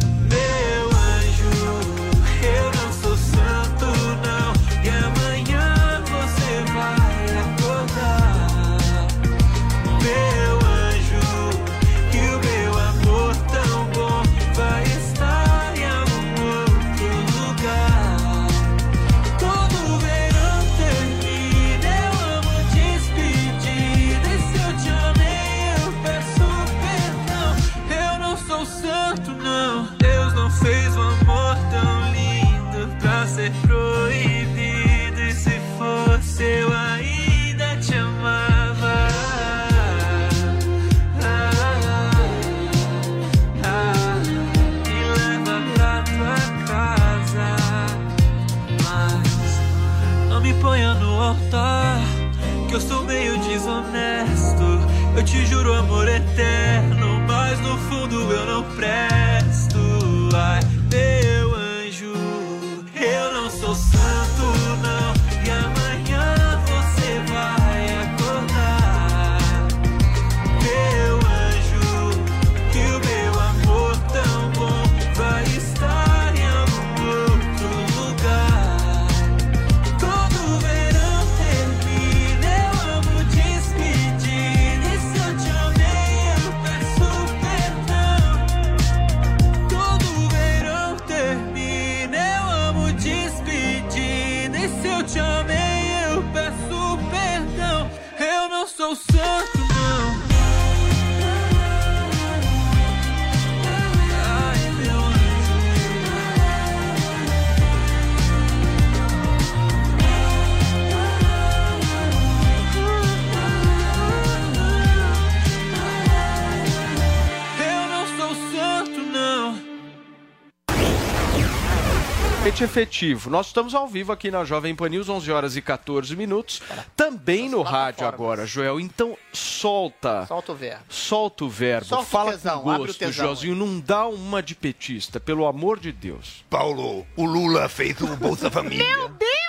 [122.63, 123.29] Efetivo.
[123.29, 126.61] Nós estamos ao vivo aqui na Jovem Pan News, 11 horas e 14 minutos.
[126.95, 128.79] Também no rádio agora, Joel.
[128.79, 130.25] Então solta.
[130.25, 130.83] Solta o verbo.
[130.89, 131.85] Solta o verbo.
[131.87, 133.55] Solta o Fala tesão, com o gosto, tesão, Joelzinho.
[133.55, 136.43] Não dá uma de petista, pelo amor de Deus.
[136.49, 138.87] Paulo, o Lula fez o Bolsa Família.
[138.87, 139.42] Meu Deus!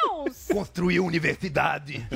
[0.51, 2.07] Construiu universidade.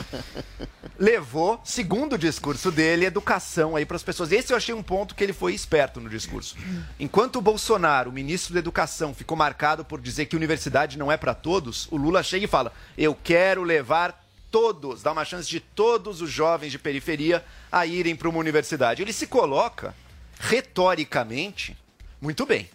[0.99, 4.33] levou, segundo o discurso dele, educação aí para as pessoas.
[4.33, 6.57] Esse eu achei um ponto que ele foi esperto no discurso.
[6.99, 11.17] Enquanto o Bolsonaro, o ministro da Educação, ficou marcado por dizer que universidade não é
[11.17, 15.61] para todos, o Lula chega e fala: "Eu quero levar todos, dar uma chance de
[15.61, 19.01] todos os jovens de periferia a irem para uma universidade".
[19.01, 19.95] Ele se coloca
[20.41, 21.77] retoricamente
[22.21, 22.69] muito bem.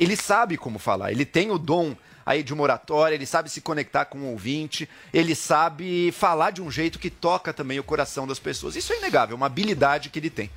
[0.00, 1.94] Ele sabe como falar, ele tem o dom
[2.28, 6.60] aí de uma oratória, ele sabe se conectar com o ouvinte, ele sabe falar de
[6.60, 8.76] um jeito que toca também o coração das pessoas.
[8.76, 10.50] Isso é inegável, uma habilidade que ele tem.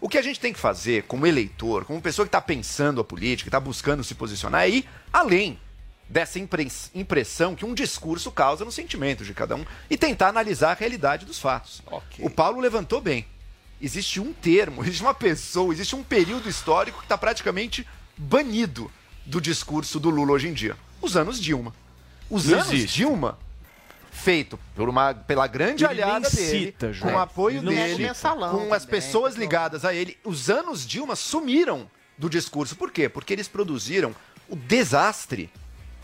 [0.00, 3.04] O que a gente tem que fazer como eleitor, como pessoa que está pensando a
[3.04, 5.58] política, que está buscando se posicionar, é ir além
[6.08, 10.70] dessa impres- impressão que um discurso causa no sentimento de cada um e tentar analisar
[10.70, 11.82] a realidade dos fatos.
[12.24, 13.26] O Paulo levantou bem.
[13.78, 17.86] Existe um termo, existe uma pessoa, existe um período histórico que está praticamente
[18.16, 18.90] banido
[19.26, 20.74] do discurso do Lula hoje em dia.
[21.00, 21.74] Os anos Dilma.
[22.28, 22.96] Os Não anos existe.
[22.98, 23.38] Dilma,
[24.10, 27.10] feito por uma, pela grande Ele aliada dele, cita, João.
[27.10, 30.18] com o apoio dele, mensalão com as também, pessoas ligadas a ele.
[30.24, 32.76] Os anos Dilma sumiram do discurso.
[32.76, 33.08] Por quê?
[33.08, 34.14] Porque eles produziram
[34.48, 35.50] o desastre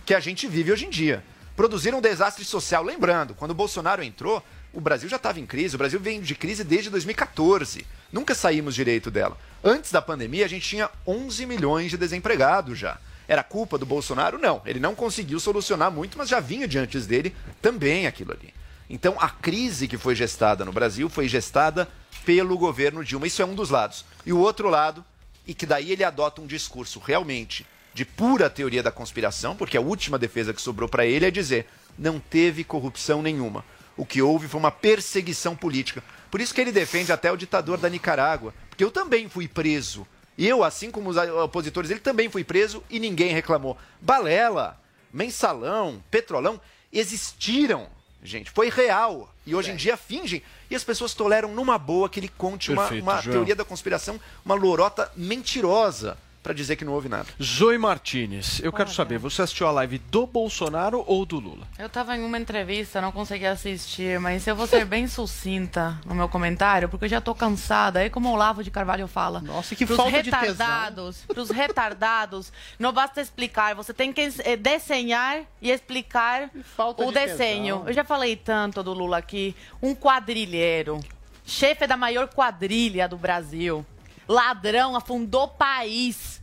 [0.05, 1.23] que a gente vive hoje em dia.
[1.55, 2.83] Produziram um desastre social.
[2.83, 4.43] Lembrando, quando o Bolsonaro entrou,
[4.73, 5.75] o Brasil já estava em crise.
[5.75, 7.87] O Brasil vem de crise desde 2014.
[8.13, 9.37] Nunca saímos direito dela.
[9.65, 12.99] Antes da pandemia, a gente tinha 11 milhões de desempregados já.
[13.29, 14.39] Era culpa do Bolsonaro?
[14.39, 14.63] Não.
[14.65, 18.53] Ele não conseguiu solucionar muito, mas já vinha de antes dele também aquilo ali.
[18.89, 21.89] Então, a crise que foi gestada no Brasil foi gestada
[22.25, 23.27] pelo governo Dilma.
[23.27, 24.05] Isso é um dos lados.
[24.25, 25.05] E o outro lado,
[25.47, 29.81] e que daí ele adota um discurso realmente de pura teoria da conspiração, porque a
[29.81, 31.67] última defesa que sobrou para ele é dizer:
[31.99, 33.65] não teve corrupção nenhuma.
[33.97, 36.05] O que houve foi uma perseguição política.
[36.31, 40.07] Por isso que ele defende até o ditador da Nicarágua, porque eu também fui preso.
[40.39, 43.77] E eu, assim como os opositores, ele também fui preso e ninguém reclamou.
[44.01, 44.79] Balela,
[45.13, 46.61] mensalão, petrolão
[46.93, 47.89] existiram,
[48.23, 49.33] gente, foi real.
[49.47, 50.43] E hoje em dia fingem.
[50.71, 53.33] E as pessoas toleram numa boa que ele conte uma, Perfeito, uma João.
[53.37, 57.27] teoria da conspiração, uma lorota mentirosa para dizer que não houve nada.
[57.43, 61.67] Zoe Martinez, eu quero saber, você assistiu a live do Bolsonaro ou do Lula?
[61.77, 66.15] Eu tava em uma entrevista, não consegui assistir, mas eu vou ser bem sucinta no
[66.15, 67.99] meu comentário, porque eu já tô cansada.
[67.99, 69.41] Aí como o Olavo de Carvalho fala.
[69.41, 70.41] Nossa, que pros falta de tesão.
[70.41, 77.09] retardados, pros retardados, não basta explicar, você tem que eh, desenhar e explicar falta o
[77.09, 77.79] de desenho.
[77.79, 77.89] tesão.
[77.89, 79.53] Eu já falei tanto do Lula aqui,
[79.83, 81.01] um quadrilheiro,
[81.45, 83.85] chefe da maior quadrilha do Brasil,
[84.29, 86.43] ladrão, afundou o país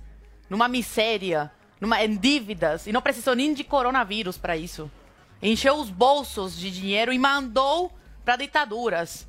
[0.50, 4.90] numa miséria, numa, em dívidas, e não precisou nem de coronavírus para isso.
[5.42, 7.92] Encheu os bolsos de dinheiro e mandou
[8.24, 9.28] para ditaduras.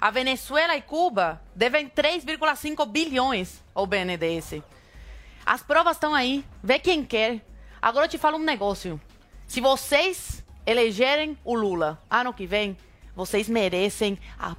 [0.00, 4.62] A Venezuela e Cuba devem 3,5 bilhões ao BNDES.
[5.46, 6.44] As provas estão aí.
[6.62, 7.44] Vê quem quer.
[7.80, 9.00] Agora eu te falo um negócio.
[9.46, 12.76] Se vocês elegerem o Lula ano que vem,
[13.14, 14.56] vocês merecem a.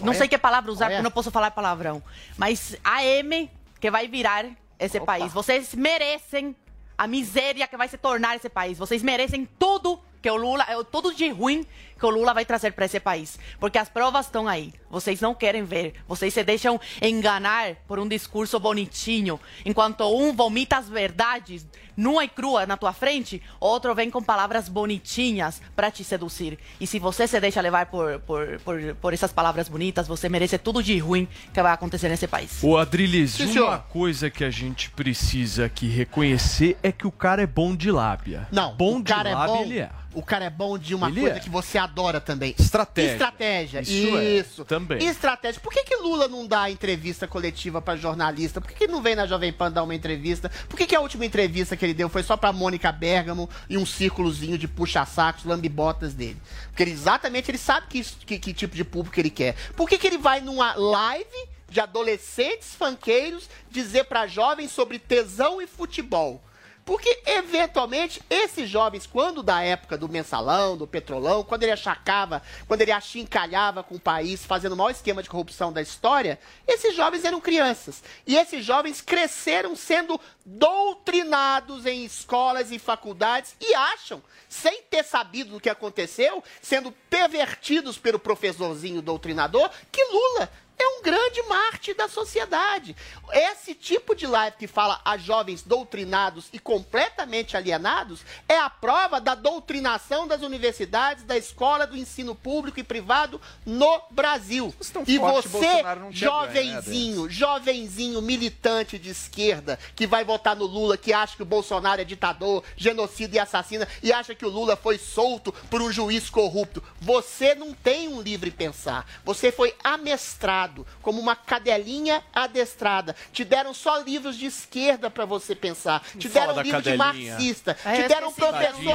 [0.00, 0.18] Não Olha.
[0.18, 0.94] sei que palavra usar, Olha.
[0.96, 2.02] porque não posso falar palavrão.
[2.36, 3.50] Mas a M
[3.80, 4.46] que vai virar
[4.78, 5.06] esse Opa.
[5.06, 5.32] país.
[5.32, 6.56] Vocês merecem
[6.96, 8.78] a miséria que vai se tornar esse país.
[8.78, 11.66] Vocês merecem tudo que o Lula, é, tudo de ruim
[12.00, 13.38] que o Lula vai trazer para esse país.
[13.60, 14.72] Porque as provas estão aí.
[14.90, 15.92] Vocês não querem ver.
[16.08, 19.38] Vocês se deixam enganar por um discurso bonitinho.
[19.66, 24.68] Enquanto um vomita as verdades nua e crua na tua frente, outro vem com palavras
[24.68, 26.58] bonitinhas para te seduzir.
[26.80, 30.58] E se você se deixa levar por, por, por, por essas palavras bonitas, você merece
[30.58, 32.62] tudo de ruim que vai acontecer nesse país.
[32.64, 33.78] Ô, Adriles, Sim, uma senhor.
[33.90, 38.48] coisa que a gente precisa aqui reconhecer é que o cara é bom de lábia.
[38.50, 39.62] Não, bom o de cara é lábia bom.
[39.62, 39.90] ele é.
[40.14, 41.40] O cara é bom de uma Ele coisa é.
[41.40, 42.54] que você adora também.
[42.58, 43.12] Estratégia.
[43.12, 43.80] Estratégia.
[43.80, 44.64] Isso é, Isso.
[44.64, 45.04] também.
[45.06, 45.60] Estratégia.
[45.60, 48.60] Por que, que Lula não dá entrevista coletiva pra jornalista?
[48.60, 50.50] Por que, que ele não vem na Jovem Pan dar uma entrevista?
[50.68, 53.76] Por que, que a última entrevista que ele deu foi só pra Mônica Bergamo e
[53.76, 56.40] um círculozinho de puxa-sacos, lambibotas dele?
[56.68, 59.54] Porque ele, exatamente ele sabe que, que, que tipo de público ele quer.
[59.76, 65.60] Por que, que ele vai numa live de adolescentes fanqueiros dizer pra jovens sobre tesão
[65.60, 66.42] e futebol?
[66.84, 72.82] Porque, eventualmente, esses jovens, quando da época do mensalão, do petrolão, quando ele achacava, quando
[72.82, 76.38] ele achincalhava com o país, fazendo o maior esquema de corrupção da história,
[76.68, 78.02] esses jovens eram crianças.
[78.26, 85.52] E esses jovens cresceram sendo doutrinados em escolas e faculdades e acham, sem ter sabido
[85.52, 92.08] do que aconteceu, sendo pervertidos pelo professorzinho doutrinador, que Lula é um grande mártir da
[92.08, 92.96] sociedade.
[93.32, 99.20] Esse tipo de live que fala a jovens doutrinados e completamente alienados é a prova
[99.20, 104.74] da doutrinação das universidades, da escola, do ensino público e privado no Brasil.
[105.06, 111.12] E forte, você, né, jovenzinho, jovenzinho militante de esquerda que vai votar no Lula, que
[111.12, 114.98] acha que o Bolsonaro é ditador, genocida e assassina e acha que o Lula foi
[114.98, 116.82] solto por um juiz corrupto.
[117.00, 119.06] Você não tem um livre pensar.
[119.24, 120.63] Você foi amestrado
[121.02, 123.14] como uma cadelinha adestrada.
[123.32, 126.02] Te deram só livros de esquerda para você pensar.
[126.18, 127.76] Te deram livro de marxista.
[127.84, 128.94] É, Te deram professores um.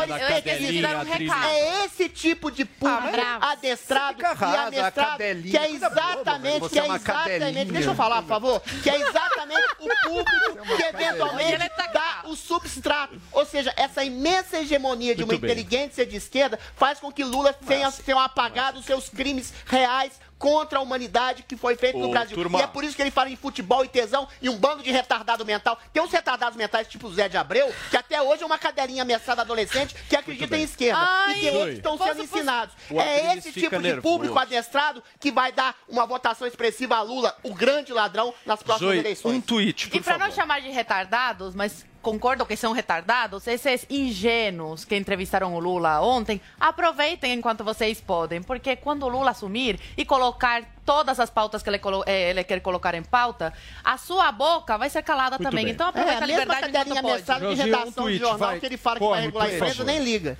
[1.50, 6.80] É esse tipo de público Ah, adestrado e amestrado cadelinha, que é exatamente, você que
[6.80, 11.70] é é exatamente, deixa eu falar, por favor, que é exatamente o público que eventualmente
[11.70, 13.20] tá dá o substrato.
[13.32, 15.52] Ou seja, essa imensa hegemonia de uma bem.
[15.52, 20.80] inteligência de esquerda faz com que Lula tenha, tenha apagado os seus crimes reais contra
[20.80, 22.36] a humanidade que foi feito no Ô, Brasil.
[22.36, 22.60] turma.
[22.60, 24.90] E é por isso que ele fala em futebol e tesão e um bando de
[24.90, 25.78] retardado mental.
[25.92, 29.04] Tem uns retardados mentais tipo o Zé de Abreu, que até hoje é uma cadelinha
[29.04, 31.00] mestrada adolescente que acredita em esquerda.
[31.00, 32.74] Ai, e tem outros que estão posso- sendo ensinados.
[32.90, 34.02] O É esse tipo de nervoso.
[34.02, 38.92] público adestrado que vai dar uma votação expressiva a Lula, o grande ladrão, nas próximas
[38.94, 39.36] Zoe, eleições.
[39.36, 43.86] um tweet, por E para não chamar de retardados, mas concordo que são retardados, esses
[43.90, 49.80] ingênuos que entrevistaram o Lula ontem, aproveitem enquanto vocês podem, porque quando o Lula assumir
[49.98, 53.54] e colocar todas as pautas que ele, colo- eh, ele quer colocar em pauta,
[53.84, 55.66] a sua boca vai ser calada Muito também.
[55.66, 55.74] bem.
[55.74, 57.14] Então É, aproveita a a liberdade enquanto pode.
[57.16, 58.60] mestrada de Joãozinho, um redação de tweet, jornal vai.
[58.60, 60.38] que ele fala que vai regular a nem liga.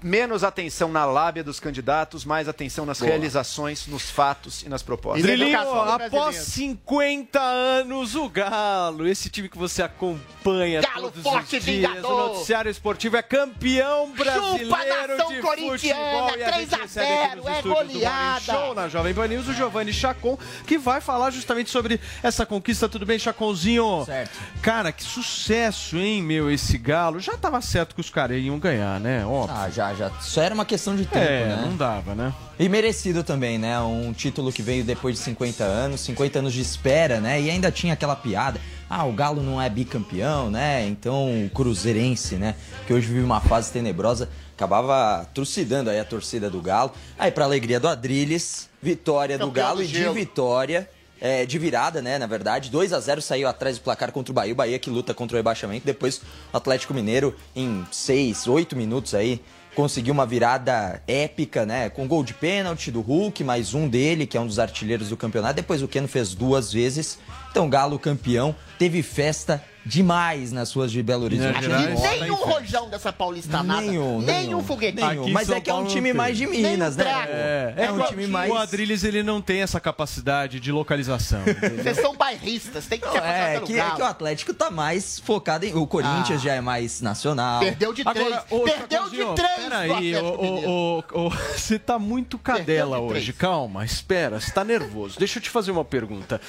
[0.00, 3.10] Menos atenção na lábia dos candidatos, mais atenção nas Boa.
[3.10, 5.22] realizações, nos fatos e nas propostas.
[5.22, 6.44] Drilinho, após brasileiro.
[6.44, 12.12] 50 anos, o Galo, esse time que você acompanha Galo todos forte, os dias, vingador.
[12.12, 16.74] o noticiário esportivo é campeão brasileiro Chupa, nação de corintiana, futebol e a 3 gente
[16.74, 18.40] a recebe aqui 0, nos é goleada.
[18.40, 22.88] Show na Jovem Pan News, o Giovanni Chacon, que vai falar justamente sobre essa conquista.
[22.88, 24.04] Tudo bem, Chaconzinho?
[24.04, 24.38] Certo.
[24.62, 27.18] Cara, que sucesso, hein, meu, esse Galo.
[27.18, 29.26] Já tava certo que os caras iam ganhar, né?
[29.26, 29.56] Óbvio.
[29.58, 30.10] Ah, já, já.
[30.20, 31.62] Só era uma questão de tempo, é, né?
[31.64, 32.32] não dava, né?
[32.58, 33.78] E merecido também, né?
[33.80, 37.40] Um título que veio depois de 50 anos, 50 anos de espera, né?
[37.40, 38.60] E ainda tinha aquela piada.
[38.90, 40.86] Ah, o Galo não é bicampeão, né?
[40.86, 42.54] Então o Cruzeirense, né?
[42.86, 46.92] Que hoje vive uma fase tenebrosa, acabava trucidando aí a torcida do Galo.
[47.18, 50.88] Aí, pra alegria do Adrilles, vitória do Galo do e de vitória.
[51.20, 52.18] é, de virada, né?
[52.18, 54.52] Na verdade, 2 a 0 saiu atrás do placar contra o Bahia.
[54.52, 55.84] O Bahia que luta contra o rebaixamento.
[55.84, 59.40] Depois, o Atlético Mineiro, em 6, 8 minutos aí,
[59.78, 61.88] conseguiu uma virada épica, né?
[61.88, 65.16] Com gol de pênalti do Hulk, mais um dele, que é um dos artilheiros do
[65.16, 65.54] campeonato.
[65.54, 67.16] Depois o Keno fez duas vezes.
[67.48, 71.56] Então, Galo campeão, teve festa demais nas ruas de Belo Horizonte.
[71.56, 73.80] Aqui nenhum rojão dessa paulistanada.
[73.80, 74.62] Nenhum, nenhum nenhum.
[74.62, 75.06] foguetinho.
[75.08, 75.28] Nenhum.
[75.30, 77.04] Mas é que é um time mais de Minas, né?
[77.28, 80.70] É, É um que o- time mais- O Adrilles, ele não tem essa capacidade de
[80.70, 81.40] localização.
[81.82, 83.96] Vocês são bairristas, tem que se É pelo que, é galo.
[83.96, 85.74] que o Atlético tá mais focado em.
[85.74, 86.44] O Corinthians Ah.
[86.44, 87.60] já é mais nacional.
[87.60, 88.26] Perdeu de três.
[88.26, 89.56] Agora, ô, Perdeu de três.
[89.62, 90.26] Peraí, ô, Mineiro.
[90.26, 93.32] ô, ô, ô, você tá muito cadela hoje.
[93.32, 95.18] Calma, espera, você tá nervoso.
[95.18, 96.40] Deixa eu te fazer uma pergunta.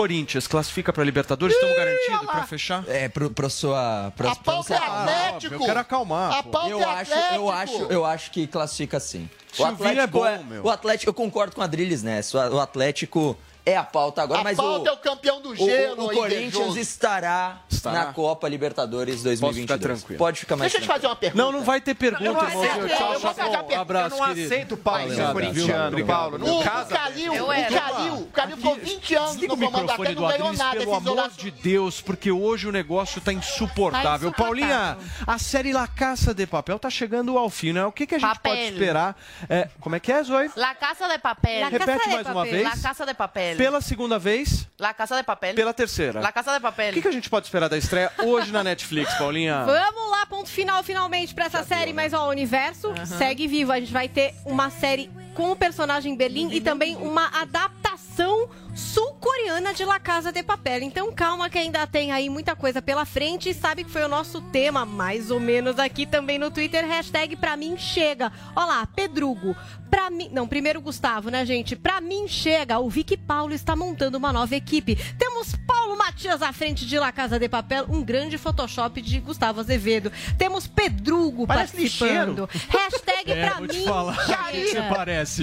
[0.00, 1.54] Corinthians classifica pra Libertadores?
[1.56, 2.84] Estamos garantidos pra fechar?
[2.86, 4.12] É, pro, pro sua.
[4.14, 5.34] Pra, A pauta é Ah, Atlético.
[5.36, 7.34] óbvio, eu quero acalmar, A pauta Eu é acho, Atlético.
[7.34, 9.26] eu acho, eu acho que classifica sim.
[9.54, 10.64] O Silvinho é bom, é, meu.
[10.64, 12.50] O Atlético, eu concordo com a Adrilles nessa.
[12.50, 15.56] O Atlético é a pauta agora, A mas pauta o, é o campeão do o-
[15.56, 16.06] gelo.
[16.06, 18.06] o, aí, Corinthians estará, Estará.
[18.06, 19.66] na Copa Libertadores 2022.
[19.66, 20.18] ficar tranquilo.
[20.18, 21.02] Pode ficar mais Deixa eu te tranquilo.
[21.02, 21.42] fazer uma pergunta.
[21.44, 23.66] Não, não vai ter pergunta, Eu não aceito, Tchau, eu vou fazer uma Chacon.
[23.66, 23.80] pergunta.
[23.80, 24.54] Abraço, Eu não querido.
[24.54, 26.06] aceito o corintiano?
[26.06, 26.38] Paulo.
[26.38, 26.94] Não O casa.
[26.96, 27.48] Calil, Eu o.
[27.48, 30.78] Calil, o Calil ficou 20 anos no o comando até do não ganhou nada.
[30.78, 34.30] pelo amor de Deus, porque hoje o negócio tá insuportável.
[34.30, 37.84] Tá Paulinha, a série La Caça de Papel tá chegando ao fim, né?
[37.84, 38.52] O que, que a gente Papel.
[38.52, 39.16] pode esperar?
[39.48, 40.50] É, como é que é, Zoe?
[40.56, 41.60] La Casa de Papel.
[41.60, 42.62] La Repete mais uma vez.
[42.62, 43.55] La Casa de Papel.
[43.56, 45.54] Pela segunda vez, La Casa de Papel.
[45.54, 46.20] pela terceira.
[46.20, 46.90] La Casa de Papel.
[46.90, 49.64] O que, que a gente pode esperar da estreia hoje na Netflix, Paulinha?
[49.66, 51.92] Vamos lá, ponto final, finalmente, pra essa série.
[51.92, 53.72] Mas, ó, o universo segue vivo.
[53.72, 59.74] A gente vai ter uma série com o personagem Berlim e também uma adaptação sul-coreana
[59.74, 60.82] de La Casa de Papel.
[60.82, 63.50] Então, calma que ainda tem aí muita coisa pela frente.
[63.50, 66.86] E sabe que foi o nosso tema, mais ou menos, aqui também no Twitter.
[66.86, 68.32] Hashtag pra mim chega.
[68.54, 69.54] Ó lá, Pedrugo.
[69.90, 70.28] Pra mim...
[70.32, 71.76] Não, primeiro Gustavo, né, gente?
[71.76, 72.78] Pra mim chega.
[72.78, 74.96] O Vicky Paulo está montando uma nova equipe.
[75.18, 79.60] Temos Paulo Matias à frente de La Casa de Papel, um grande Photoshop de Gustavo
[79.60, 80.10] Azevedo.
[80.36, 82.48] Temos Pedrugo Parece participando.
[82.68, 83.84] Hashtag É, pra mim.
[83.84, 84.14] falar.
[84.14, 84.94] O que que você chega.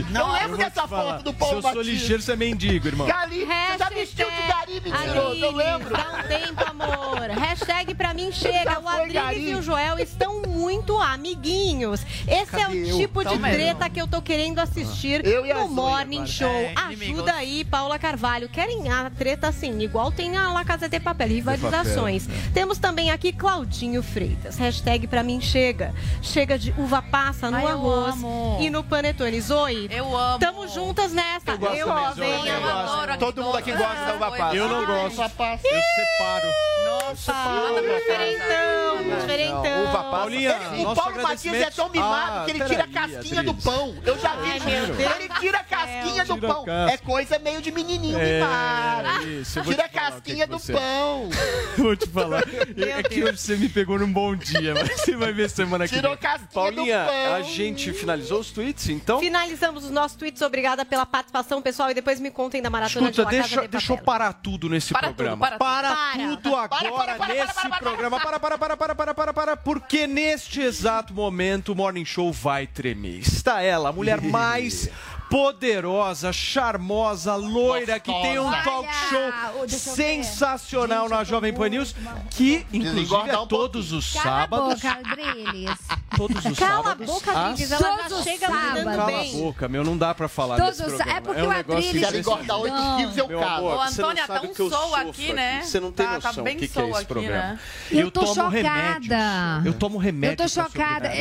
[0.10, 3.08] Não lembro Eu dessa foto do Paulo Se eu sou ligeiro, você é mendigo, irmão.
[3.08, 5.96] Gari, você já vestiu de gari, mentiroso, eu lembro.
[5.96, 7.30] Dá um tempo, amor.
[7.30, 8.80] Hashtag pra mim chega.
[8.80, 12.02] O Adriles e o Joel estão muito amiguinhos.
[12.28, 12.98] Esse é o Cadê eu?
[12.98, 16.28] tipo de Tão treta que eu tô querendo assistir Eu e a no Morning agora.
[16.32, 16.50] Show.
[16.50, 16.74] É.
[16.88, 18.50] Ajuda aí, Paula Carvalho.
[18.50, 22.28] Querem a treta assim, igual tem na La Casa de Papel, rivalizações.
[22.54, 24.58] Temos também aqui Claudinho Freitas.
[24.58, 25.94] Hashtag pra mim chega.
[26.22, 28.16] Chega de uva passa no Ai, eu arroz
[28.60, 29.40] e no panetone.
[29.42, 30.40] Zoe, Eu amo.
[30.40, 31.52] tamo juntas nessa.
[31.52, 32.62] Eu gosto Zoe, também eu amo.
[32.68, 32.94] gosto.
[32.94, 34.56] adoro Todo mundo aqui gosta da uva passa.
[34.56, 35.14] Eu não gosto.
[35.20, 35.68] Uva passa.
[35.68, 36.48] Eu separo.
[36.86, 37.34] Nossa,
[37.82, 39.84] Diferentão, diferentão.
[39.84, 40.10] Uva passa.
[40.14, 43.54] Paulinha, O nosso Paulo Matias é tão mimado Ah, que ele tira a casquinha do
[43.54, 43.96] pão.
[44.06, 45.02] Eu já vi Ai, isso.
[45.02, 46.66] Ele tira a casquinha do pão.
[46.90, 49.28] É coisa meio de menininho É, mimado.
[49.30, 51.30] isso, eu vou Tira a o casquinha do pão.
[51.78, 52.44] Vou te falar.
[52.78, 55.96] É que hoje você me pegou num bom dia, mas você vai ver semana que
[55.96, 56.20] Tirou vem.
[56.20, 57.34] casquinha Paulinha, do pão.
[57.36, 59.20] a gente finalizou os tweets, então?
[59.20, 60.42] Finalizamos os nossos tweets.
[60.42, 61.92] Obrigada pela participação, pessoal.
[61.92, 64.34] E depois me contem da maratona Escuta, de La Casa deixa, de deixa eu parar
[64.34, 65.48] tudo nesse Para programa.
[65.48, 65.98] tudo, para tudo.
[65.98, 66.28] Para.
[66.28, 68.20] tudo agora Para, para, para, nesse para, para, programa.
[68.20, 72.68] Para, para, para, para, para, para, para, porque neste exato momento o Morning Show vai
[72.68, 73.20] tremer.
[73.20, 74.90] Está ela, a mulher mais
[75.34, 81.96] poderosa, charmosa, loira, que tem um talk show sensacional na Jovem Pan News,
[82.30, 84.86] que inclusive é todos os Cala sábados.
[84.86, 85.78] a boca, Adriles.
[86.16, 87.06] Todos os Cala a sábados.
[87.08, 87.72] boca, às- Adriles.
[87.72, 88.84] Ela já Todos os chega sábados.
[88.84, 91.18] Cala a boca, meu, não dá pra falar Todos desse os- programa.
[91.18, 94.42] é porque um o Adriles- Se ela engordar 8 quilos, eu Ô, não Antônia, tá
[94.44, 95.62] um sol aqui, né?
[95.64, 97.38] Você não tem Tá- tá noção bem o que, é esse aqui, programa.
[97.54, 97.60] né?
[97.90, 98.50] Eu tô tomo chocada.
[98.52, 99.66] remédios.
[99.66, 100.34] Eu tomo remédio.
[100.34, 101.10] Eu tô chocada.
[101.10, 101.16] a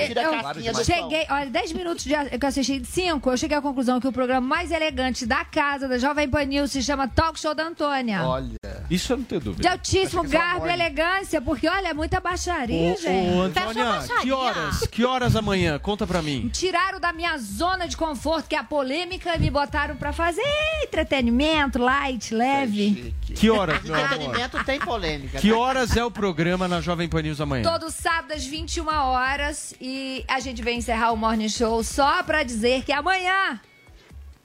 [0.63, 3.63] Eu do cheguei, olha, 10 minutos de, que eu assisti, de 5, eu cheguei à
[3.63, 7.39] conclusão que o programa mais elegante da casa da Jovem Pan News se chama Talk
[7.39, 8.24] Show da Antônia.
[8.24, 8.57] Olha.
[8.91, 9.62] Isso eu não tenho dúvida.
[9.62, 13.37] De altíssimo é garbo e elegância, porque olha, é muita baixaria, Ô, gente.
[13.37, 13.85] ô, Antônia,
[14.20, 14.81] que horas?
[14.91, 15.79] Que horas amanhã?
[15.79, 16.51] Conta pra mim.
[16.53, 20.43] Tiraram da minha zona de conforto, que é a polêmica, e me botaram pra fazer
[20.83, 23.15] entretenimento, light, leve.
[23.20, 23.95] Que horas, meu?
[23.97, 25.39] Entretenimento tem polêmica.
[25.39, 25.57] Que tá?
[25.57, 27.62] horas é o programa na Jovem Pan News amanhã?
[27.62, 32.43] Todo sábado às 21 horas e a gente vem encerrar o Morning Show só pra
[32.43, 33.61] dizer que amanhã.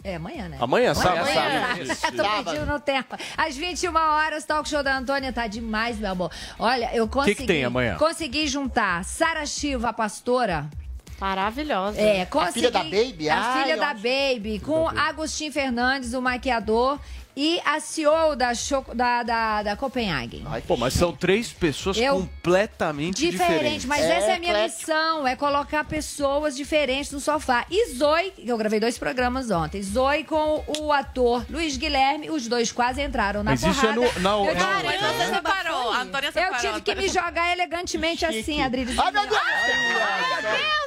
[0.07, 0.57] É amanhã, né?
[0.61, 1.27] Amanhã, sábado.
[1.27, 1.77] Amanhã.
[1.81, 2.01] Isso.
[2.15, 3.17] Tô pedindo no tempo.
[3.35, 6.31] Às 21 horas, talk show da Antônia tá demais, meu amor.
[6.57, 7.35] Olha, eu consegui.
[7.41, 7.97] que tem amanhã?
[7.97, 10.69] Consegui juntar Sara Shiva, a pastora.
[11.19, 11.99] Maravilhosa.
[11.99, 12.53] É, consegui.
[12.53, 13.29] filha da Baby?
[13.29, 16.99] A Ai, filha da acho- Baby, com Agostinho Fernandes, o maquiador,
[17.39, 20.43] e a CEO da, Choco- da, da, da Copenhagen.
[20.68, 23.85] Pô, mas são três pessoas Eu- completamente Diferente, diferentes.
[23.85, 24.80] mas É, essa é a minha eclético.
[24.80, 27.64] missão, é colocar pessoas diferentes no sofá.
[27.69, 32.47] E Zoe, que eu gravei dois programas ontem, Zoe com o ator Luiz Guilherme, os
[32.47, 33.91] dois quase entraram na Mas isso porrada.
[33.91, 35.91] é no- na- eu tive- Mas você separou.
[35.93, 36.59] A Antônia eu separou.
[36.59, 38.97] tive que me jogar elegantemente assim, Adriles.
[38.97, 39.38] Ai, meu Deus!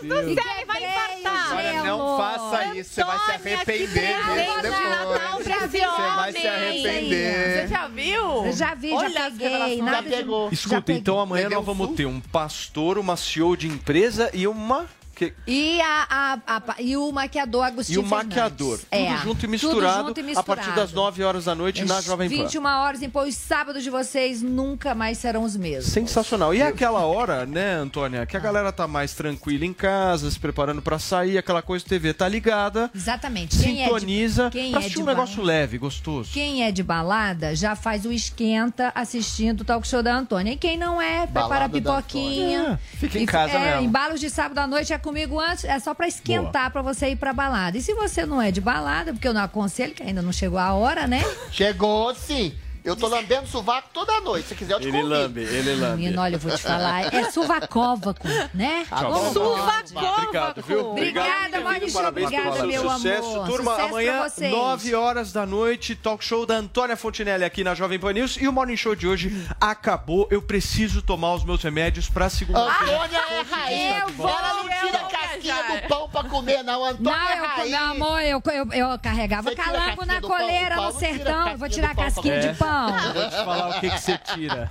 [0.03, 1.51] Meu Deus do céu, vai infartar.
[1.51, 3.87] Agora não faça isso, você vai se arrepender
[4.17, 5.71] disso depois.
[5.71, 5.79] Você
[6.17, 7.61] vai se arrepender.
[7.63, 8.47] Você já viu?
[8.47, 9.83] Eu já vi, Olha já as peguei.
[9.83, 10.49] Nada Já de- pegou.
[10.53, 14.87] Escuta, então amanhã nós vamos ter um pastor, uma CEO de empresa e uma.
[15.29, 16.07] Que- E, a,
[16.47, 18.29] a- a- e o maquiador Agostinho E o Fernandes.
[18.37, 18.79] maquiador.
[18.79, 21.85] Tudo É, junto e tudo misturado, junto e a partir das 9 horas da noite
[21.85, 22.37] na Jovem Pan.
[22.37, 25.93] 21 horas, então os sábados de vocês nunca mais serão os mesmos.
[25.93, 26.55] Sensacional.
[26.55, 30.39] E é aquela hora, né, Antônia, que a galera tá mais tranquila em casa, se
[30.39, 33.59] preparando pra sair, aquela coisa, TV tá ligada, Exatamente.
[33.59, 36.31] Quem é de- sintoniza, quem pra é assistir de um negócio leve, gostoso.
[36.33, 40.53] Quem é de balada já faz o esquenta assistindo o talk show da Antônia.
[40.53, 42.79] E quem não é, prepara a Balada da pipoquinha.
[42.95, 43.87] É, fica em E- casa é, mesmo.
[43.87, 47.17] Embalos de sábado à noite é comigo antes, é só pra esquentar pra você ir
[47.17, 47.77] pra balada.
[47.77, 50.59] E se você não é de balada, porque eu não aconselho, que ainda não chegou
[50.59, 51.21] a hora, né?
[51.51, 52.55] Chegou sim.
[52.85, 54.49] Eu tô lambendo sovaco toda noite.
[54.49, 55.09] Se quiser, eu te Ele convido.
[55.09, 56.03] lambe, ele lambe.
[56.03, 57.13] Menino, olha, eu vou te falar.
[57.15, 58.87] É suvacóvaco, né?
[58.89, 59.33] Tá bom.
[59.33, 59.97] pode?
[59.97, 60.91] Obrigado, viu?
[60.91, 62.07] Obrigada, Maurício.
[62.07, 63.29] Obrigada, meu sucesso.
[63.35, 63.47] amor.
[63.49, 64.53] Turma, Sucesso amanhã, pra vocês.
[64.53, 68.37] 9 horas da noite, talk show da Antônia Fontinelli aqui na Jovem Pan News.
[68.41, 70.27] E o Morning Show de hoje acabou.
[70.31, 72.95] Eu preciso tomar os meus remédios pra segunda-feira.
[72.97, 74.03] Antônia é raiz.
[74.03, 76.85] Eu vou, Ela não tira a casquinha do pão pra comer, não.
[76.85, 77.71] Antônia Não, é eu, raiz.
[77.71, 81.01] meu amor, eu, eu, eu carregava a calango na pão, coleira pão no não a
[81.01, 81.49] sertão.
[81.49, 82.55] Eu vou tirar pão pra casquinha de É.
[82.71, 82.99] pão.
[82.99, 84.69] Eu vou te falar o que, que você tira.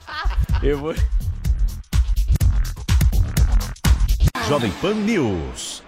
[0.62, 0.94] Eu vou.
[4.48, 5.82] Jovem Pan News.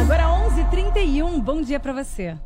[0.00, 2.38] Agora 11h31, bom dia pra você.